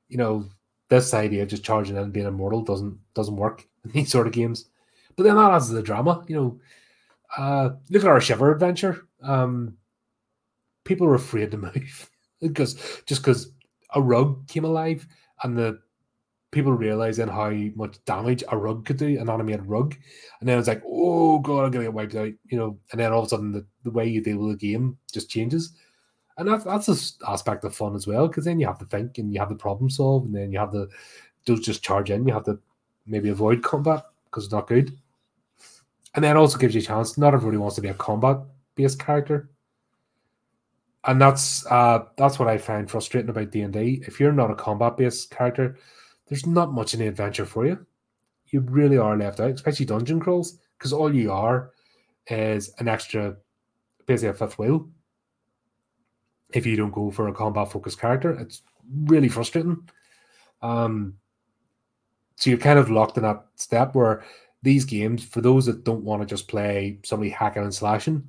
You 0.09 0.17
know, 0.17 0.45
this 0.89 1.13
idea 1.13 1.43
of 1.43 1.49
just 1.49 1.63
charging 1.63 1.95
in 1.95 2.03
and 2.03 2.13
being 2.13 2.25
immortal 2.25 2.61
doesn't 2.61 2.97
doesn't 3.13 3.35
work 3.35 3.67
in 3.85 3.91
these 3.91 4.11
sort 4.11 4.27
of 4.27 4.33
games. 4.33 4.65
But 5.15 5.23
then 5.23 5.35
that 5.35 5.51
adds 5.51 5.67
to 5.67 5.73
the 5.73 5.81
drama. 5.81 6.23
You 6.27 6.35
know, 6.35 6.59
uh, 7.38 7.69
look 7.89 8.03
at 8.03 8.09
our 8.09 8.21
Shiver 8.21 8.51
adventure. 8.51 9.07
Um, 9.21 9.77
people 10.83 11.07
are 11.07 11.15
afraid 11.15 11.51
to 11.51 11.57
move 11.75 12.09
because 12.41 12.75
just 13.05 13.21
because 13.21 13.51
a 13.93 14.01
rug 14.01 14.47
came 14.47 14.65
alive 14.65 15.07
and 15.43 15.57
the 15.57 15.79
people 16.51 16.71
realizing 16.71 17.27
how 17.27 17.49
much 17.75 18.03
damage 18.05 18.43
a 18.49 18.57
rug 18.57 18.85
could 18.85 18.97
do, 18.97 19.19
an 19.19 19.29
animated 19.29 19.65
rug. 19.65 19.95
And 20.39 20.47
then 20.47 20.57
it's 20.57 20.67
like, 20.67 20.81
oh 20.85 21.39
god, 21.39 21.65
I'm 21.65 21.71
gonna 21.71 21.85
get 21.85 21.93
wiped 21.93 22.15
out, 22.15 22.31
you 22.45 22.57
know. 22.57 22.77
And 22.91 22.99
then 22.99 23.11
all 23.11 23.19
of 23.19 23.25
a 23.25 23.29
sudden, 23.29 23.51
the, 23.51 23.65
the 23.83 23.91
way 23.91 24.07
you 24.07 24.21
deal 24.21 24.38
with 24.38 24.59
the 24.59 24.67
game 24.67 24.97
just 25.11 25.29
changes, 25.29 25.73
and 26.38 26.47
that's 26.47 26.63
that's 26.63 26.88
an 26.88 26.97
aspect 27.27 27.63
of 27.63 27.75
fun 27.75 27.95
as 27.95 28.07
well 28.07 28.27
because 28.27 28.45
then 28.45 28.59
you 28.59 28.67
have 28.67 28.79
to 28.79 28.85
think 28.85 29.17
and 29.17 29.33
you 29.33 29.39
have 29.39 29.49
to 29.49 29.55
problem 29.55 29.89
solve, 29.89 30.25
and 30.25 30.35
then 30.35 30.51
you 30.51 30.59
have 30.59 30.71
to 30.71 30.88
don't 31.45 31.63
just 31.63 31.83
charge 31.83 32.11
in. 32.11 32.27
You 32.27 32.33
have 32.33 32.45
to 32.45 32.59
maybe 33.05 33.29
avoid 33.29 33.63
combat 33.63 34.03
because 34.25 34.45
it's 34.45 34.53
not 34.53 34.67
good. 34.67 34.97
And 36.15 36.23
then 36.23 36.38
also 36.38 36.57
gives 36.57 36.73
you 36.73 36.81
a 36.81 36.83
chance. 36.83 37.17
Not 37.17 37.33
everybody 37.33 37.57
wants 37.57 37.75
to 37.75 37.81
be 37.81 37.89
a 37.89 37.93
combat 37.93 38.38
based 38.75 38.99
character 38.99 39.49
and 41.07 41.21
that's 41.21 41.65
uh, 41.67 42.05
that's 42.17 42.37
what 42.37 42.49
I 42.49 42.57
find 42.57 42.89
frustrating 42.89 43.29
about 43.29 43.51
D 43.51 43.61
and 43.61 43.73
D. 43.73 44.03
If 44.05 44.19
you're 44.19 44.33
not 44.33 44.51
a 44.51 44.55
combat 44.55 44.97
based 44.97 45.31
character, 45.31 45.77
there's 46.27 46.45
not 46.45 46.73
much 46.73 46.93
in 46.93 46.99
the 46.99 47.07
adventure 47.07 47.45
for 47.45 47.65
you. 47.65 47.85
You 48.47 48.59
really 48.61 48.97
are 48.97 49.17
left 49.17 49.39
out, 49.39 49.51
especially 49.51 49.85
dungeon 49.85 50.19
crawls, 50.19 50.59
because 50.77 50.93
all 50.93 51.13
you 51.13 51.31
are 51.31 51.71
is 52.27 52.73
an 52.79 52.87
extra, 52.87 53.37
basically 54.05 54.29
a 54.29 54.33
fifth 54.33 54.59
wheel. 54.59 54.89
If 56.53 56.65
you 56.65 56.75
don't 56.75 56.91
go 56.91 57.09
for 57.11 57.27
a 57.27 57.33
combat 57.33 57.71
focused 57.71 57.99
character, 57.99 58.31
it's 58.31 58.61
really 59.05 59.29
frustrating. 59.29 59.89
Um, 60.61 61.15
so 62.35 62.49
you're 62.49 62.59
kind 62.59 62.79
of 62.79 62.89
locked 62.89 63.17
in 63.17 63.23
that 63.23 63.45
step 63.55 63.95
where 63.95 64.23
these 64.61 64.85
games, 64.85 65.23
for 65.23 65.41
those 65.41 65.65
that 65.65 65.83
don't 65.83 66.03
want 66.03 66.21
to 66.21 66.25
just 66.25 66.47
play 66.47 66.99
somebody 67.03 67.29
hacking 67.29 67.63
and 67.63 67.73
slashing, 67.73 68.23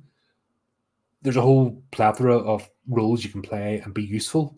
there's 1.21 1.37
a 1.37 1.41
whole 1.41 1.81
plethora 1.91 2.37
of 2.37 2.69
roles 2.87 3.23
you 3.23 3.29
can 3.29 3.41
play 3.41 3.79
and 3.83 3.93
be 3.93 4.03
useful 4.03 4.55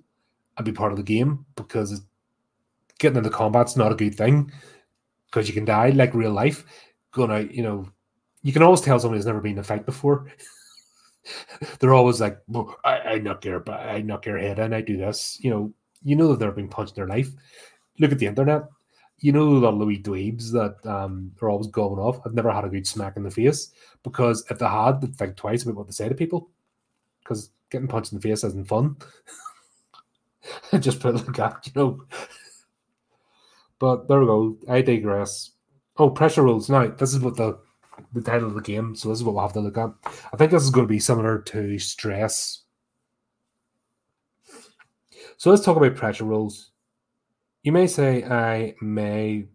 and 0.57 0.66
be 0.66 0.72
part 0.72 0.91
of 0.91 0.97
the 0.97 1.03
game 1.03 1.45
because 1.55 2.01
getting 2.99 3.18
into 3.18 3.30
combat's 3.30 3.76
not 3.76 3.91
a 3.91 3.95
good 3.95 4.16
thing 4.16 4.51
because 5.26 5.47
you 5.47 5.53
can 5.53 5.66
die 5.66 5.89
like 5.89 6.14
real 6.14 6.32
life. 6.32 6.66
Going 7.12 7.32
out, 7.32 7.53
you 7.53 7.64
know, 7.64 7.89
you 8.43 8.53
can 8.53 8.64
always 8.64 8.82
tell 8.82 8.99
somebody 8.99 9.20
who's 9.20 9.26
never 9.26 9.41
been 9.41 9.53
in 9.53 9.59
a 9.59 9.64
fight 9.64 9.86
before. 9.86 10.28
They're 11.80 11.93
always 11.93 12.22
like, 12.22 12.39
well, 12.47 12.76
I, 12.84 12.99
I 12.99 13.18
knock 13.18 13.45
your, 13.45 13.70
I 13.70 14.01
knock 14.01 14.26
your 14.26 14.38
head 14.38 14.59
and 14.59 14.74
I 14.74 14.82
do 14.82 14.97
this. 14.97 15.38
You 15.41 15.49
know, 15.49 15.74
you 16.03 16.16
know 16.16 16.30
that 16.30 16.39
they're 16.39 16.51
being 16.51 16.68
punched 16.68 16.97
in 16.97 17.01
their 17.01 17.16
life. 17.16 17.30
Look 17.99 18.12
at 18.12 18.18
the 18.18 18.26
internet. 18.26 18.64
You 19.22 19.32
know 19.32 19.59
the 19.59 19.72
Louis 19.72 19.99
dweebs 19.99 20.51
that 20.51 20.86
um, 20.89 21.32
are 21.41 21.49
always 21.49 21.67
going 21.67 21.99
off. 21.99 22.19
I've 22.26 22.34
never 22.34 22.51
had 22.51 22.65
a 22.65 22.69
good 22.69 22.88
smack 22.88 23.17
in 23.17 23.24
the 23.24 23.32
face 23.32 23.72
because 24.03 24.43
if 24.49 24.59
they 24.59 24.65
had, 24.65 24.99
they'd 24.99 25.15
think 25.15 25.36
twice 25.36 25.63
about 25.63 25.76
what 25.76 25.88
they 25.88 25.93
say 25.93 26.09
to 26.09 26.15
people. 26.15 26.49
Because 27.24 27.51
getting 27.69 27.88
punched 27.88 28.11
in 28.11 28.17
the 28.17 28.28
face 28.28 28.43
isn't 28.43 28.67
fun. 28.67 28.97
Just 30.80 30.99
put 30.99 31.15
it 31.15 31.28
like 31.28 31.38
that, 31.38 31.67
you 31.67 31.72
know. 31.76 32.03
But 33.78 34.07
there 34.07 34.19
we 34.19 34.26
go. 34.26 34.57
I 34.67 34.82
digress. 34.82 35.51
Oh, 35.97 36.09
pressure 36.09 36.43
rules. 36.43 36.69
Now, 36.69 36.88
this 36.88 37.13
is 37.13 37.19
what 37.19 37.36
the 37.36 37.59
the 38.13 38.22
title 38.22 38.47
of 38.47 38.55
the 38.55 38.61
game. 38.61 38.95
So 38.95 39.09
this 39.09 39.19
is 39.19 39.24
what 39.24 39.36
we'll 39.36 39.43
have 39.43 39.53
to 39.53 39.59
look 39.59 39.78
at. 39.78 39.91
I 40.34 40.38
think 40.38 40.51
this 40.51 40.63
is 40.63 40.69
going 40.69 40.88
to 40.88 40.91
be 40.91 40.99
similar 40.99 41.39
to 41.39 41.78
stress. 41.80 42.61
So 45.38 45.49
let's 45.49 45.63
talk 45.63 45.78
about 45.78 45.95
pressure 45.95 46.26
rules. 46.26 46.70
You 47.64 47.72
may 47.72 47.86
say 47.86 48.24
I 48.24 48.74
may, 48.82 49.45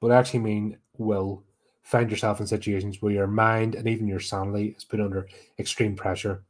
but 0.00 0.10
actually 0.10 0.40
mean 0.40 0.76
will 0.98 1.44
find 1.82 2.10
yourself 2.10 2.40
in 2.40 2.46
situations 2.46 3.00
where 3.00 3.12
your 3.12 3.26
mind 3.26 3.74
and 3.74 3.88
even 3.88 4.06
your 4.06 4.20
sanity 4.20 4.74
is 4.76 4.84
put 4.84 5.00
under 5.00 5.26
extreme 5.58 5.96
pressure. 5.96 6.44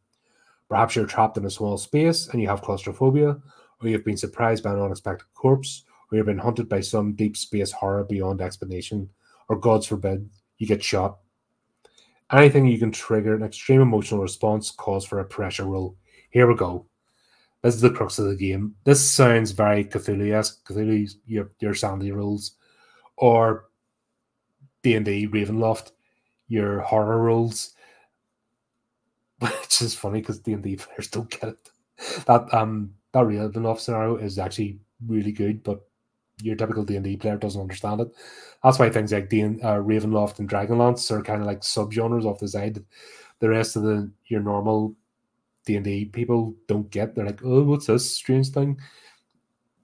Perhaps 0.69 0.97
you're 0.97 1.07
trapped 1.07 1.37
in 1.37 1.45
a 1.45 1.51
small 1.51 1.79
space 1.79 2.27
and 2.29 2.43
you 2.43 2.49
have 2.49 2.63
claustrophobia, 2.63 3.41
or 3.81 3.89
you've 3.89 4.05
been 4.05 4.17
surprised 4.17 4.65
by 4.65 4.73
an 4.73 4.81
unexpected 4.81 5.27
corpse, 5.35 5.85
or 6.11 6.17
you've 6.17 6.27
been 6.27 6.37
hunted 6.37 6.69
by 6.69 6.81
some 6.81 7.13
deep 7.13 7.37
space 7.37 7.71
horror 7.71 8.03
beyond 8.03 8.41
explanation, 8.41 9.09
or 9.49 9.57
God's 9.57 9.87
forbid, 9.87 10.29
you 10.59 10.67
get 10.67 10.83
shot. 10.83 11.19
Anything 12.33 12.67
you 12.67 12.79
can 12.79 12.91
trigger 12.91 13.37
an 13.37 13.45
extreme 13.45 13.81
emotional 13.81 14.21
response 14.21 14.73
calls 14.73 15.07
for 15.07 15.21
a 15.21 15.25
pressure 15.25 15.65
rule. 15.65 15.97
Here 16.31 16.49
we 16.49 16.57
go. 16.57 16.88
This 17.63 17.75
is 17.75 17.81
the 17.81 17.91
crux 17.91 18.19
of 18.19 18.27
the 18.27 18.37
game. 18.37 18.75
This 18.85 19.07
sounds 19.09 19.51
very 19.51 19.85
Cthulhu-esque, 19.85 20.65
Cthulhu, 20.65 21.09
your, 21.27 21.51
your 21.61 21.75
sanity 21.75 22.13
rules, 22.13 22.53
or 23.17 23.65
D&D 24.83 25.29
Ravenloft, 25.29 25.91
your 26.47 26.81
horror 26.81 27.21
rules, 27.21 27.75
which 29.41 29.83
is 29.83 29.95
funny 29.95 30.21
because 30.21 30.39
D&D 30.41 30.77
players 30.79 31.09
don't 31.09 31.31
get 31.31 31.51
it. 31.51 31.71
That 32.27 32.53
um 32.55 32.95
that 33.13 33.25
Ravenloft 33.25 33.81
scenario 33.81 34.17
is 34.17 34.39
actually 34.39 34.79
really 35.07 35.33
good, 35.33 35.63
but 35.65 35.81
your 36.43 36.55
typical 36.55 36.85
D&D 36.85 37.17
player 37.17 37.37
doesn't 37.37 37.61
understand 37.61 38.01
it. 38.01 38.09
That's 38.63 38.79
why 38.79 38.91
things 38.91 39.13
like 39.13 39.29
D- 39.29 39.43
uh, 39.43 39.79
Ravenloft 39.83 40.39
and 40.39 40.49
Dragonlance 40.49 41.11
are 41.11 41.23
kind 41.23 41.41
of 41.41 41.47
like 41.47 41.63
subgenres 41.63 42.25
off 42.25 42.39
the 42.39 42.49
side. 42.49 42.85
the 43.41 43.49
rest 43.49 43.77
of 43.77 43.83
the 43.83 44.11
your 44.27 44.41
normal 44.43 44.95
D 45.69 45.77
and 45.77 45.85
D 45.85 46.07
people 46.07 46.57
don't 46.67 46.91
get. 46.91 47.15
They're 47.15 47.27
like, 47.27 47.45
oh, 47.45 47.63
what's 47.63 47.87
this 47.87 48.11
strange 48.11 48.49
thing? 48.49 48.81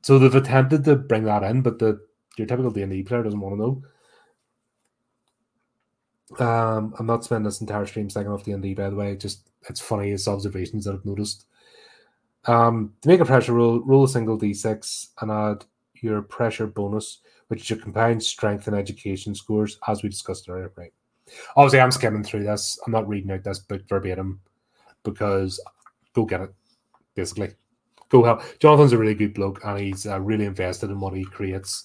So 0.03 0.19
they've 0.19 0.35
attempted 0.35 0.85
to 0.85 0.97
bring 0.97 1.25
that 1.25 1.43
in, 1.45 1.63
but 1.63 1.79
the 1.79 2.01
your 2.37 2.47
typical 2.47 2.71
D 2.71 2.83
and 2.83 2.91
D 2.91 3.03
player 3.03 3.23
doesn't 3.23 3.41
want 3.41 3.55
to 3.55 3.61
know. 3.61 3.83
Um, 6.45 6.95
I'm 6.99 7.07
not 7.07 7.23
spending 7.23 7.45
this 7.45 7.61
entire 7.61 7.87
stream 7.87 8.11
second 8.11 8.33
off 8.33 8.45
D 8.45 8.53
and 8.53 8.63
D, 8.63 8.75
by 8.75 8.91
the 8.91 8.97
way. 8.97 9.15
Just 9.15 9.51
it's 9.69 9.81
funny, 9.81 10.11
it's 10.11 10.27
observations 10.27 10.87
that 10.87 10.95
I've 10.95 11.05
noticed. 11.05 11.47
Um, 12.47 12.95
to 13.03 13.09
make 13.09 13.21
a 13.21 13.25
pressure 13.25 13.53
roll, 13.53 13.81
roll 13.81 14.05
a 14.05 14.09
single 14.09 14.39
d6 14.39 15.09
and 15.21 15.31
add 15.31 15.65
your 15.95 16.21
pressure 16.23 16.67
bonus, 16.67 17.21
which 17.49 17.63
is 17.63 17.71
your 17.71 17.79
combined 17.79 18.23
strength 18.23 18.67
and 18.67 18.77
education 18.77 19.35
scores, 19.35 19.79
as 19.89 20.03
we 20.03 20.09
discussed 20.09 20.49
earlier. 20.49 20.73
Right. 20.77 20.93
Obviously, 21.57 21.81
I'm 21.81 21.91
skimming 21.91 22.25
through 22.25 22.45
this. 22.45 22.79
I'm 22.85 22.93
not 22.93 23.09
reading 23.09 23.31
out 23.31 23.45
this 23.45 23.61
book 23.61 23.89
verbatim 23.89 24.41
because 25.05 25.61
go 26.15 26.25
get 26.25 26.41
it. 26.41 26.55
Basically, 27.15 27.51
go 28.09 28.25
help. 28.25 28.43
Jonathan's 28.59 28.93
a 28.93 28.99
really 28.99 29.15
good 29.15 29.35
bloke, 29.35 29.61
and 29.65 29.79
he's 29.79 30.07
uh, 30.07 30.21
really 30.21 30.45
invested 30.45 30.91
in 30.91 30.99
what 30.99 31.15
he 31.15 31.25
creates. 31.25 31.85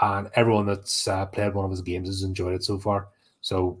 And 0.00 0.30
everyone 0.34 0.66
that's 0.66 1.06
uh, 1.08 1.26
played 1.26 1.54
one 1.54 1.64
of 1.64 1.70
his 1.70 1.82
games 1.82 2.08
has 2.08 2.22
enjoyed 2.22 2.54
it 2.54 2.64
so 2.64 2.78
far. 2.78 3.08
So 3.40 3.80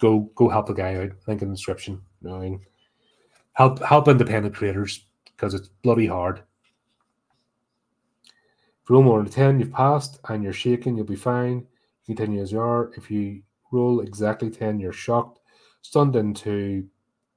go 0.00 0.30
go 0.34 0.48
help 0.48 0.66
the 0.66 0.72
guy 0.72 0.96
out. 0.96 1.10
Link 1.26 1.42
in 1.42 1.48
the 1.48 1.54
description. 1.54 2.00
I 2.26 2.38
mean? 2.38 2.60
Help 3.52 3.82
help 3.82 4.08
independent 4.08 4.54
creators 4.54 5.06
because 5.24 5.54
it's 5.54 5.68
bloody 5.82 6.06
hard. 6.06 6.42
If 8.82 8.90
you 8.90 8.94
roll 8.94 9.02
more 9.02 9.22
than 9.22 9.30
10, 9.30 9.60
you've 9.60 9.72
passed 9.72 10.18
and 10.28 10.42
you're 10.42 10.52
shaking, 10.52 10.96
you'll 10.96 11.06
be 11.06 11.16
fine. 11.16 11.66
You 12.06 12.14
continue 12.14 12.42
as 12.42 12.52
you 12.52 12.60
are. 12.60 12.92
If 12.96 13.10
you 13.10 13.42
roll 13.72 14.00
exactly 14.00 14.50
10, 14.50 14.80
you're 14.80 14.92
shocked, 14.92 15.40
stunned 15.82 16.16
into 16.16 16.86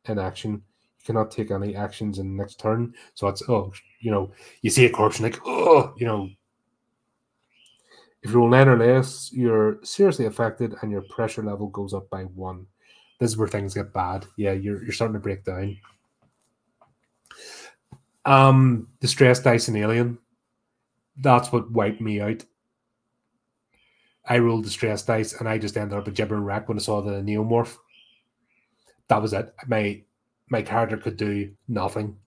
inaction. 0.06 0.52
You 0.52 1.06
cannot 1.06 1.32
take 1.32 1.52
any 1.52 1.76
actions 1.76 2.20
in 2.20 2.36
the 2.36 2.42
next 2.42 2.60
turn. 2.60 2.94
So 3.14 3.28
it's 3.28 3.48
oh, 3.50 3.74
you 4.00 4.12
know, 4.12 4.32
you 4.62 4.70
see 4.70 4.86
a 4.86 4.90
corpse 4.90 5.20
and 5.20 5.32
like, 5.32 5.42
oh, 5.46 5.94
you 5.98 6.06
know, 6.06 6.30
if 8.22 8.32
you 8.32 8.38
roll 8.38 8.50
nine 8.50 8.70
or 8.70 8.78
less, 8.78 9.32
you're 9.34 9.80
seriously 9.84 10.26
affected 10.26 10.76
and 10.82 10.92
your 10.92 11.04
pressure 11.10 11.44
level 11.44 11.68
goes 11.68 11.94
up 11.94 12.10
by 12.10 12.24
one. 12.24 12.66
This 13.20 13.32
is 13.32 13.38
where 13.38 13.48
things 13.48 13.74
get 13.74 13.94
bad. 13.94 14.26
Yeah, 14.38 14.54
you're 14.54 14.82
you're 14.84 14.94
starting 14.94 15.14
to 15.14 15.20
break 15.20 15.44
down. 15.44 15.78
Um, 18.26 18.88
the 19.02 19.08
stress 19.08 19.42
dice 19.42 19.68
and 19.68 19.78
Alien, 19.78 20.18
that's 21.18 21.52
what 21.52 21.72
wiped 21.72 22.02
me 22.02 22.22
out. 22.22 22.46
I 24.26 24.38
rolled 24.38 24.64
the 24.64 24.70
stress 24.70 25.04
dice 25.04 25.34
and 25.34 25.50
I 25.50 25.58
just 25.58 25.76
ended 25.76 25.98
up 25.98 26.08
a 26.08 26.12
gibbering 26.12 26.44
wreck 26.44 26.70
when 26.70 26.78
I 26.78 26.82
saw 26.82 27.02
the 27.02 27.22
neomorph. 27.22 27.76
That 29.08 29.22
was 29.22 29.34
it. 29.34 29.54
My 29.68 30.02
my 30.50 30.62
character 30.62 30.98
could 30.98 31.18
do 31.18 31.52
nothing. 31.68 32.18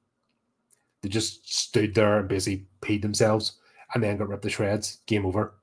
They 1.03 1.09
just 1.09 1.53
stood 1.53 1.95
there 1.95 2.19
and 2.19 2.29
basically 2.29 2.67
peed 2.81 3.03
themselves 3.03 3.59
and 3.95 4.03
then 4.03 4.17
got 4.17 4.29
ripped 4.29 4.43
to 4.45 4.51
shreds. 4.51 4.99
Game 5.07 5.27
over 5.27 5.55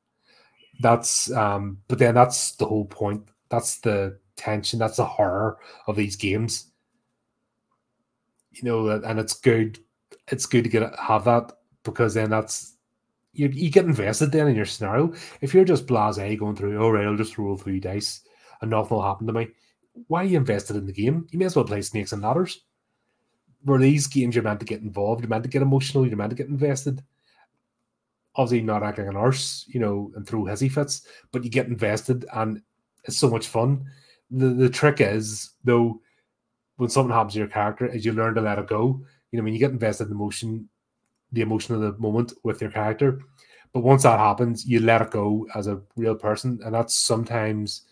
that's 0.80 1.32
um 1.32 1.78
but 1.88 2.00
then 2.00 2.16
that's 2.16 2.56
the 2.56 2.66
whole 2.66 2.86
point 2.86 3.24
that's 3.50 3.80
the 3.80 4.18
tension 4.36 4.80
that's 4.80 4.98
the 4.98 5.06
horror 5.06 5.58
of 5.88 5.96
these 5.96 6.16
games 6.16 6.72
you 8.52 8.64
know 8.64 8.90
and 8.90 9.20
it's 9.20 9.40
good 9.40 9.80
it's 10.30 10.46
good 10.46 10.64
to 10.64 10.70
get 10.70 10.98
have 11.00 11.26
that 11.26 11.52
because 11.84 12.14
then 12.14 12.30
that's 12.30 12.78
you, 13.34 13.48
you 13.48 13.70
get 13.70 13.86
invested 13.86 14.32
then 14.32 14.48
in 14.48 14.56
your 14.56 14.66
scenario 14.66 15.14
if 15.42 15.54
you're 15.54 15.66
just 15.66 15.88
blase 15.88 16.18
going 16.40 16.56
through 16.56 16.82
all 16.82 16.92
right 16.92 17.06
i'll 17.06 17.16
just 17.16 17.38
roll 17.38 17.58
three 17.58 17.80
dice 17.80 18.22
and 18.62 18.72
nothing 18.72 18.98
will 18.98 19.04
happen 19.04 19.28
to 19.28 19.34
me 19.34 19.48
why 20.08 20.22
are 20.22 20.26
you 20.26 20.38
invested 20.38 20.76
in 20.76 20.86
the 20.86 20.94
game 20.94 21.28
you 21.32 21.40
may 21.40 21.46
as 21.46 21.56
well 21.56 21.66
play 21.66 21.82
snakes 21.82 22.12
and 22.12 22.22
ladders 22.22 22.62
where 23.64 23.80
these 23.80 24.08
games 24.08 24.36
you're 24.36 24.44
meant 24.44 24.60
to 24.60 24.66
get 24.66 24.82
involved 24.82 25.22
you're 25.22 25.30
meant 25.30 25.44
to 25.44 25.50
get 25.50 25.62
emotional 25.62 26.06
you're 26.08 26.18
meant 26.18 26.32
to 26.32 26.36
get 26.36 26.48
invested 26.48 27.02
obviously 28.36 28.66
not 28.66 28.84
acting 28.84 29.08
an 29.08 29.16
arse, 29.16 29.66
you 29.68 29.80
know, 29.80 30.12
and 30.16 30.28
throw 30.28 30.44
hissy 30.44 30.72
fits, 30.72 31.06
but 31.32 31.44
you 31.44 31.50
get 31.50 31.68
invested 31.68 32.26
and 32.34 32.62
it's 33.04 33.18
so 33.18 33.30
much 33.30 33.48
fun. 33.48 33.86
The 34.32 34.50
the 34.50 34.70
trick 34.70 35.02
is 35.02 35.52
though, 35.64 36.02
when 36.78 36.90
something 36.90 37.14
happens 37.14 37.34
to 37.34 37.40
your 37.40 37.48
character, 37.48 37.86
is 37.86 38.06
you 38.06 38.14
learn 38.14 38.36
to 38.36 38.42
let 38.42 38.60
it 38.60 38.68
go. 38.68 39.02
You 39.32 39.38
know, 39.38 39.44
when 39.44 39.54
you 39.54 39.60
get 39.60 39.72
invested 39.72 40.06
in 40.06 40.10
the 40.10 40.16
emotion, 40.16 40.70
the 41.32 41.42
emotion 41.42 41.76
of 41.76 41.82
the 41.82 41.94
moment 42.00 42.34
with 42.44 42.62
your 42.62 42.72
character. 42.72 43.20
But 43.74 43.82
once 43.84 44.04
that 44.04 44.20
happens, 44.20 44.66
you 44.66 44.80
let 44.80 45.02
it 45.02 45.12
go 45.12 45.48
as 45.56 45.68
a 45.68 45.82
real 45.96 46.16
person, 46.16 46.60
and 46.64 46.74
that's 46.74 46.96
sometimes 46.96 47.84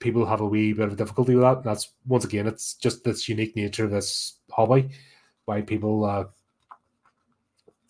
people 0.00 0.26
have 0.26 0.40
a 0.40 0.46
wee 0.46 0.72
bit 0.72 0.88
of 0.88 0.96
difficulty 0.96 1.34
with 1.34 1.42
that. 1.42 1.58
And 1.58 1.64
that's 1.64 1.92
once 2.06 2.24
again, 2.24 2.46
it's 2.46 2.74
just 2.74 3.04
this 3.04 3.28
unique 3.28 3.56
nature 3.56 3.84
of 3.84 3.90
this 3.90 4.38
hobby, 4.50 4.90
why 5.44 5.62
people 5.62 6.04
uh, 6.04 6.24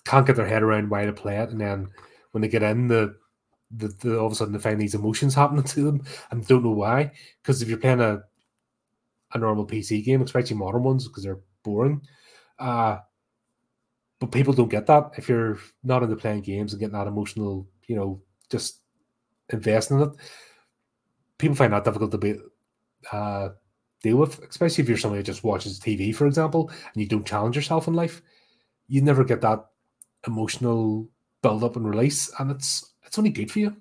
can't 0.05 0.27
get 0.27 0.37
their 0.37 0.47
head 0.47 0.63
around 0.63 0.91
why 0.91 1.05
to 1.05 1.13
play 1.13 1.37
it, 1.37 1.51
and 1.51 1.61
then 1.61 1.89
when 2.33 2.43
they 2.43 2.49
get 2.49 2.63
in, 2.63 2.89
the, 2.89 3.15
the, 3.71 3.89
the 4.01 4.19
all 4.19 4.27
of 4.27 4.33
a 4.33 4.35
sudden 4.35 4.53
they 4.53 4.59
find 4.59 4.81
these 4.81 4.95
emotions 4.95 5.35
happening 5.37 5.65
to 5.65 5.85
them 5.85 6.03
and 6.31 6.47
don't 6.47 6.65
know 6.65 6.71
why. 6.71 7.13
Because 7.43 7.63
if 7.63 7.69
you're 7.69 7.79
playing 7.79 8.01
a 8.01 8.23
a 9.35 9.39
normal 9.39 9.67
PC 9.67 10.03
game, 10.03 10.23
especially 10.23 10.57
modern 10.57 10.83
ones, 10.83 11.07
because 11.07 11.23
they're 11.23 11.41
boring, 11.63 12.01
uh, 12.59 12.99
but 14.21 14.33
people 14.33 14.55
don't 14.55 14.71
get 14.71 14.87
that 14.87 15.11
if 15.17 15.29
you're 15.29 15.59
not 15.85 16.03
into 16.03 16.17
playing 16.17 16.41
games 16.41 16.73
and 16.73 16.81
getting 16.81 16.95
that 16.95 17.07
emotional, 17.07 17.69
you 17.87 17.95
know, 17.95 18.23
just 18.51 18.81
investing 19.51 20.01
in 20.01 20.09
it. 20.09 20.17
People 21.39 21.57
find 21.57 21.73
that 21.73 21.85
difficult 21.85 22.11
to 22.11 22.19
be 22.19 22.37
uh, 23.13 23.51
deal 24.03 24.17
with, 24.17 24.41
especially 24.49 24.83
if 24.83 24.89
you're 24.89 24.99
somebody 24.99 25.21
who 25.21 25.25
just 25.25 25.45
watches 25.45 25.81
TV, 25.81 26.15
for 26.15 26.27
example, 26.27 26.69
and 26.71 27.03
you 27.03 27.07
don't 27.07 27.27
challenge 27.27 27.57
yourself 27.57 27.89
in 27.89 27.95
life. 27.95 28.23
You 28.89 29.03
never 29.03 29.25
get 29.25 29.41
that 29.43 29.65
emotional 30.27 31.09
build 31.43 31.65
up 31.65 31.77
and 31.77 31.89
release, 31.89 32.33
and 32.39 32.51
it's 32.51 32.95
it's 33.05 33.19
only 33.19 33.31
good 33.31 33.51
for 33.51 33.61
you. 33.61 33.77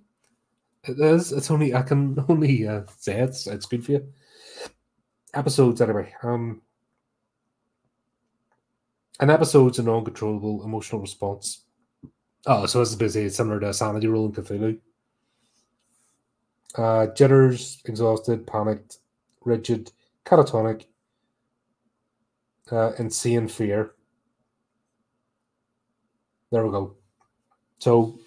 It 0.83 0.99
is. 0.99 1.31
It's 1.31 1.51
only 1.51 1.73
I 1.73 1.81
can 1.81 2.23
only 2.29 2.67
uh, 2.67 2.83
say 2.97 3.19
it's 3.19 3.47
it's 3.47 3.65
good 3.65 3.85
for 3.85 3.93
you. 3.93 4.07
Episodes 5.33 5.81
anyway. 5.81 6.13
Um, 6.23 6.61
an 9.19 9.29
episode's 9.29 9.79
an 9.79 9.89
uncontrollable 9.89 10.63
emotional 10.63 11.01
response. 11.01 11.63
Oh, 12.45 12.65
so 12.65 12.79
this 12.79 12.89
it's 12.89 12.95
basically 12.97 13.29
similar 13.29 13.59
to 13.59 13.69
a 13.69 13.73
sanity 13.73 14.07
Rule 14.07 14.27
in 14.27 14.31
Cthulhu. 14.31 14.79
Uh, 16.75 17.07
jitters, 17.07 17.81
exhausted, 17.85 18.45
panicked, 18.45 18.97
rigid, 19.45 19.91
catatonic, 20.25 20.85
uh, 22.71 22.91
insane 22.99 23.47
fear, 23.47 23.93
there 26.51 26.65
we 26.65 26.71
go. 26.71 26.95
So 27.79 28.19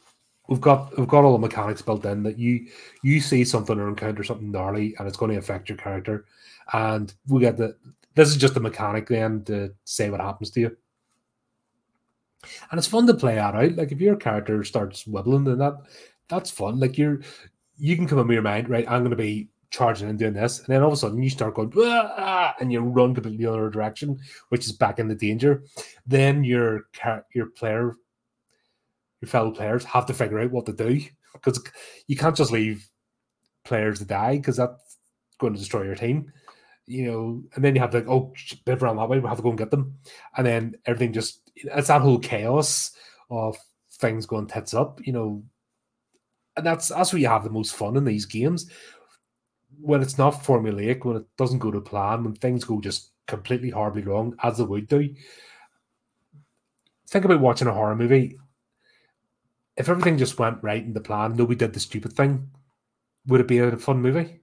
we've 0.49 0.61
got 0.61 0.97
we've 0.99 1.09
got 1.09 1.25
all 1.25 1.33
the 1.33 1.39
mechanics 1.39 1.83
built 1.83 2.05
in 2.05 2.23
that 2.25 2.39
you 2.39 2.67
you 3.03 3.21
see 3.21 3.45
something 3.45 3.79
or 3.79 3.89
encounter 3.89 4.25
something 4.25 4.51
gnarly 4.51 4.95
and 4.99 5.07
it's 5.07 5.17
going 5.17 5.31
to 5.31 5.39
affect 5.39 5.69
your 5.69 5.79
character, 5.79 6.27
and 6.73 7.15
we 7.29 7.41
get 7.41 7.57
the 7.57 7.77
this 8.15 8.29
is 8.29 8.37
just 8.37 8.55
the 8.55 8.61
mechanic 8.61 9.09
then 9.09 9.45
to 9.45 9.73
say 9.85 10.11
what 10.11 10.21
happens 10.21 10.51
to 10.51 10.61
you. 10.61 10.77
And 12.71 12.79
it's 12.79 12.89
fun 12.89 13.07
to 13.07 13.15
play 13.15 13.37
that 13.37 13.55
out. 13.55 13.77
Like 13.77 13.93
if 13.93 14.01
your 14.01 14.17
character 14.17 14.65
starts 14.65 15.05
wibbling, 15.05 15.45
then 15.45 15.59
that 15.59 15.75
that's 16.29 16.51
fun. 16.51 16.81
Like 16.81 16.99
you're 16.99 17.21
you 17.81 17.97
can 17.97 18.07
come 18.07 18.19
up 18.19 18.27
with 18.27 18.35
your 18.35 18.43
mind, 18.43 18.69
right? 18.69 18.89
I'm 18.89 19.01
going 19.01 19.11
to 19.11 19.17
be 19.17 19.49
charging 19.71 20.09
and 20.09 20.19
doing 20.19 20.35
this, 20.35 20.59
and 20.59 20.69
then 20.69 20.83
all 20.83 20.89
of 20.89 20.95
a 20.95 20.97
sudden 20.97 21.23
you 21.23 21.31
start 21.31 21.55
going 21.55 21.73
ah, 21.77 22.55
and 22.61 22.73
you 22.73 22.81
run 22.81 23.15
completely 23.15 23.45
the 23.45 23.51
other 23.51 23.71
direction, 23.71 24.19
which 24.51 24.67
is 24.67 24.73
back 24.73 24.99
in 24.99 25.09
the 25.09 25.15
danger. 25.15 25.65
Then 26.07 26.45
your 26.45 26.83
your 27.35 27.47
player 27.47 27.97
your 29.21 29.29
fellow 29.29 29.51
players 29.51 29.85
have 29.85 30.07
to 30.07 30.15
figure 30.15 30.41
out 30.41 30.51
what 30.51 30.67
to 30.67 30.73
do 30.73 31.01
because 31.35 31.63
you 32.07 32.17
can't 32.17 32.37
just 32.37 32.53
leave 32.53 32.89
players 33.65 33.99
to 33.99 34.05
die 34.05 34.37
because 34.37 34.57
that's 34.57 34.97
going 35.39 35.53
to 35.53 35.59
destroy 35.59 35.83
your 35.83 35.95
team. 35.95 36.33
You 36.87 37.11
know, 37.11 37.43
and 37.55 37.65
then 37.65 37.75
you 37.75 37.81
have 37.81 37.93
to 37.93 38.05
oh 38.07 38.35
they've 38.67 38.83
run 38.83 38.97
that 38.97 39.09
way, 39.09 39.21
we 39.21 39.29
have 39.29 39.37
to 39.37 39.43
go 39.43 39.51
and 39.51 39.59
get 39.59 39.71
them, 39.71 39.99
and 40.37 40.47
then 40.47 40.75
everything 40.87 41.13
just 41.13 41.41
it's 41.55 41.89
that 41.89 42.03
whole 42.03 42.19
chaos 42.19 42.93
of 43.31 43.57
things 43.93 44.27
going 44.27 44.49
tits 44.49 44.75
up. 44.75 45.01
You 45.07 45.13
know, 45.13 45.43
and 46.57 46.67
that's 46.67 46.89
that's 46.89 47.13
where 47.13 47.21
you 47.21 47.29
have 47.29 47.45
the 47.45 47.51
most 47.51 47.75
fun 47.75 47.97
in 47.97 48.05
these 48.05 48.27
games 48.27 48.71
when 49.81 50.03
it's 50.03 50.19
not 50.19 50.35
formulaic, 50.35 51.05
when 51.05 51.17
it 51.17 51.27
doesn't 51.39 51.59
go 51.59 51.71
to 51.71 51.81
plan, 51.81 52.25
when 52.25 52.35
things 52.35 52.65
go 52.65 52.81
just 52.81 53.13
completely 53.27 53.71
horribly 53.71 54.03
wrong, 54.03 54.35
as 54.43 54.59
they 54.59 54.65
would 54.65 54.89
do. 54.89 55.15
Think 57.09 57.25
about 57.25 57.41
watching 57.41 57.67
a 57.67 57.73
horror 57.73 57.97
movie 57.97 58.37
if 59.81 59.89
everything 59.89 60.19
just 60.19 60.39
went 60.39 60.63
right 60.63 60.85
in 60.85 60.93
the 60.93 61.01
plan, 61.01 61.35
nobody 61.35 61.57
did 61.57 61.73
the 61.73 61.81
stupid 61.81 62.13
thing, 62.13 62.51
would 63.27 63.41
it 63.41 63.49
be 63.49 63.59
a 63.59 63.77
fun 63.79 64.03
movie? 64.03 64.41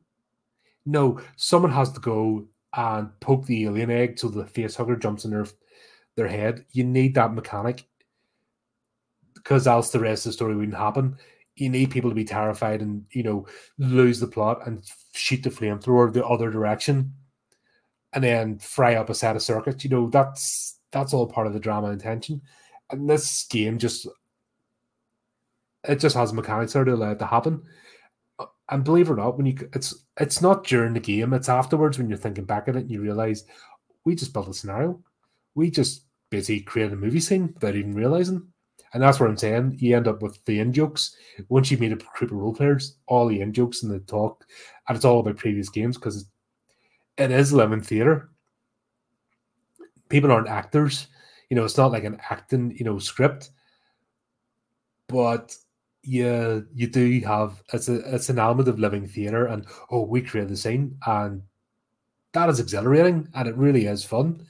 No, 0.83 1.21
someone 1.35 1.71
has 1.71 1.91
to 1.91 1.99
go 1.99 2.47
and 2.73 3.09
poke 3.19 3.45
the 3.45 3.65
alien 3.65 3.91
egg 3.91 4.17
so 4.17 4.29
the 4.29 4.47
face 4.47 4.75
hugger 4.75 4.95
jumps 4.95 5.25
in 5.25 5.31
their 5.31 5.45
their 6.15 6.27
head. 6.27 6.65
You 6.71 6.83
need 6.85 7.13
that 7.15 7.35
mechanic 7.35 7.85
because 9.35 9.67
else 9.67 9.91
the 9.91 9.99
rest 9.99 10.25
of 10.25 10.31
the 10.31 10.33
story 10.33 10.55
wouldn't 10.55 10.75
happen. 10.75 11.17
You 11.57 11.69
need 11.69 11.91
people 11.91 12.09
to 12.09 12.15
be 12.15 12.25
terrified 12.25 12.81
and 12.81 13.03
you 13.11 13.23
know 13.23 13.47
lose 13.77 14.19
the 14.19 14.27
plot 14.27 14.65
and 14.65 14.83
shoot 15.13 15.43
the 15.43 15.49
flamethrower 15.49 16.11
the 16.11 16.25
other 16.25 16.51
direction 16.51 17.13
and 18.13 18.23
then 18.23 18.57
fry 18.59 18.95
up 18.95 19.09
a 19.09 19.13
set 19.13 19.35
of 19.35 19.41
circuits. 19.41 19.83
You 19.83 19.89
know, 19.89 20.09
that's 20.09 20.79
that's 20.91 21.13
all 21.13 21.27
part 21.27 21.47
of 21.47 21.53
the 21.53 21.59
drama 21.59 21.89
and 21.89 22.01
tension. 22.01 22.41
And 22.89 23.09
this 23.09 23.45
game 23.45 23.77
just 23.77 24.07
it 25.83 25.99
just 25.99 26.15
has 26.15 26.33
mechanics 26.33 26.73
there 26.73 26.83
to 26.83 26.93
allow 26.93 27.11
it 27.11 27.19
to 27.19 27.25
happen. 27.25 27.63
And 28.69 28.83
believe 28.83 29.09
it 29.09 29.13
or 29.13 29.15
not, 29.15 29.37
when 29.37 29.45
you 29.45 29.69
it's 29.73 30.05
it's 30.19 30.41
not 30.41 30.65
during 30.65 30.93
the 30.93 30.99
game, 30.99 31.33
it's 31.33 31.49
afterwards 31.49 31.97
when 31.97 32.09
you're 32.09 32.17
thinking 32.17 32.45
back 32.45 32.67
at 32.67 32.75
it 32.75 32.79
and 32.79 32.91
you 32.91 33.01
realize 33.01 33.45
we 34.03 34.15
just 34.15 34.33
built 34.33 34.49
a 34.49 34.53
scenario. 34.53 35.01
We 35.55 35.71
just 35.71 36.05
basically 36.29 36.61
created 36.61 36.93
a 36.93 36.97
movie 36.97 37.19
scene 37.19 37.51
without 37.53 37.75
even 37.75 37.93
realizing. 37.93 38.47
And 38.93 39.03
that's 39.03 39.19
what 39.19 39.29
I'm 39.29 39.37
saying. 39.37 39.77
You 39.79 39.95
end 39.95 40.07
up 40.07 40.21
with 40.21 40.43
the 40.45 40.59
in 40.59 40.71
jokes. 40.71 41.15
Once 41.49 41.69
you 41.69 41.77
meet 41.77 41.91
a 41.91 41.95
group 41.95 42.31
of 42.31 42.37
role 42.37 42.53
players, 42.53 42.97
all 43.07 43.27
the 43.27 43.41
in 43.41 43.53
jokes 43.53 43.83
and 43.83 43.91
the 43.91 43.99
talk, 43.99 44.45
and 44.87 44.95
it's 44.95 45.05
all 45.05 45.19
about 45.19 45.37
previous 45.37 45.69
games 45.69 45.97
because 45.97 46.25
it 47.17 47.31
is 47.31 47.51
living 47.51 47.81
theater. 47.81 48.29
People 50.09 50.31
aren't 50.31 50.47
actors. 50.47 51.07
You 51.49 51.55
know, 51.55 51.65
it's 51.65 51.77
not 51.77 51.91
like 51.91 52.05
an 52.05 52.19
acting, 52.29 52.75
you 52.77 52.85
know, 52.85 52.99
script. 52.99 53.49
But 55.07 55.55
yeah, 56.03 56.59
you 56.73 56.87
do 56.87 57.19
have 57.21 57.61
it's 57.73 57.89
a 57.89 58.15
it's 58.15 58.29
an 58.29 58.39
element 58.39 58.69
of 58.69 58.79
living 58.79 59.07
theater, 59.07 59.47
and 59.47 59.65
oh, 59.91 60.03
we 60.03 60.21
create 60.21 60.47
the 60.47 60.55
scene, 60.55 60.97
and 61.05 61.41
that 62.33 62.49
is 62.49 62.59
exhilarating, 62.59 63.27
and 63.33 63.47
it 63.47 63.57
really 63.57 63.87
is 63.87 64.03
fun. 64.03 64.45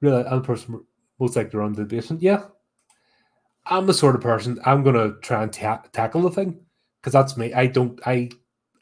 Really, 0.00 0.24
I'm 0.24 0.42
the 0.42 0.84
most 1.18 1.36
like 1.36 1.50
to 1.50 1.58
run 1.58 1.72
the 1.72 1.84
basement. 1.84 2.22
Yeah, 2.22 2.44
I'm 3.66 3.86
the 3.86 3.94
sort 3.94 4.14
of 4.14 4.20
person 4.20 4.58
I'm 4.64 4.82
gonna 4.82 5.14
try 5.22 5.42
and 5.42 5.52
ta- 5.52 5.84
tackle 5.92 6.22
the 6.22 6.30
thing 6.30 6.60
because 7.00 7.12
that's 7.12 7.36
me. 7.36 7.52
I 7.52 7.66
don't. 7.66 8.00
I 8.06 8.30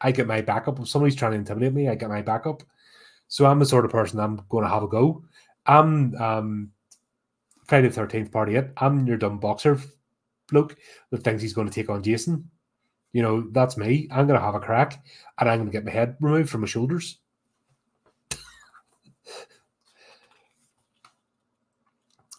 I 0.01 0.13
get 0.13 0.27
my 0.27 0.41
backup. 0.41 0.79
If 0.79 0.89
somebody's 0.89 1.17
trying 1.17 1.33
to 1.33 1.39
intimidate 1.39 1.73
me, 1.73 1.89
I 1.89 1.95
get 1.95 2.11
my 2.11 2.23
backup. 2.23 2.63
So 3.29 3.47
I'm 3.47 3.59
the 3.59 3.67
sort 3.67 3.85
of 3.85 3.91
person 3.91 4.21
I'm 4.21 4.45
going 4.49 4.65
to 4.65 4.71
have 4.71 4.83
a 4.83 4.89
go. 4.89 5.25
I'm 5.67 6.15
um, 6.17 6.71
Friday 7.67 7.89
the 7.89 8.01
13th 8.01 8.31
party 8.31 8.57
it. 8.57 8.71
I'm 8.77 9.07
your 9.07 9.17
dumb 9.17 9.39
boxer 9.39 9.81
bloke 10.49 10.77
that 11.11 11.25
thinks 11.25 11.43
he's 11.43 11.55
going 11.55 11.69
to 11.69 11.75
take 11.75 11.89
on 11.89 12.03
Jason. 12.03 12.51
You 13.13 13.23
know, 13.23 13.49
that's 13.53 13.77
me. 13.77 14.09
I'm 14.11 14.27
going 14.27 14.39
to 14.39 14.45
have 14.45 14.55
a 14.55 14.61
crack 14.61 15.03
and 15.39 15.49
I'm 15.49 15.59
going 15.59 15.71
to 15.71 15.73
get 15.73 15.85
my 15.85 15.91
head 15.91 16.17
removed 16.21 16.51
from 16.51 16.61
my 16.63 16.67
shoulders. 16.67 17.19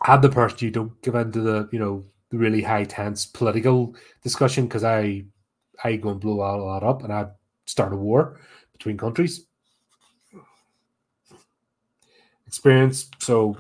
I'm 0.07 0.21
the 0.21 0.29
person 0.29 0.59
you 0.61 0.71
don't 0.71 1.01
give 1.01 1.15
into 1.15 1.41
the, 1.41 1.67
you 1.71 1.79
know, 1.79 2.05
the 2.29 2.37
really 2.37 2.61
high 2.61 2.83
tense 2.83 3.25
political 3.25 3.95
discussion 4.23 4.65
because 4.65 4.83
I 4.83 5.25
I 5.83 5.95
go 5.95 6.09
and 6.09 6.19
blow 6.19 6.41
all 6.41 6.73
that 6.73 6.85
up 6.85 7.03
and 7.03 7.11
I 7.11 7.27
start 7.65 7.93
a 7.93 7.97
war 7.97 8.39
between 8.73 8.97
countries. 8.97 9.47
Experience. 12.47 13.09
So 13.19 13.57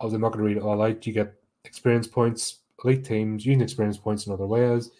I'm 0.00 0.12
not 0.20 0.32
going 0.32 0.38
to 0.38 0.44
read 0.44 0.56
it 0.56 0.62
all 0.62 0.80
out. 0.80 1.06
You 1.06 1.12
get 1.12 1.34
experience 1.64 2.06
points, 2.06 2.60
elite 2.84 3.04
teams, 3.04 3.44
using 3.44 3.60
experience 3.60 3.98
points 3.98 4.26
in 4.26 4.32
other 4.32 4.46
ways. 4.46 4.90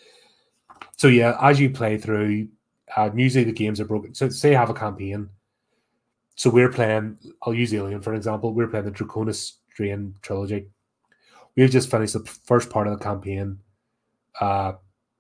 So 0.97 1.09
yeah, 1.09 1.39
as 1.41 1.61
you 1.61 1.71
play 1.71 1.97
through, 1.99 2.49
uh, 2.97 3.11
usually 3.15 3.45
the 3.45 3.53
games 3.53 3.81
are 3.81 3.87
broken. 3.87 4.15
So 4.15 4.29
say 4.29 4.51
you 4.51 4.57
have 4.57 4.71
a 4.71 4.75
campaign. 4.75 5.29
So 6.35 6.51
we're 6.51 6.73
playing. 6.73 7.19
I'll 7.43 7.55
use 7.55 7.73
Alien 7.73 8.03
for 8.03 8.11
an 8.11 8.17
example. 8.17 8.53
We're 8.53 8.69
playing 8.69 8.87
the 8.87 8.93
Draconis 8.93 9.53
Strain 9.73 10.15
trilogy. 10.23 10.69
We've 11.61 11.71
just 11.71 11.91
finished 11.91 12.15
the 12.15 12.25
first 12.45 12.71
part 12.71 12.87
of 12.87 12.99
the 12.99 13.05
campaign, 13.05 13.59
uh, 14.41 14.73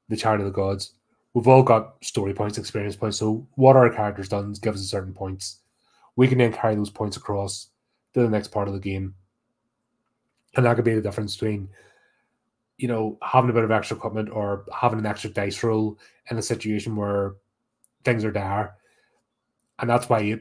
the 0.08 0.16
Chariot 0.16 0.40
of 0.40 0.46
the 0.46 0.52
Gods. 0.52 0.94
We've 1.34 1.46
all 1.46 1.62
got 1.62 2.02
story 2.02 2.32
points, 2.32 2.56
experience 2.56 2.96
points. 2.96 3.18
So 3.18 3.46
what 3.56 3.76
our 3.76 3.90
characters 3.90 4.28
done 4.28 4.52
gives 4.54 4.80
us 4.80 4.86
a 4.86 4.88
certain 4.88 5.12
points. 5.12 5.60
We 6.16 6.28
can 6.28 6.38
then 6.38 6.52
carry 6.52 6.74
those 6.74 6.90
points 6.90 7.16
across 7.16 7.68
to 8.14 8.22
the 8.22 8.28
next 8.28 8.48
part 8.48 8.68
of 8.68 8.74
the 8.74 8.80
game 8.80 9.14
and 10.56 10.66
that 10.66 10.76
could 10.76 10.84
be 10.84 10.94
the 10.94 11.02
difference 11.02 11.36
between, 11.36 11.68
you 12.78 12.88
know, 12.88 13.18
having 13.22 13.50
a 13.50 13.52
bit 13.52 13.64
of 13.64 13.70
extra 13.70 13.96
equipment 13.96 14.30
or 14.30 14.64
having 14.74 14.98
an 14.98 15.06
extra 15.06 15.30
dice 15.30 15.62
roll 15.62 15.98
in 16.30 16.38
a 16.38 16.42
situation 16.42 16.96
where 16.96 17.34
things 18.04 18.24
are 18.24 18.32
dire. 18.32 18.74
And 19.78 19.88
that's 19.88 20.08
why 20.08 20.20
you 20.20 20.40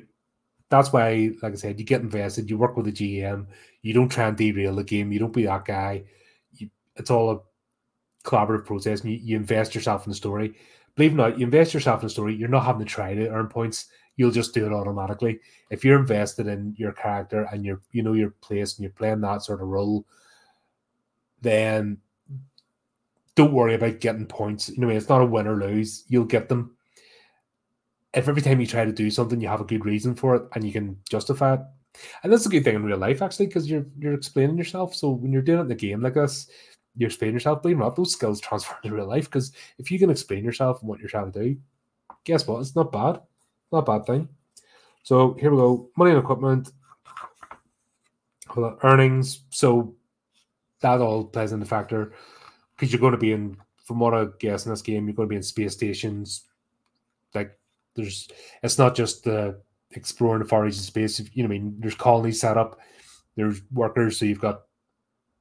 that's 0.69 0.93
why, 0.93 1.31
like 1.41 1.53
I 1.53 1.55
said, 1.55 1.79
you 1.79 1.85
get 1.85 2.01
invested, 2.01 2.49
you 2.49 2.57
work 2.57 2.77
with 2.77 2.85
the 2.85 2.91
GM, 2.91 3.47
you 3.81 3.93
don't 3.93 4.09
try 4.09 4.27
and 4.27 4.37
derail 4.37 4.75
the 4.75 4.83
game, 4.83 5.11
you 5.11 5.19
don't 5.19 5.33
be 5.33 5.45
that 5.45 5.65
guy. 5.65 6.03
You, 6.53 6.69
it's 6.95 7.09
all 7.11 7.31
a 7.31 8.27
collaborative 8.27 8.65
process 8.65 9.01
and 9.01 9.11
you, 9.11 9.19
you 9.21 9.35
invest 9.35 9.73
yourself 9.73 10.05
in 10.05 10.11
the 10.11 10.15
story. 10.15 10.55
Believe 10.95 11.11
it 11.11 11.15
or 11.15 11.17
not, 11.17 11.39
you 11.39 11.45
invest 11.45 11.73
yourself 11.73 12.01
in 12.01 12.07
the 12.07 12.11
story, 12.11 12.35
you're 12.35 12.49
not 12.49 12.65
having 12.65 12.85
to 12.85 12.91
try 12.91 13.13
to 13.15 13.29
earn 13.29 13.47
points 13.47 13.87
you'll 14.19 14.31
just 14.31 14.53
do 14.53 14.65
it 14.65 14.73
automatically. 14.73 15.39
If 15.69 15.85
you're 15.85 15.97
invested 15.97 16.47
in 16.47 16.75
your 16.77 16.91
character 16.91 17.47
and 17.53 17.65
you're 17.65 17.79
you 17.93 18.03
know 18.03 18.11
your 18.11 18.31
place 18.41 18.75
and 18.75 18.83
you're 18.83 18.91
playing 18.91 19.21
that 19.21 19.43
sort 19.43 19.61
of 19.61 19.69
role, 19.69 20.05
then 21.41 21.99
don't 23.35 23.53
worry 23.53 23.75
about 23.75 24.01
getting 24.01 24.25
points. 24.25 24.67
You 24.67 24.79
know, 24.81 24.89
it's 24.89 25.07
not 25.07 25.21
a 25.21 25.25
win 25.25 25.47
or 25.47 25.55
lose. 25.55 26.03
You'll 26.09 26.25
get 26.25 26.49
them. 26.49 26.75
If 28.13 28.27
every 28.27 28.41
time 28.41 28.59
you 28.59 28.67
try 28.67 28.85
to 28.85 28.91
do 28.91 29.11
something, 29.11 29.39
you 29.39 29.47
have 29.47 29.61
a 29.61 29.65
good 29.65 29.85
reason 29.85 30.15
for 30.15 30.35
it 30.35 30.43
and 30.55 30.63
you 30.63 30.71
can 30.71 30.97
justify 31.09 31.55
it, 31.55 31.61
and 32.23 32.31
that's 32.31 32.45
a 32.45 32.49
good 32.49 32.63
thing 32.63 32.75
in 32.75 32.83
real 32.83 32.97
life 32.97 33.21
actually, 33.21 33.47
because 33.47 33.69
you're 33.69 33.85
you're 33.97 34.13
explaining 34.13 34.57
yourself. 34.57 34.95
So 34.95 35.09
when 35.09 35.31
you're 35.31 35.41
doing 35.41 35.59
it 35.59 35.63
in 35.63 35.67
the 35.67 35.75
game 35.75 36.01
like 36.01 36.15
this, 36.15 36.47
you're 36.95 37.07
explaining 37.07 37.35
yourself. 37.35 37.61
Believe 37.61 37.77
it 37.77 37.81
or 37.81 37.83
not, 37.83 37.95
those 37.95 38.13
skills 38.13 38.39
transfer 38.41 38.75
to 38.83 38.93
real 38.93 39.07
life. 39.07 39.25
Because 39.25 39.51
if 39.77 39.91
you 39.91 39.99
can 39.99 40.09
explain 40.09 40.43
yourself 40.43 40.81
and 40.81 40.89
what 40.89 40.99
you're 40.99 41.09
trying 41.09 41.31
to 41.31 41.43
do, 41.43 41.57
guess 42.23 42.47
what? 42.47 42.61
It's 42.61 42.75
not 42.75 42.91
bad. 42.91 43.21
Not 43.71 43.79
a 43.79 43.81
bad 43.99 44.05
thing. 44.05 44.29
So 45.03 45.35
here 45.39 45.51
we 45.51 45.57
go. 45.57 45.89
Money 45.95 46.11
and 46.11 46.19
equipment. 46.19 46.71
Earnings. 48.83 49.41
So 49.51 49.95
that 50.81 51.01
all 51.01 51.25
plays 51.25 51.51
into 51.51 51.65
factor 51.65 52.13
because 52.75 52.91
you're 52.91 53.01
going 53.01 53.11
to 53.11 53.17
be 53.17 53.31
in, 53.31 53.57
from 53.83 53.99
what 53.99 54.13
I 54.13 54.27
guess 54.39 54.65
in 54.65 54.71
this 54.71 54.81
game, 54.81 55.07
you're 55.07 55.15
going 55.15 55.27
to 55.27 55.31
be 55.31 55.35
in 55.35 55.43
space 55.43 55.73
stations. 55.73 56.45
Like 57.35 57.58
there's, 58.01 58.29
it's 58.63 58.77
not 58.77 58.95
just 58.95 59.23
the 59.23 59.59
exploring 59.91 60.41
the 60.41 60.47
far 60.47 60.65
of 60.65 60.73
space. 60.73 61.19
You 61.33 61.43
know, 61.43 61.47
I 61.47 61.51
mean, 61.51 61.75
there's 61.79 61.95
colonies 61.95 62.41
set 62.41 62.57
up. 62.57 62.79
There's 63.35 63.61
workers, 63.71 64.17
so 64.17 64.25
you've 64.25 64.39
got 64.39 64.61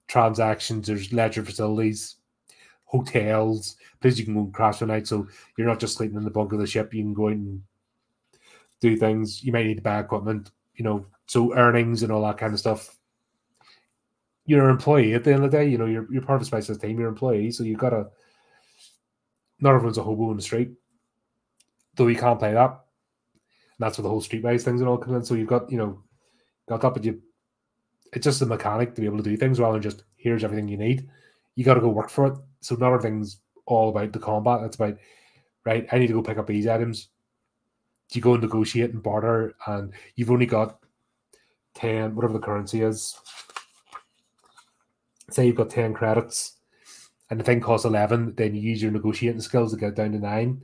transactions. 0.07 0.87
There's 0.87 1.13
ledger 1.13 1.45
facilities, 1.45 2.17
hotels, 2.85 3.77
places 4.01 4.21
you 4.21 4.25
can 4.25 4.35
go 4.35 4.41
and 4.41 4.55
crash 4.55 4.79
for 4.79 4.87
night. 4.87 5.07
So 5.07 5.27
you're 5.57 5.67
not 5.67 5.81
just 5.81 5.97
sleeping 5.97 6.17
in 6.17 6.25
the 6.25 6.31
bunk 6.31 6.53
of 6.53 6.59
the 6.59 6.67
ship. 6.67 6.95
You 6.95 7.03
can 7.03 7.15
go 7.15 7.27
out 7.29 7.33
and 7.33 7.63
do 8.81 8.97
things. 8.97 9.43
You 9.43 9.53
might 9.53 9.67
need 9.67 9.77
to 9.77 9.83
buy 9.83 10.01
equipment, 10.01 10.51
you 10.75 10.85
know, 10.85 11.07
so 11.27 11.55
earnings 11.55 12.03
and 12.03 12.13
all 12.13 12.23
that 12.23 12.39
kind 12.39 12.53
of 12.53 12.59
stuff. 12.59 12.97
You're 14.47 14.65
an 14.65 14.71
employee 14.71 15.13
at 15.15 15.25
the 15.25 15.33
end 15.33 15.45
of 15.45 15.51
the 15.51 15.59
day, 15.59 15.69
you 15.69 15.77
know, 15.77 15.85
you're, 15.85 16.11
you're 16.11 16.23
part 16.23 16.37
of 16.37 16.43
a 16.43 16.47
specialist 16.47 16.81
team, 16.81 16.99
you're 16.99 17.09
an 17.09 17.15
employee, 17.15 17.51
so 17.51 17.65
you've 17.65 17.79
got 17.79 17.91
to. 17.91 18.07
Not 19.61 19.75
everyone's 19.75 19.99
a 19.99 20.03
hobo 20.03 20.31
in 20.31 20.37
the 20.37 20.43
street, 20.43 20.71
though 21.99 22.07
you 22.07 22.17
can't 22.17 22.39
play 22.39 22.55
that. 22.55 22.71
And 22.71 23.79
that's 23.79 23.99
where 23.99 24.05
the 24.05 24.09
whole 24.09 24.23
streetwise 24.23 24.63
things 24.63 24.81
and 24.81 24.89
all 24.89 24.97
come 24.97 25.15
in. 25.15 25.25
So 25.25 25.35
you've 25.35 25.49
got, 25.49 25.71
you 25.71 25.77
know, 25.77 26.03
got 26.67 26.81
that, 26.81 26.95
but 26.95 27.05
you, 27.05 27.21
it's 28.15 28.25
just 28.25 28.41
a 28.41 28.47
mechanic 28.47 28.95
to 28.95 29.03
be 29.03 29.07
able 29.07 29.19
to 29.19 29.23
do 29.23 29.37
things 29.37 29.61
rather 29.61 29.75
than 29.75 29.83
just 29.83 30.05
here's 30.17 30.43
everything 30.43 30.69
you 30.69 30.79
need. 30.79 31.09
You 31.55 31.65
got 31.65 31.75
to 31.75 31.81
go 31.81 31.89
work 31.89 32.09
for 32.09 32.27
it. 32.27 32.39
So 32.61 32.75
not 32.77 32.95
everything's 32.95 33.41
all 33.67 33.91
about 33.91 34.13
the 34.13 34.19
combat. 34.19 34.63
It's 34.63 34.77
about 34.77 34.97
right. 35.67 35.87
I 35.93 35.99
need 35.99 36.07
to 36.07 36.15
go 36.15 36.23
pick 36.23 36.39
up 36.39 36.47
these 36.47 36.67
items 36.67 37.09
you 38.17 38.23
go 38.23 38.35
and 38.35 38.43
negotiate 38.43 38.93
and 38.93 39.03
barter, 39.03 39.55
and 39.67 39.93
you've 40.17 40.31
only 40.31 40.47
got 40.47 40.79
10, 41.75 42.15
whatever 42.15 42.33
the 42.33 42.39
currency 42.39 42.83
is. 42.83 43.17
Say 45.31 45.47
you've 45.47 45.57
got 45.57 45.71
10 45.71 45.93
credits 45.93 46.55
and 47.31 47.39
the 47.39 47.45
thing 47.45 47.61
costs 47.61 47.85
11, 47.85 48.35
then 48.37 48.55
you 48.55 48.63
use 48.63 48.83
your 48.83 48.91
negotiating 48.91 49.43
skills 49.43 49.73
to 49.73 49.79
get 49.79 49.95
down 49.95 50.13
to 50.13 50.19
nine. 50.19 50.63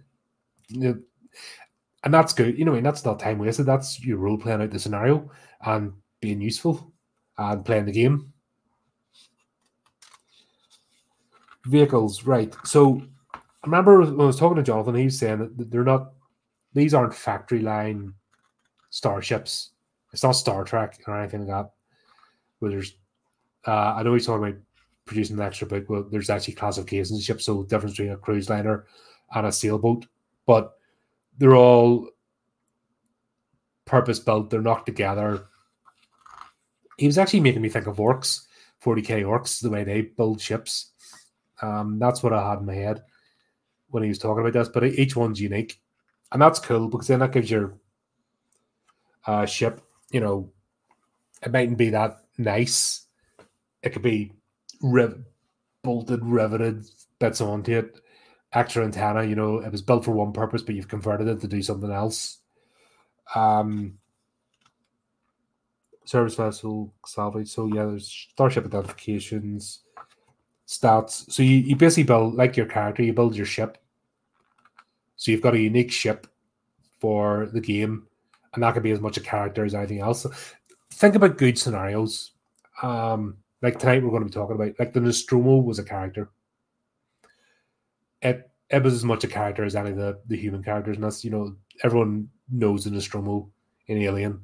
And 2.05 2.13
that's 2.13 2.33
good. 2.33 2.59
You 2.59 2.65
know, 2.65 2.73
I 2.73 2.75
mean, 2.77 2.85
that's 2.85 3.05
not 3.05 3.19
time 3.19 3.39
wasted. 3.39 3.67
That's 3.67 4.03
your 4.05 4.19
role 4.19 4.39
playing 4.39 4.63
out 4.63 4.71
the 4.71 4.79
scenario 4.79 5.31
and 5.65 5.93
being 6.21 6.41
useful 6.41 6.93
and 7.39 7.65
playing 7.65 7.87
the 7.87 7.93
game. 7.93 8.33
Vehicles, 11.67 12.25
right. 12.25 12.55
So 12.65 13.03
I 13.35 13.41
remember 13.65 14.01
when 14.01 14.21
I 14.21 14.25
was 14.25 14.39
talking 14.39 14.57
to 14.57 14.63
Jonathan, 14.63 14.95
he 14.95 15.05
was 15.05 15.19
saying 15.19 15.39
that 15.57 15.71
they're 15.71 15.83
not 15.83 16.13
these 16.75 16.93
aren't 16.93 17.15
factory 17.15 17.61
line 17.61 18.13
starships. 18.91 19.71
It's 20.13 20.23
not 20.23 20.33
Star 20.33 20.65
Trek 20.65 21.01
or 21.07 21.19
anything 21.19 21.47
like 21.47 21.49
that. 21.49 21.71
Where 22.59 22.71
there's, 22.71 22.97
uh, 23.67 23.95
I 23.97 24.03
know 24.03 24.13
he's 24.15 24.27
talking 24.27 24.47
about 24.47 24.61
producing 25.07 25.37
an 25.37 25.43
extra 25.43 25.67
book. 25.67 25.89
Well, 25.89 26.07
there's 26.11 26.31
actually 26.31 26.55
classifications 26.55 27.19
of 27.19 27.25
ships, 27.25 27.47
so 27.47 27.63
the 27.63 27.69
difference 27.69 27.97
between 27.97 28.13
a 28.13 28.17
cruise 28.17 28.51
liner 28.51 28.87
and 29.35 29.47
a 29.47 29.53
sailboat, 29.53 30.07
but 30.47 30.75
they're 31.39 31.57
all 31.57 32.09
purpose 33.85 34.19
built. 34.19 34.51
They're 34.51 34.63
knocked 34.63 34.87
together. 34.87 35.47
He 36.99 37.07
was 37.07 37.19
actually 37.19 37.41
making 37.41 37.63
me 37.63 37.69
think 37.69 37.87
of 37.87 37.97
orcs, 37.97 38.47
40k 38.85 39.25
orcs, 39.25 39.61
the 39.61 39.71
way 39.71 39.85
they 39.85 40.03
build 40.03 40.41
ships. 40.41 40.93
Um, 41.61 41.99
that's 41.99 42.23
what 42.23 42.33
I 42.33 42.51
had 42.51 42.61
in 42.61 42.67
my 42.67 42.75
head 42.75 43.03
when 43.89 44.03
he 44.03 44.09
was 44.09 44.19
talking 44.19 44.41
about 44.41 44.53
this. 44.53 44.69
But 44.69 44.85
each 44.85 45.17
one's 45.17 45.41
unique 45.41 45.81
and 46.35 46.43
that's 46.43 46.59
cool 46.59 46.89
because 46.89 47.07
then 47.07 47.21
that 47.21 47.33
gives 47.33 47.49
your 47.49 47.75
uh, 49.25 49.47
ship, 49.47 49.81
you 50.11 50.21
know, 50.21 50.51
it 51.43 51.53
mightn't 51.53 51.79
be 51.79 51.91
that 51.91 52.19
nice. 52.37 53.07
It 53.83 53.91
could 53.91 54.03
be 54.03 54.33
riv- 54.83 55.25
bolted, 55.83 56.25
riveted 56.25 56.85
bits 57.21 57.41
onto 57.41 57.79
it. 57.79 58.01
Extra 58.55 58.85
antenna, 58.85 59.25
you 59.25 59.35
know, 59.35 59.59
it 59.59 59.73
was 59.73 59.83
built 59.83 60.05
for 60.05 60.13
one 60.13 60.33
purpose, 60.33 60.63
but 60.63 60.75
you've 60.75 60.89
converted 60.89 61.27
it 61.27 61.41
to 61.41 61.49
do 61.49 61.61
something 61.61 61.91
else. 61.91 62.39
Um, 63.35 63.99
service 66.05 66.35
vessel 66.35 66.93
salvage. 67.07 67.49
So 67.49 67.67
yeah, 67.67 67.87
there's 67.87 68.29
starship 68.31 68.65
identifications, 68.65 69.81
stats. 70.69 71.31
So 71.31 71.43
you, 71.43 71.57
you 71.57 71.77
basically 71.77 72.05
build 72.05 72.35
like 72.35 72.57
your 72.57 72.67
character, 72.67 73.03
you 73.03 73.13
build 73.13 73.37
your 73.37 73.47
ship. 73.47 73.79
So 75.17 75.31
you've 75.31 75.43
got 75.43 75.55
a 75.55 75.61
unique 75.61 75.93
ship 75.93 76.27
for 77.01 77.49
the 77.53 77.61
game, 77.61 78.07
and 78.55 78.63
that 78.63 78.75
could 78.75 78.83
be 78.83 78.91
as 78.91 79.01
much 79.01 79.17
a 79.17 79.21
character 79.21 79.65
as 79.65 79.75
anything 79.75 80.01
else. 80.01 80.27
Think 80.93 81.15
about 81.15 81.39
good 81.39 81.59
scenarios. 81.59 82.33
Um, 82.83 83.39
like 83.63 83.79
tonight 83.79 84.03
we're 84.03 84.11
going 84.11 84.23
to 84.23 84.27
be 84.27 84.33
talking 84.33 84.57
about 84.57 84.75
like 84.79 84.93
the 84.93 85.01
Nostromo 85.01 85.57
was 85.57 85.79
a 85.79 85.85
character. 85.85 86.31
It 88.25 88.83
was 88.83 88.95
as 88.95 89.05
much 89.05 89.23
a 89.25 89.29
character 89.29 89.65
as 89.65 89.77
any 89.77 89.91
of 89.91 89.97
the, 89.97 90.19
the 90.27 90.37
human 90.37 90.63
characters, 90.63 90.97
and 90.97 91.05
that's 91.05 91.25
you 91.25 91.31
know, 91.31 91.55
everyone 91.83 92.29
knows 92.51 92.87
in 92.87 92.95
Nostromo 92.95 93.51
in 93.87 93.99
Alien 93.99 94.41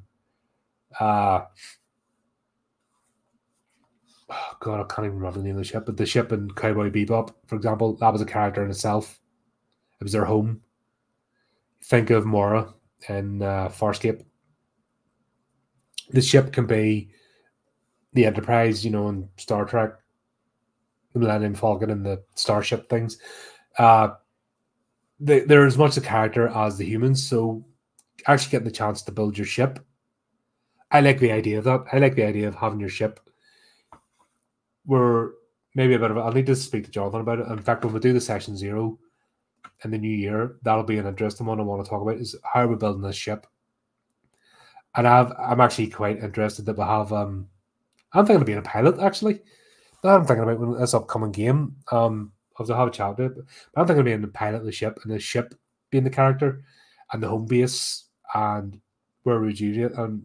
uh 0.99 1.41
oh 4.29 4.53
God, 4.59 4.79
I 4.79 4.93
can't 4.93 5.05
even 5.05 5.17
remember 5.17 5.39
the 5.39 5.45
name 5.45 5.55
of 5.55 5.59
the 5.59 5.63
ship, 5.63 5.85
but 5.85 5.97
the 5.97 6.05
ship 6.05 6.31
in 6.31 6.51
Cowboy 6.51 6.89
Bebop, 6.89 7.33
for 7.47 7.55
example, 7.55 7.95
that 7.97 8.11
was 8.11 8.21
a 8.21 8.25
character 8.25 8.63
in 8.63 8.69
itself. 8.69 9.19
It 9.99 10.03
was 10.03 10.13
their 10.13 10.25
home. 10.25 10.61
Think 11.83 12.09
of 12.09 12.25
Moya 12.25 12.73
in 13.07 13.41
uh, 13.41 13.69
Farscape. 13.69 14.23
The 16.09 16.21
ship 16.21 16.51
can 16.51 16.65
be 16.65 17.09
the 18.13 18.25
Enterprise, 18.25 18.83
you 18.83 18.91
know, 18.91 19.07
in 19.09 19.29
Star 19.37 19.65
Trek, 19.65 19.91
the 21.13 21.19
Millennium 21.19 21.55
Falcon, 21.55 21.89
and 21.89 22.05
the 22.05 22.23
Starship 22.35 22.89
things. 22.89 23.17
Uh, 23.77 24.09
they, 25.19 25.41
they're 25.41 25.65
as 25.65 25.77
much 25.77 25.97
a 25.97 26.01
character 26.01 26.47
as 26.49 26.77
the 26.77 26.85
humans, 26.85 27.25
so 27.25 27.63
actually 28.27 28.51
getting 28.51 28.65
the 28.65 28.71
chance 28.71 29.01
to 29.03 29.11
build 29.11 29.37
your 29.37 29.47
ship 29.47 29.79
I 30.91 30.99
like 30.99 31.19
the 31.19 31.31
idea 31.31 31.57
of 31.57 31.63
that. 31.63 31.85
I 31.93 31.99
like 31.99 32.15
the 32.15 32.25
idea 32.25 32.47
of 32.47 32.55
having 32.55 32.79
your 32.79 32.89
ship. 32.89 33.19
We're 34.85 35.31
maybe 35.73 35.93
a 35.93 35.99
bit 35.99 36.11
of. 36.11 36.17
I'll 36.17 36.33
need 36.33 36.47
to 36.47 36.55
speak 36.55 36.85
to 36.85 36.91
Jonathan 36.91 37.21
about 37.21 37.39
it. 37.39 37.47
In 37.47 37.59
fact, 37.59 37.85
when 37.85 37.93
we 37.93 37.99
do 37.99 38.13
the 38.13 38.19
session 38.19 38.57
zero 38.57 38.99
in 39.83 39.91
the 39.91 39.97
new 39.97 40.09
year, 40.09 40.57
that'll 40.63 40.83
be 40.83 40.97
an 40.97 41.07
interesting 41.07 41.47
one 41.47 41.59
I 41.59 41.63
want 41.63 41.83
to 41.83 41.89
talk 41.89 42.01
about. 42.01 42.17
Is 42.17 42.35
how 42.43 42.67
we're 42.67 42.75
building 42.75 43.01
this 43.01 43.15
ship. 43.15 43.47
And 44.95 45.07
I've, 45.07 45.31
I'm 45.39 45.61
actually 45.61 45.87
quite 45.87 46.21
interested 46.21 46.65
that 46.65 46.77
we 46.77 46.83
have. 46.83 47.13
Um, 47.13 47.47
I'm 48.11 48.25
thinking 48.25 48.41
of 48.41 48.47
being 48.47 48.57
a 48.57 48.63
pilot 48.63 48.99
actually. 48.99 49.39
That 50.03 50.15
I'm 50.15 50.25
thinking 50.25 50.43
about 50.43 50.59
when 50.59 50.77
this 50.77 50.93
upcoming 50.93 51.31
game. 51.31 51.77
Um, 51.91 52.33
have 52.61 52.67
to 52.67 52.75
have 52.75 52.87
a 52.87 52.91
chat 52.91 53.19
it. 53.19 53.35
But 53.73 53.81
I'm 53.81 53.87
thinking 53.87 53.99
of 53.99 54.05
being 54.05 54.21
the 54.21 54.27
pilot 54.27 54.59
of 54.59 54.65
the 54.65 54.71
ship 54.71 54.99
and 55.03 55.13
the 55.13 55.19
ship 55.19 55.53
being 55.89 56.03
the 56.03 56.09
character 56.09 56.63
and 57.11 57.21
the 57.21 57.27
home 57.27 57.45
base 57.45 58.05
and 58.33 58.79
where 59.23 59.39
we 59.39 59.53
do 59.53 59.85
it 59.85 59.93
and 59.97 60.23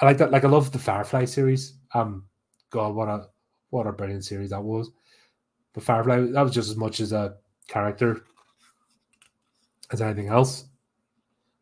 I 0.00 0.06
like 0.06 0.18
that. 0.18 0.30
Like 0.30 0.44
I 0.44 0.48
love 0.48 0.72
the 0.72 0.78
Firefly 0.78 1.26
series. 1.26 1.74
Um, 1.94 2.24
God, 2.70 2.94
what 2.94 3.08
a 3.08 3.26
what 3.70 3.86
a 3.86 3.92
brilliant 3.92 4.24
series 4.24 4.50
that 4.50 4.62
was. 4.62 4.90
The 5.74 5.80
Firefly 5.80 6.32
that 6.32 6.42
was 6.42 6.54
just 6.54 6.70
as 6.70 6.76
much 6.76 7.00
as 7.00 7.12
a 7.12 7.36
character 7.68 8.24
as 9.92 10.00
anything 10.00 10.28
else. 10.28 10.64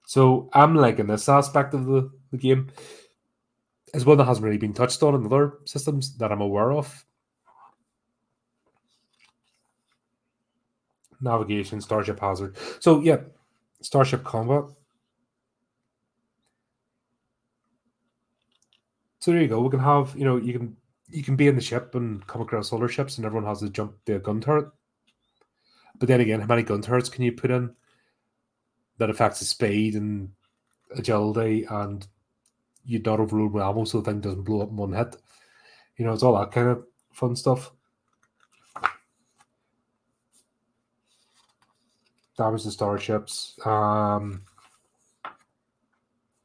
So 0.06 0.48
I'm 0.52 0.74
liking 0.74 1.06
this 1.06 1.28
aspect 1.28 1.74
of 1.74 1.86
the, 1.86 2.10
the 2.30 2.38
game. 2.38 2.70
As 3.94 4.06
one 4.06 4.18
that 4.18 4.24
hasn't 4.24 4.44
really 4.44 4.58
been 4.58 4.74
touched 4.74 5.02
on 5.02 5.14
in 5.14 5.26
other 5.26 5.58
systems 5.64 6.16
that 6.18 6.30
I'm 6.30 6.40
aware 6.40 6.72
of. 6.72 7.04
Navigation, 11.20 11.80
Starship 11.80 12.20
Hazard. 12.20 12.56
So 12.80 13.00
yeah, 13.00 13.18
Starship 13.80 14.24
Combat. 14.24 14.64
So 19.20 19.32
there 19.32 19.42
you 19.42 19.48
go. 19.48 19.60
We 19.60 19.70
can 19.70 19.80
have, 19.80 20.14
you 20.16 20.24
know, 20.24 20.36
you 20.36 20.52
can 20.52 20.76
you 21.10 21.22
can 21.22 21.36
be 21.36 21.48
in 21.48 21.54
the 21.54 21.60
ship 21.60 21.94
and 21.94 22.24
come 22.26 22.42
across 22.42 22.72
other 22.72 22.88
ships, 22.88 23.16
and 23.16 23.26
everyone 23.26 23.46
has 23.46 23.60
to 23.60 23.70
jump 23.70 23.94
the 24.04 24.18
gun 24.18 24.40
turret. 24.40 24.68
But 25.98 26.08
then 26.08 26.20
again, 26.20 26.40
how 26.40 26.46
many 26.46 26.62
gun 26.62 26.82
turrets 26.82 27.08
can 27.08 27.24
you 27.24 27.32
put 27.32 27.50
in 27.50 27.74
that 28.98 29.10
affects 29.10 29.40
the 29.40 29.44
speed 29.44 29.94
and 29.94 30.30
agility, 30.96 31.64
and 31.68 32.06
you 32.84 33.00
not 33.00 33.20
overload 33.20 33.52
with 33.52 33.62
ammo 33.62 33.84
so 33.84 34.00
the 34.00 34.10
thing 34.10 34.20
doesn't 34.20 34.42
blow 34.42 34.62
up 34.62 34.70
in 34.70 34.76
one 34.76 34.92
hit? 34.92 35.16
You 35.96 36.04
know, 36.04 36.12
it's 36.12 36.22
all 36.22 36.38
that 36.38 36.52
kind 36.52 36.68
of 36.68 36.84
fun 37.12 37.34
stuff. 37.34 37.72
Damage 42.38 42.62
the 42.62 42.70
starships. 42.70 43.58
Um, 43.66 44.42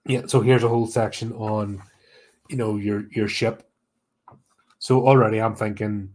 yeah, 0.07 0.23
so 0.25 0.41
here's 0.41 0.63
a 0.63 0.67
whole 0.67 0.87
section 0.87 1.31
on 1.33 1.83
you 2.49 2.57
know 2.57 2.77
your 2.77 3.05
your 3.11 3.27
ship. 3.27 3.69
So 4.79 5.07
already 5.07 5.39
I'm 5.39 5.55
thinking 5.55 6.09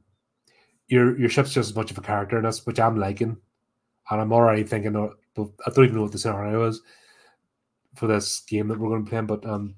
your 0.88 1.16
your 1.18 1.30
ship's 1.30 1.52
just 1.52 1.70
as 1.70 1.76
much 1.76 1.92
of 1.92 1.98
a 1.98 2.02
character 2.02 2.38
in 2.38 2.44
this, 2.44 2.66
which 2.66 2.80
I'm 2.80 2.98
liking, 2.98 3.36
and 4.10 4.20
I'm 4.20 4.32
already 4.32 4.64
thinking. 4.64 4.96
I 4.96 5.10
don't 5.36 5.84
even 5.84 5.94
know 5.94 6.02
what 6.02 6.12
the 6.12 6.18
scenario 6.18 6.66
is 6.66 6.82
for 7.94 8.08
this 8.08 8.40
game 8.40 8.66
that 8.68 8.80
we're 8.80 8.88
going 8.88 9.04
to 9.04 9.08
play, 9.08 9.20
but 9.20 9.46
um, 9.46 9.76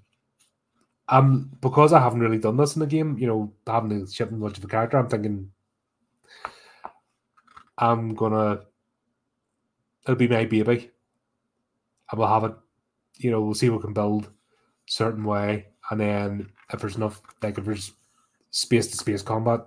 I'm 1.08 1.50
because 1.60 1.92
I 1.92 2.00
haven't 2.00 2.20
really 2.20 2.38
done 2.38 2.56
this 2.56 2.74
in 2.74 2.80
the 2.80 2.86
game. 2.86 3.18
You 3.18 3.26
know, 3.26 3.52
having 3.66 4.04
the 4.04 4.10
ship 4.10 4.30
much 4.30 4.56
of 4.56 4.64
a 4.64 4.68
character, 4.68 4.96
I'm 4.96 5.10
thinking 5.10 5.50
I'm 7.76 8.14
gonna 8.14 8.60
it'll 10.10 10.18
be 10.18 10.28
my 10.28 10.44
baby. 10.44 10.90
I 12.12 12.16
will 12.16 12.26
have 12.26 12.44
it. 12.44 12.52
You 13.18 13.30
know, 13.30 13.40
we'll 13.40 13.54
see 13.54 13.70
what 13.70 13.78
we 13.78 13.84
can 13.84 13.94
build 13.94 14.28
certain 14.86 15.24
way. 15.24 15.66
And 15.90 16.00
then 16.00 16.50
if 16.72 16.80
there's 16.80 16.96
enough, 16.96 17.20
like 17.42 17.58
if 17.58 17.64
there's 17.64 17.92
space 18.50 18.88
to 18.88 18.96
space 18.96 19.22
combat, 19.22 19.60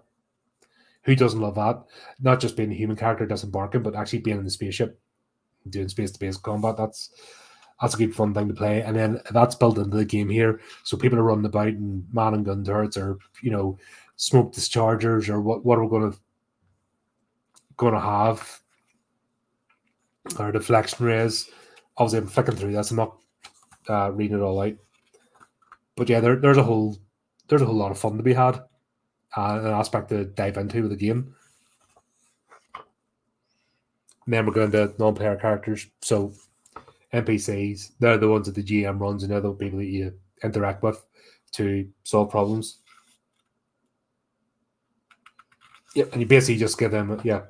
who 1.04 1.16
doesn't 1.16 1.40
love 1.40 1.56
that? 1.56 1.84
Not 2.20 2.42
just 2.42 2.58
being 2.58 2.72
a 2.72 2.76
human 2.76 2.98
character 2.98 3.26
disembarking, 3.26 3.84
but 3.84 3.96
actually 3.96 4.20
being 4.20 4.38
in 4.38 4.44
the 4.44 4.50
spaceship, 4.50 5.00
doing 5.70 5.88
space 5.88 6.12
to 6.12 6.16
space 6.16 6.38
combat. 6.38 6.76
That's 6.78 7.12
that's 7.82 7.96
a 7.96 7.98
good 7.98 8.16
fun 8.16 8.34
thing 8.34 8.48
to 8.50 8.54
play. 8.54 8.82
And 8.82 8.96
then 8.96 9.22
that's 9.32 9.56
built 9.56 9.78
into 9.78 9.98
the 9.98 10.06
game 10.06 10.30
here. 10.30 10.60
So 10.84 10.98
people 10.98 11.20
are 11.20 11.24
running 11.24 11.46
about 11.46 11.68
and 11.68 12.06
man 12.14 12.34
and 12.34 12.46
gun 12.46 12.64
turrets 12.64 12.98
or 12.98 13.18
you 13.42 13.52
know 13.52 13.78
smoke 14.18 14.54
dischargers 14.54 15.30
or 15.30 15.42
what 15.42 15.66
what 15.66 15.78
are 15.78 15.86
we 15.86 15.90
gonna 15.90 16.16
gonna 17.78 18.00
have 18.00 18.63
or 20.40 20.52
deflection 20.52 21.06
rays. 21.06 21.50
Obviously 21.98 22.20
I'm 22.20 22.28
flicking 22.28 22.56
through 22.56 22.74
this, 22.74 22.92
I'm 22.92 22.98
not 22.98 23.18
uh, 23.90 24.12
reading 24.12 24.38
it 24.38 24.42
all 24.42 24.62
out 24.62 24.76
but 25.96 26.10
yeah, 26.10 26.20
there, 26.20 26.36
there's 26.36 26.58
a 26.58 26.64
whole 26.64 26.98
there's 27.48 27.62
a 27.62 27.66
whole 27.66 27.76
lot 27.76 27.92
of 27.92 28.00
fun 28.00 28.18
to 28.18 28.24
be 28.24 28.34
had, 28.34 28.56
uh, 29.38 29.60
an 29.62 29.68
aspect 29.68 30.10
to 30.10 30.26
dive 30.26 30.58
into 30.58 30.82
with 30.82 30.92
the 30.92 30.98
game. 30.98 31.36
And 34.26 34.34
then 34.34 34.46
we're 34.46 34.54
going 34.54 34.72
to 34.72 34.94
non-player 34.98 35.36
characters, 35.36 35.88
so 36.02 36.34
NPCs. 37.14 37.92
They're 38.00 38.18
the 38.18 38.30
ones 38.30 38.46
that 38.46 38.56
the 38.56 38.64
GM 38.64 39.00
runs, 39.00 39.24
and 39.24 39.32
they're 39.32 39.42
the 39.42 39.52
people 39.52 39.80
that 39.80 39.86
you 39.86 40.14
interact 40.44 40.82
with 40.82 41.04
to 41.54 41.90
solve 42.04 42.32
problems. 42.32 42.80
Yep, 45.96 46.14
and 46.14 46.22
you 46.22 46.28
basically 46.28 46.58
just 46.58 46.80
give 46.80 46.92
them, 46.92 47.20
yeah. 47.24 47.42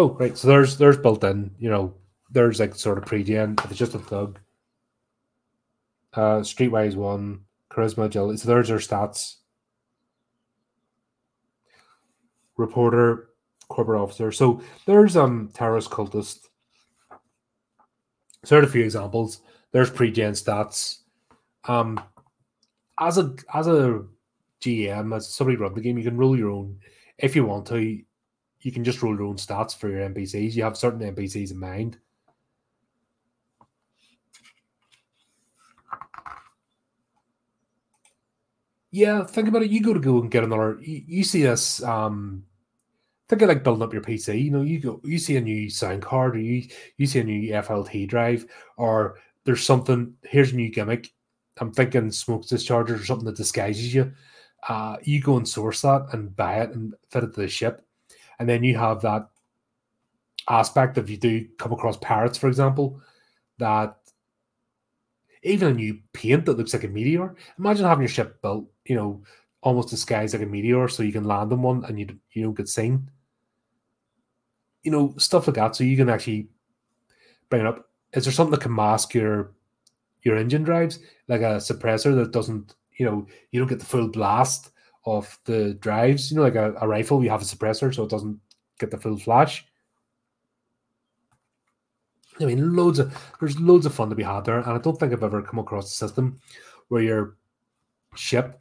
Oh, 0.00 0.16
right. 0.18 0.34
So 0.38 0.48
there's 0.48 0.78
there's 0.78 0.96
built 0.96 1.22
in, 1.24 1.50
you 1.58 1.68
know, 1.68 1.92
there's 2.30 2.58
like 2.58 2.74
sort 2.74 2.96
of 2.96 3.04
pre-gen. 3.04 3.56
It's 3.64 3.76
just 3.76 3.94
a 3.94 3.98
thug 3.98 4.40
uh, 6.14 6.40
Streetwise 6.40 6.96
one, 6.96 7.40
Charisma, 7.70 8.06
Agility. 8.06 8.38
So 8.38 8.48
there's 8.48 8.70
our 8.70 8.78
stats. 8.78 9.36
Reporter, 12.56 13.28
corporate 13.68 14.00
officer. 14.00 14.32
So 14.32 14.62
there's 14.86 15.18
um 15.18 15.50
terrorist 15.52 15.90
cultist. 15.90 16.48
So 18.44 18.54
there's 18.54 18.68
a 18.68 18.72
few 18.72 18.84
examples. 18.84 19.42
There's 19.72 19.90
pre-gen 19.90 20.32
stats. 20.32 21.00
Um, 21.64 22.00
as 22.98 23.18
a 23.18 23.34
as 23.52 23.66
a 23.66 24.04
GM, 24.62 25.14
as 25.14 25.28
somebody 25.28 25.58
run 25.58 25.74
the 25.74 25.82
game, 25.82 25.98
you 25.98 26.04
can 26.04 26.16
roll 26.16 26.38
your 26.38 26.50
own 26.50 26.78
if 27.18 27.36
you 27.36 27.44
want 27.44 27.66
to. 27.66 28.00
You 28.62 28.72
can 28.72 28.84
just 28.84 29.02
roll 29.02 29.14
your 29.14 29.24
own 29.24 29.36
stats 29.36 29.76
for 29.76 29.88
your 29.88 30.08
NPCs. 30.08 30.54
You 30.54 30.64
have 30.64 30.76
certain 30.76 31.00
NPCs 31.00 31.50
in 31.50 31.58
mind. 31.58 31.98
Yeah, 38.92 39.24
think 39.24 39.48
about 39.48 39.62
it. 39.62 39.70
You 39.70 39.82
go 39.82 39.94
to 39.94 40.00
go 40.00 40.20
and 40.20 40.30
get 40.30 40.44
another. 40.44 40.78
You, 40.80 41.02
you 41.06 41.24
see 41.24 41.42
this 41.42 41.82
um, 41.82 42.44
think 43.30 43.42
of 43.42 43.48
like 43.48 43.62
building 43.62 43.82
up 43.84 43.92
your 43.92 44.02
PC. 44.02 44.42
You 44.42 44.50
know, 44.50 44.62
you 44.62 44.80
go, 44.80 45.00
you 45.04 45.18
see 45.18 45.36
a 45.36 45.40
new 45.40 45.70
sound 45.70 46.02
card, 46.02 46.36
or 46.36 46.40
you 46.40 46.68
you 46.96 47.06
see 47.06 47.20
a 47.20 47.24
new 47.24 47.52
FLT 47.52 48.08
drive, 48.08 48.46
or 48.76 49.18
there's 49.44 49.64
something. 49.64 50.14
Here's 50.22 50.52
a 50.52 50.56
new 50.56 50.70
gimmick. 50.70 51.12
I'm 51.58 51.72
thinking 51.72 52.10
smoke 52.10 52.46
dischargers 52.46 53.00
or 53.00 53.04
something 53.04 53.26
that 53.26 53.36
disguises 53.36 53.94
you. 53.94 54.12
Uh, 54.68 54.96
you 55.02 55.20
go 55.22 55.36
and 55.36 55.48
source 55.48 55.82
that 55.82 56.08
and 56.12 56.34
buy 56.34 56.60
it 56.60 56.70
and 56.70 56.94
fit 57.10 57.24
it 57.24 57.34
to 57.34 57.40
the 57.40 57.48
ship, 57.48 57.86
and 58.40 58.48
then 58.48 58.64
you 58.64 58.76
have 58.76 59.02
that 59.02 59.28
aspect 60.48 60.98
if 60.98 61.10
you 61.10 61.18
do 61.18 61.46
come 61.58 61.72
across 61.72 61.98
pirates, 61.98 62.38
for 62.38 62.48
example, 62.48 63.00
that 63.58 63.98
even 65.42 65.68
a 65.68 65.74
new 65.74 65.98
paint 66.14 66.46
that 66.46 66.56
looks 66.56 66.72
like 66.72 66.84
a 66.84 66.88
meteor. 66.88 67.36
Imagine 67.58 67.84
having 67.84 68.02
your 68.02 68.08
ship 68.08 68.40
built, 68.40 68.66
you 68.86 68.96
know, 68.96 69.22
almost 69.60 69.90
disguised 69.90 70.34
like 70.34 70.42
a 70.42 70.46
meteor, 70.46 70.88
so 70.88 71.02
you 71.02 71.12
can 71.12 71.24
land 71.24 71.52
on 71.52 71.60
one 71.60 71.84
and 71.84 72.00
you 72.00 72.08
you 72.32 72.42
don't 72.42 72.56
get 72.56 72.68
seen. 72.68 73.10
You 74.82 74.90
know, 74.90 75.14
stuff 75.18 75.46
like 75.46 75.56
that, 75.56 75.76
so 75.76 75.84
you 75.84 75.96
can 75.96 76.08
actually 76.08 76.48
bring 77.50 77.60
it 77.60 77.66
up. 77.66 77.90
Is 78.14 78.24
there 78.24 78.32
something 78.32 78.52
that 78.52 78.62
can 78.62 78.74
mask 78.74 79.12
your 79.12 79.52
your 80.22 80.36
engine 80.36 80.62
drives, 80.62 80.98
like 81.28 81.42
a 81.42 81.56
suppressor 81.56 82.14
that 82.16 82.32
doesn't, 82.32 82.74
you 82.96 83.04
know, 83.04 83.26
you 83.50 83.60
don't 83.60 83.68
get 83.68 83.80
the 83.80 83.86
full 83.86 84.08
blast 84.08 84.70
of 85.04 85.38
the 85.44 85.74
drives. 85.74 86.30
You 86.30 86.38
know, 86.38 86.42
like 86.42 86.54
a, 86.54 86.74
a 86.80 86.88
rifle, 86.88 87.22
you 87.22 87.30
have 87.30 87.42
a 87.42 87.44
suppressor, 87.44 87.94
so 87.94 88.04
it 88.04 88.10
doesn't 88.10 88.38
get 88.78 88.90
the 88.90 88.98
full 88.98 89.18
flash. 89.18 89.66
I 92.40 92.46
mean, 92.46 92.74
loads 92.74 92.98
of 92.98 93.14
there's 93.38 93.58
loads 93.60 93.86
of 93.86 93.94
fun 93.94 94.08
to 94.10 94.16
be 94.16 94.22
had 94.22 94.44
there, 94.44 94.58
and 94.58 94.70
I 94.70 94.78
don't 94.78 94.98
think 94.98 95.12
I've 95.12 95.22
ever 95.22 95.42
come 95.42 95.58
across 95.58 95.92
a 95.92 95.94
system 95.94 96.40
where 96.88 97.02
your 97.02 97.36
ship 98.14 98.60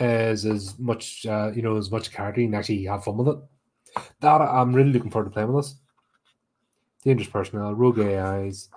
is 0.00 0.44
as 0.44 0.78
much, 0.78 1.26
uh, 1.26 1.52
you 1.54 1.62
know, 1.62 1.76
as 1.76 1.90
much 1.90 2.12
character 2.12 2.40
and 2.40 2.54
actually 2.54 2.84
have 2.84 3.04
fun 3.04 3.16
with 3.16 3.28
it. 3.28 3.38
That 4.20 4.40
I'm 4.40 4.74
really 4.74 4.92
looking 4.92 5.10
forward 5.10 5.26
to 5.26 5.30
playing 5.30 5.52
with 5.52 5.64
this. 5.64 5.74
Dangerous 7.04 7.28
personnel, 7.28 7.74
rogue 7.74 8.00
AIs, 8.00 8.68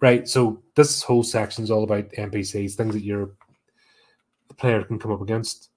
right? 0.00 0.28
So 0.28 0.62
this 0.74 1.02
whole 1.02 1.22
section 1.22 1.64
is 1.64 1.70
all 1.70 1.84
about 1.84 2.10
NPCs, 2.12 2.74
things 2.74 2.94
that 2.94 3.04
your 3.04 3.32
player 4.56 4.82
can 4.84 4.98
come 4.98 5.12
up 5.12 5.20
against: 5.20 5.69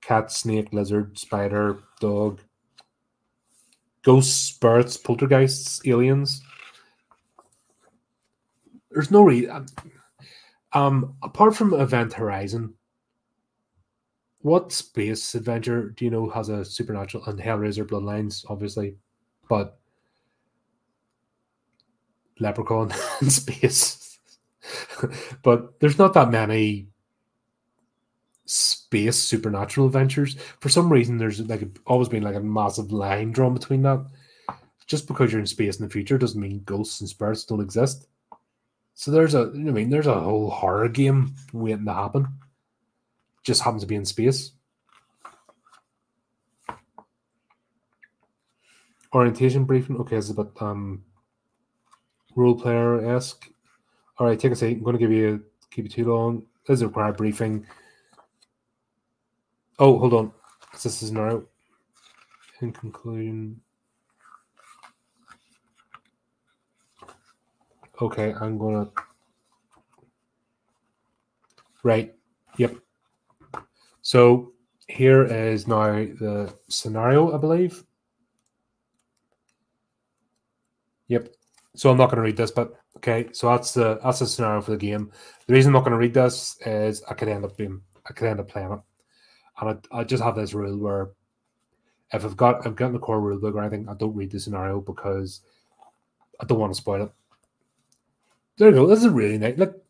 cat, 0.00 0.32
snake, 0.32 0.72
lizard, 0.72 1.18
spider, 1.18 1.78
dog, 2.00 2.40
ghosts, 4.02 4.34
spirits, 4.34 4.96
poltergeists, 4.96 5.80
aliens 5.86 6.42
there's 8.90 9.10
no 9.10 9.22
reason. 9.22 9.50
Um, 9.50 9.66
um, 10.72 11.14
apart 11.22 11.56
from 11.56 11.74
Event 11.74 12.12
Horizon, 12.12 12.74
what 14.42 14.72
space 14.72 15.34
adventure 15.34 15.90
do 15.90 16.04
you 16.04 16.10
know 16.10 16.28
has 16.30 16.48
a 16.48 16.64
supernatural 16.64 17.24
and 17.26 17.38
Hellraiser 17.38 17.86
Bloodlines, 17.86 18.44
obviously, 18.48 18.96
but 19.48 19.78
Leprechaun 22.38 22.92
in 23.20 23.30
space. 23.30 24.18
but 25.42 25.78
there's 25.80 25.98
not 25.98 26.14
that 26.14 26.30
many 26.30 26.88
space 28.90 29.16
supernatural 29.16 29.86
adventures. 29.86 30.36
For 30.58 30.68
some 30.68 30.92
reason, 30.92 31.16
there's 31.16 31.40
like 31.40 31.62
always 31.86 32.08
been 32.08 32.24
like 32.24 32.34
a 32.34 32.40
massive 32.40 32.90
line 32.90 33.30
drawn 33.30 33.54
between 33.54 33.82
that. 33.82 34.04
Just 34.88 35.06
because 35.06 35.30
you're 35.30 35.40
in 35.40 35.46
space 35.46 35.78
in 35.78 35.84
the 35.86 35.92
future 35.92 36.18
doesn't 36.18 36.40
mean 36.40 36.62
ghosts 36.64 37.00
and 37.00 37.08
spirits 37.08 37.44
don't 37.44 37.60
exist. 37.60 38.08
So 38.94 39.12
there's 39.12 39.36
a, 39.36 39.52
I 39.54 39.58
mean, 39.58 39.90
there's 39.90 40.08
a 40.08 40.18
whole 40.18 40.50
horror 40.50 40.88
game 40.88 41.36
waiting 41.52 41.84
to 41.84 41.94
happen. 41.94 42.26
Just 43.44 43.62
happens 43.62 43.84
to 43.84 43.86
be 43.86 43.94
in 43.94 44.04
space. 44.04 44.50
Orientation 49.14 49.64
briefing. 49.64 49.98
Okay, 49.98 50.16
it's 50.16 50.30
about 50.30 50.52
um 50.60 51.04
role 52.34 52.56
player 52.56 53.14
esque. 53.14 53.48
All 54.18 54.26
right, 54.26 54.38
take 54.38 54.50
a 54.50 54.56
seat. 54.56 54.78
I'm 54.78 54.82
going 54.82 54.94
to 54.94 54.98
give 54.98 55.12
you 55.12 55.44
keep 55.70 55.86
it 55.86 55.92
too 55.92 56.12
long. 56.12 56.42
This 56.66 56.78
is 56.78 56.82
a 56.82 56.88
required 56.88 57.16
briefing. 57.16 57.64
Oh, 59.80 59.98
hold 59.98 60.12
on. 60.12 60.32
This 60.74 61.02
is 61.02 61.10
now 61.10 61.42
in 62.60 62.70
conclusion. 62.70 63.58
Okay, 68.02 68.34
I'm 68.38 68.58
gonna. 68.58 68.90
Right. 71.82 72.14
Yep. 72.58 72.76
So 74.02 74.52
here 74.86 75.24
is 75.24 75.66
now 75.66 75.92
the 75.92 76.54
scenario, 76.68 77.34
I 77.34 77.38
believe. 77.38 77.82
Yep. 81.08 81.28
So 81.74 81.90
I'm 81.90 81.96
not 81.96 82.06
going 82.06 82.16
to 82.16 82.22
read 82.22 82.36
this, 82.36 82.50
but 82.50 82.74
okay. 82.98 83.30
So 83.32 83.48
that's 83.48 83.72
the 83.72 83.98
that's 84.02 84.18
the 84.18 84.26
scenario 84.26 84.60
for 84.60 84.72
the 84.72 84.76
game. 84.76 85.10
The 85.46 85.54
reason 85.54 85.70
I'm 85.70 85.74
not 85.74 85.84
going 85.84 85.92
to 85.92 85.98
read 85.98 86.12
this 86.12 86.58
is 86.66 87.02
I 87.08 87.14
could 87.14 87.28
end 87.28 87.46
up 87.46 87.56
being 87.56 87.80
I 88.06 88.12
could 88.12 88.28
end 88.28 88.40
up 88.40 88.48
playing 88.48 88.72
it, 88.72 88.80
and 89.60 89.78
I, 89.92 90.00
I 90.00 90.04
just 90.04 90.22
have 90.22 90.36
this 90.36 90.54
rule 90.54 90.78
where 90.78 91.10
if 92.12 92.24
I've 92.24 92.36
got 92.36 92.66
I've 92.66 92.76
got 92.76 92.92
the 92.92 92.98
core 92.98 93.20
rule 93.20 93.38
book 93.38 93.54
or 93.54 93.60
anything, 93.60 93.88
I 93.88 93.94
don't 93.94 94.14
read 94.14 94.30
the 94.30 94.40
scenario 94.40 94.80
because 94.80 95.40
I 96.40 96.46
don't 96.46 96.58
want 96.58 96.72
to 96.72 96.80
spoil 96.80 97.04
it. 97.04 97.12
There 98.58 98.68
you 98.68 98.74
go. 98.74 98.86
This 98.86 99.04
is 99.04 99.08
really 99.08 99.38
nice. 99.38 99.58
Look, 99.58 99.82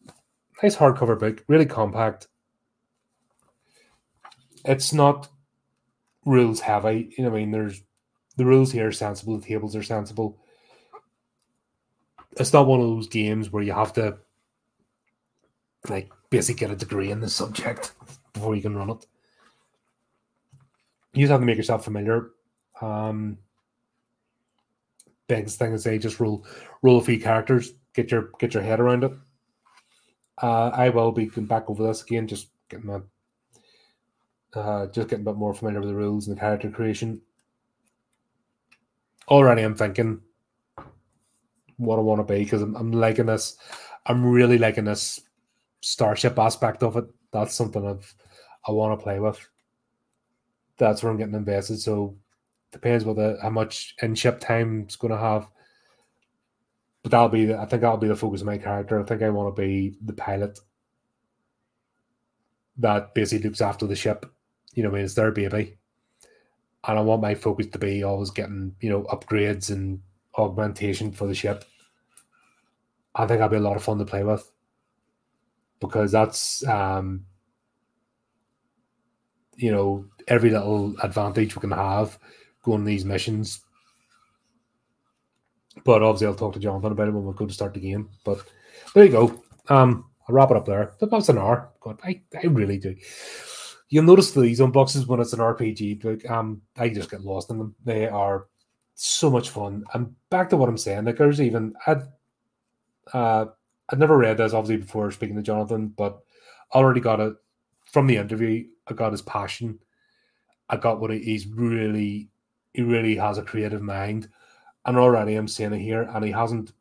nice 0.63 0.77
hardcover 0.77 1.19
book, 1.19 1.45
really 1.49 1.67
compact. 1.67 2.29
It's 4.65 4.93
not 4.93 5.29
rules 6.25 6.61
heavy. 6.61 7.15
You 7.17 7.25
know, 7.25 7.31
I 7.31 7.35
mean, 7.35 7.51
there's 7.51 7.83
the 8.37 8.45
rules 8.45 8.73
here 8.73 8.89
are 8.89 8.93
sensible. 8.93 9.39
The 9.39 9.47
tables 9.47 9.75
are 9.75 9.83
sensible. 9.83 10.39
It's 12.39 12.53
not 12.53 12.67
one 12.67 12.81
of 12.81 12.87
those 12.87 13.09
games 13.09 13.51
where 13.51 13.63
you 13.63 13.73
have 13.73 13.93
to 13.95 14.19
like 15.89 16.11
basically 16.29 16.61
get 16.61 16.71
a 16.71 16.77
degree 16.77 17.11
in 17.11 17.21
the 17.21 17.29
subject 17.29 17.93
before 18.33 18.55
you 18.55 18.63
can 18.63 18.77
run 18.77 18.91
it. 18.91 19.07
You 21.13 21.23
just 21.23 21.31
have 21.31 21.41
to 21.41 21.47
make 21.47 21.57
yourself 21.57 21.85
familiar. 21.85 22.31
Um, 22.81 23.39
biggest 25.27 25.59
thing 25.59 25.73
is 25.73 25.83
say 25.85 25.99
just 25.99 26.21
roll 26.21 26.45
roll 26.83 26.99
a 26.99 27.03
few 27.03 27.21
characters, 27.21 27.73
get 27.95 28.11
your 28.11 28.31
get 28.39 28.55
your 28.55 28.63
head 28.63 28.81
around 28.81 29.05
it. 29.05 29.13
Uh, 30.43 30.71
I 30.73 30.89
will 30.89 31.13
be 31.13 31.27
going 31.27 31.47
back 31.47 31.69
over 31.69 31.83
this 31.83 32.03
again, 32.03 32.27
just 32.27 32.49
getting 32.69 32.87
my 32.87 33.01
uh, 34.55 34.87
just 34.87 35.09
getting 35.09 35.27
a 35.27 35.31
bit 35.31 35.39
more 35.39 35.55
familiar 35.55 35.81
with 35.81 35.89
the 35.89 35.95
rules 35.95 36.27
and 36.27 36.37
the 36.37 36.41
character 36.41 36.71
creation. 36.71 37.21
Already, 39.29 39.63
I'm 39.63 39.77
thinking 39.77 40.21
what 41.77 41.99
I 41.99 42.03
want 42.03 42.27
to 42.27 42.33
be 42.33 42.43
because 42.43 42.63
I'm, 42.63 42.75
I'm 42.77 42.93
liking 42.93 43.27
this. 43.27 43.57
I'm 44.07 44.25
really 44.25 44.59
liking 44.59 44.85
this 44.85 45.21
starship 45.81 46.39
aspect 46.39 46.83
of 46.83 46.97
it. 46.97 47.05
That's 47.33 47.55
something 47.55 47.87
I've 47.87 48.15
I 48.67 48.73
want 48.73 48.99
to 48.99 49.03
play 49.03 49.21
with. 49.21 49.39
That's 50.87 51.03
where 51.03 51.13
I'm 51.13 51.19
getting 51.19 51.35
invested. 51.35 51.79
So 51.79 52.17
depends 52.73 53.05
what 53.05 53.17
the 53.17 53.39
how 53.43 53.51
much 53.51 53.95
in 54.03 54.15
ship 54.15 54.41
time 54.41 54.83
it's 54.83 54.97
going 54.97 55.13
to 55.13 55.19
have 55.19 55.49
but 57.03 57.13
that'll 57.13 57.29
be 57.29 57.55
I 57.55 57.65
think 57.67 57.83
that'll 57.83 57.97
be 57.97 58.09
the 58.09 58.17
focus 58.17 58.41
of 58.41 58.47
my 58.47 58.59
character. 58.59 59.01
I 59.01 59.05
think 59.05 59.23
I 59.23 59.31
want 59.31 59.55
to 59.55 59.63
be 59.63 59.97
the 60.05 60.13
pilot 60.13 60.59
that 62.79 63.15
basically 63.15 63.49
looks 63.49 63.61
after 63.61 63.87
the 63.87 63.97
ship. 63.97 64.27
You 64.75 64.83
know, 64.83 64.91
I 64.91 64.93
mean, 64.93 65.05
it's 65.05 65.15
their 65.15 65.33
baby, 65.33 65.79
and 66.87 66.99
I 66.99 67.03
want 67.03 67.23
my 67.23 67.35
focus 67.35 67.67
to 67.69 67.79
be 67.79 68.03
always 68.03 68.31
getting 68.31 68.75
you 68.81 68.91
know 68.91 69.03
upgrades 69.05 69.71
and 69.71 70.01
augmentation 70.37 71.13
for 71.13 71.27
the 71.27 71.35
ship. 71.35 71.65
I 73.15 73.27
think 73.27 73.41
that'll 73.41 73.49
be 73.49 73.57
a 73.57 73.61
lot 73.61 73.77
of 73.77 73.83
fun 73.83 73.99
to 73.99 74.05
play 74.05 74.23
with 74.23 74.51
because 75.81 76.13
that's 76.13 76.65
um, 76.67 77.25
you 79.61 79.71
know 79.71 80.05
every 80.29 80.51
little 80.51 80.95
advantage 81.03 81.55
we 81.55 81.61
can 81.61 81.71
have 81.71 82.19
going 82.63 82.85
these 82.85 83.05
missions 83.05 83.63
but 85.85 86.03
obviously, 86.03 86.27
I'll 86.27 86.35
talk 86.35 86.55
to 86.55 86.61
Jonathan 86.61 86.93
about 86.93 87.09
it 87.09 87.13
when 87.13 87.25
we 87.25 87.33
go 87.35 87.47
to 87.47 87.53
start 87.53 87.75
the 87.75 87.81
game. 87.81 88.09
But 88.25 88.43
there 88.95 89.05
you 89.05 89.11
go. 89.11 89.43
Um, 89.69 90.07
I'll 90.29 90.35
wrap 90.35 90.51
it 90.51 90.57
up 90.57 90.67
there. 90.67 90.95
That's 91.01 91.29
an 91.29 91.39
hour. 91.39 91.71
God, 91.81 92.01
I, 92.05 92.21
I 92.35 92.47
really 92.47 92.79
do. 92.79 92.95
You'll 93.89 94.05
notice 94.05 94.31
these 94.33 94.61
unboxes 94.61 95.07
when 95.07 95.21
it's 95.21 95.33
an 95.33 95.41
RPG. 95.41 96.05
Like, 96.05 96.31
um, 96.31 96.63
I 96.77 96.89
just 96.89 97.11
get 97.11 97.25
lost 97.25 97.51
in 97.51 97.59
them. 97.59 97.75
They 97.85 98.07
are 98.09 98.47
so 98.95 99.31
much 99.31 99.51
fun. 99.51 99.85
And 99.95 100.15
back 100.29 100.51
to 100.51 100.57
what 100.57 100.69
I'm 100.69 100.79
saying, 100.79 101.05
like 101.05 101.17
there's 101.17 101.41
even 101.41 101.75
I'd 101.87 102.03
uh 103.13 103.47
I'd 103.89 103.99
never 103.99 104.19
read 104.19 104.37
this 104.37 104.53
obviously 104.53 104.77
before 104.85 105.11
speaking 105.11 105.37
to 105.37 105.43
Jonathan, 105.43 105.89
but 105.89 106.21
I 106.73 106.79
already 106.79 107.01
got 107.01 107.19
it 107.19 107.35
from 107.93 108.07
the 108.07 108.17
interview. 108.17 108.67
I 108.87 108.95
got 108.95 109.13
his 109.13 109.23
passion. 109.23 109.79
I 110.69 110.77
got 110.77 111.01
what 111.01 111.11
he's 111.11 111.47
really 111.47 112.29
he 112.73 112.83
really 112.83 113.17
has 113.17 113.39
a 113.39 113.43
creative 113.43 113.83
mind 113.83 114.29
and 114.85 114.97
already 114.97 115.35
I'm 115.35 115.49
seeing 115.49 115.73
it 115.73 115.81
here, 115.81 116.03
and 116.03 116.25
he 116.25 116.31
hasn't 116.31 116.73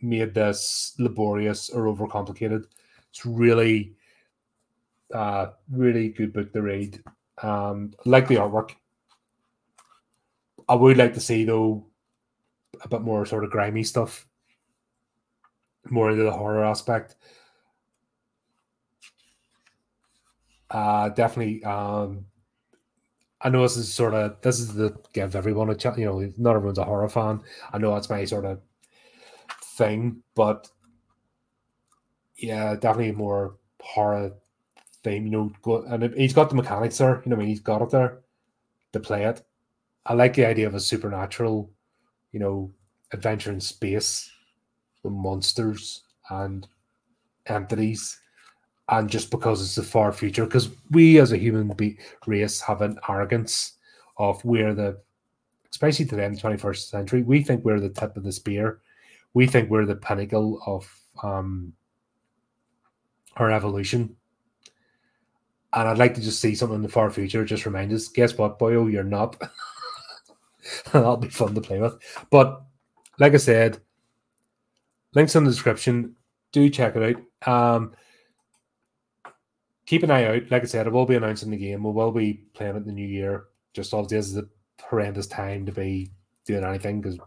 made 0.00 0.34
this 0.34 0.94
laborious 0.98 1.70
or 1.70 1.84
overcomplicated. 1.84 2.64
It's 3.10 3.24
really, 3.24 3.94
uh, 5.14 5.48
really 5.70 6.10
good 6.10 6.32
book 6.32 6.52
to 6.52 6.62
read. 6.62 7.02
Um, 7.42 7.92
like 8.04 8.28
the 8.28 8.36
artwork. 8.36 8.72
I 10.68 10.74
would 10.74 10.98
like 10.98 11.14
to 11.14 11.20
see 11.20 11.44
though 11.44 11.86
a 12.82 12.88
bit 12.88 13.00
more 13.00 13.24
sort 13.24 13.44
of 13.44 13.50
grimy 13.50 13.84
stuff, 13.84 14.26
more 15.88 16.10
into 16.10 16.24
the 16.24 16.32
horror 16.32 16.64
aspect. 16.64 17.16
Uh 20.70 21.08
definitely. 21.10 21.62
Um, 21.64 22.26
I 23.40 23.48
know 23.50 23.62
this 23.62 23.76
is 23.76 23.92
sort 23.92 24.14
of 24.14 24.40
this 24.42 24.58
is 24.60 24.74
the 24.74 24.96
give 25.12 25.34
everyone 25.36 25.70
a 25.70 25.74
chance. 25.74 25.98
You 25.98 26.06
know, 26.06 26.32
not 26.36 26.56
everyone's 26.56 26.78
a 26.78 26.84
horror 26.84 27.08
fan. 27.08 27.42
I 27.72 27.78
know 27.78 27.92
that's 27.94 28.10
my 28.10 28.24
sort 28.24 28.44
of 28.44 28.60
thing, 29.76 30.22
but 30.34 30.70
yeah, 32.36 32.74
definitely 32.74 33.12
more 33.12 33.56
horror 33.80 34.32
theme. 35.04 35.26
You 35.26 35.32
know, 35.32 35.52
go, 35.62 35.82
and 35.84 36.14
he's 36.14 36.34
got 36.34 36.50
the 36.50 36.56
mechanics 36.56 36.98
there. 36.98 37.22
You 37.24 37.30
know, 37.30 37.36
I 37.36 37.40
mean, 37.40 37.48
he's 37.48 37.60
got 37.60 37.82
it 37.82 37.90
there 37.90 38.20
to 38.92 39.00
play 39.00 39.24
it. 39.24 39.42
I 40.06 40.14
like 40.14 40.34
the 40.34 40.46
idea 40.46 40.66
of 40.66 40.74
a 40.74 40.80
supernatural, 40.80 41.70
you 42.32 42.40
know, 42.40 42.72
adventure 43.12 43.52
in 43.52 43.60
space 43.60 44.30
with 45.02 45.12
monsters 45.14 46.04
and 46.30 46.66
entities 47.46 48.20
and 48.88 49.10
just 49.10 49.30
because 49.30 49.60
it's 49.60 49.74
the 49.74 49.82
far 49.82 50.12
future, 50.12 50.44
because 50.44 50.70
we 50.90 51.20
as 51.20 51.32
a 51.32 51.36
human 51.36 51.68
be- 51.68 51.98
race 52.26 52.60
have 52.60 52.80
an 52.80 52.98
arrogance 53.08 53.74
of 54.16 54.42
we're 54.44 54.74
the, 54.74 54.98
especially 55.70 56.06
today 56.06 56.24
in 56.24 56.34
the 56.34 56.40
21st 56.40 56.88
century, 56.88 57.22
we 57.22 57.42
think 57.42 57.64
we're 57.64 57.80
the 57.80 57.90
tip 57.90 58.16
of 58.16 58.24
the 58.24 58.32
spear. 58.32 58.80
We 59.34 59.46
think 59.46 59.68
we're 59.68 59.84
the 59.84 59.96
pinnacle 59.96 60.60
of 60.66 60.90
um, 61.22 61.74
our 63.36 63.50
evolution. 63.50 64.16
And 65.74 65.86
I'd 65.86 65.98
like 65.98 66.14
to 66.14 66.22
just 66.22 66.40
see 66.40 66.54
something 66.54 66.76
in 66.76 66.82
the 66.82 66.88
far 66.88 67.10
future 67.10 67.44
just 67.44 67.66
remind 67.66 67.92
us, 67.92 68.08
guess 68.08 68.38
what, 68.38 68.58
boyo, 68.58 68.90
you're 68.90 69.04
not. 69.04 69.36
That'll 70.92 71.18
be 71.18 71.28
fun 71.28 71.54
to 71.54 71.60
play 71.60 71.78
with. 71.78 71.98
But 72.30 72.62
like 73.18 73.34
I 73.34 73.38
said, 73.38 73.80
links 75.14 75.36
in 75.36 75.44
the 75.44 75.50
description. 75.50 76.14
Do 76.52 76.70
check 76.70 76.96
it 76.96 77.16
out. 77.46 77.76
Um, 77.76 77.92
keep 79.88 80.02
an 80.02 80.10
eye 80.10 80.24
out. 80.26 80.50
Like 80.50 80.62
I 80.62 80.66
said, 80.66 80.86
I 80.86 80.90
will 80.90 81.06
be 81.06 81.14
announcing 81.14 81.50
the 81.50 81.56
game. 81.56 81.82
We 81.82 81.90
will 81.90 82.12
be 82.12 82.44
playing 82.52 82.74
it 82.74 82.80
in 82.80 82.86
the 82.86 82.92
new 82.92 83.06
year. 83.06 83.46
Just 83.72 83.94
obviously, 83.94 84.18
this 84.18 84.28
is 84.28 84.36
a 84.36 84.44
horrendous 84.82 85.26
time 85.26 85.64
to 85.64 85.72
be 85.72 86.12
doing 86.44 86.62
anything 86.62 87.00
because 87.00 87.18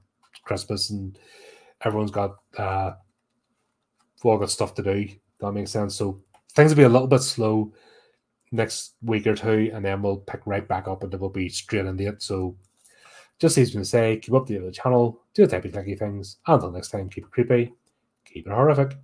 Christmas 0.43 0.91
and 0.91 1.17
everyone's 1.83 2.11
got 2.11 2.35
uh, 2.59 2.91
all 4.23 4.37
got 4.37 4.51
stuff 4.51 4.75
to 4.75 4.83
do. 4.83 5.07
That 5.39 5.53
makes 5.53 5.71
sense. 5.71 5.95
So 5.95 6.21
things 6.53 6.71
will 6.71 6.77
be 6.77 6.83
a 6.83 6.89
little 6.89 7.07
bit 7.07 7.21
slow 7.21 7.73
next 8.51 8.93
week 9.01 9.25
or 9.25 9.35
two, 9.35 9.71
and 9.73 9.83
then 9.83 10.03
we'll 10.03 10.17
pick 10.17 10.41
right 10.45 10.67
back 10.67 10.87
up 10.87 11.01
and 11.01 11.11
then 11.11 11.19
we'll 11.19 11.31
be 11.31 11.49
straight 11.49 11.87
into 11.87 12.07
it. 12.07 12.21
So 12.21 12.55
just 13.39 13.57
as 13.57 13.71
to 13.71 13.83
say, 13.83 14.17
keep 14.17 14.35
up 14.35 14.45
to 14.45 14.59
the 14.59 14.71
channel, 14.71 15.23
do 15.33 15.47
the 15.47 15.51
type 15.51 15.65
of 15.65 15.71
clicky 15.71 15.97
things. 15.97 16.37
Until 16.45 16.71
next 16.71 16.89
time, 16.89 17.09
keep 17.09 17.25
it 17.25 17.31
creepy, 17.31 17.73
keep 18.23 18.45
it 18.45 18.53
Horrorific. 18.53 18.97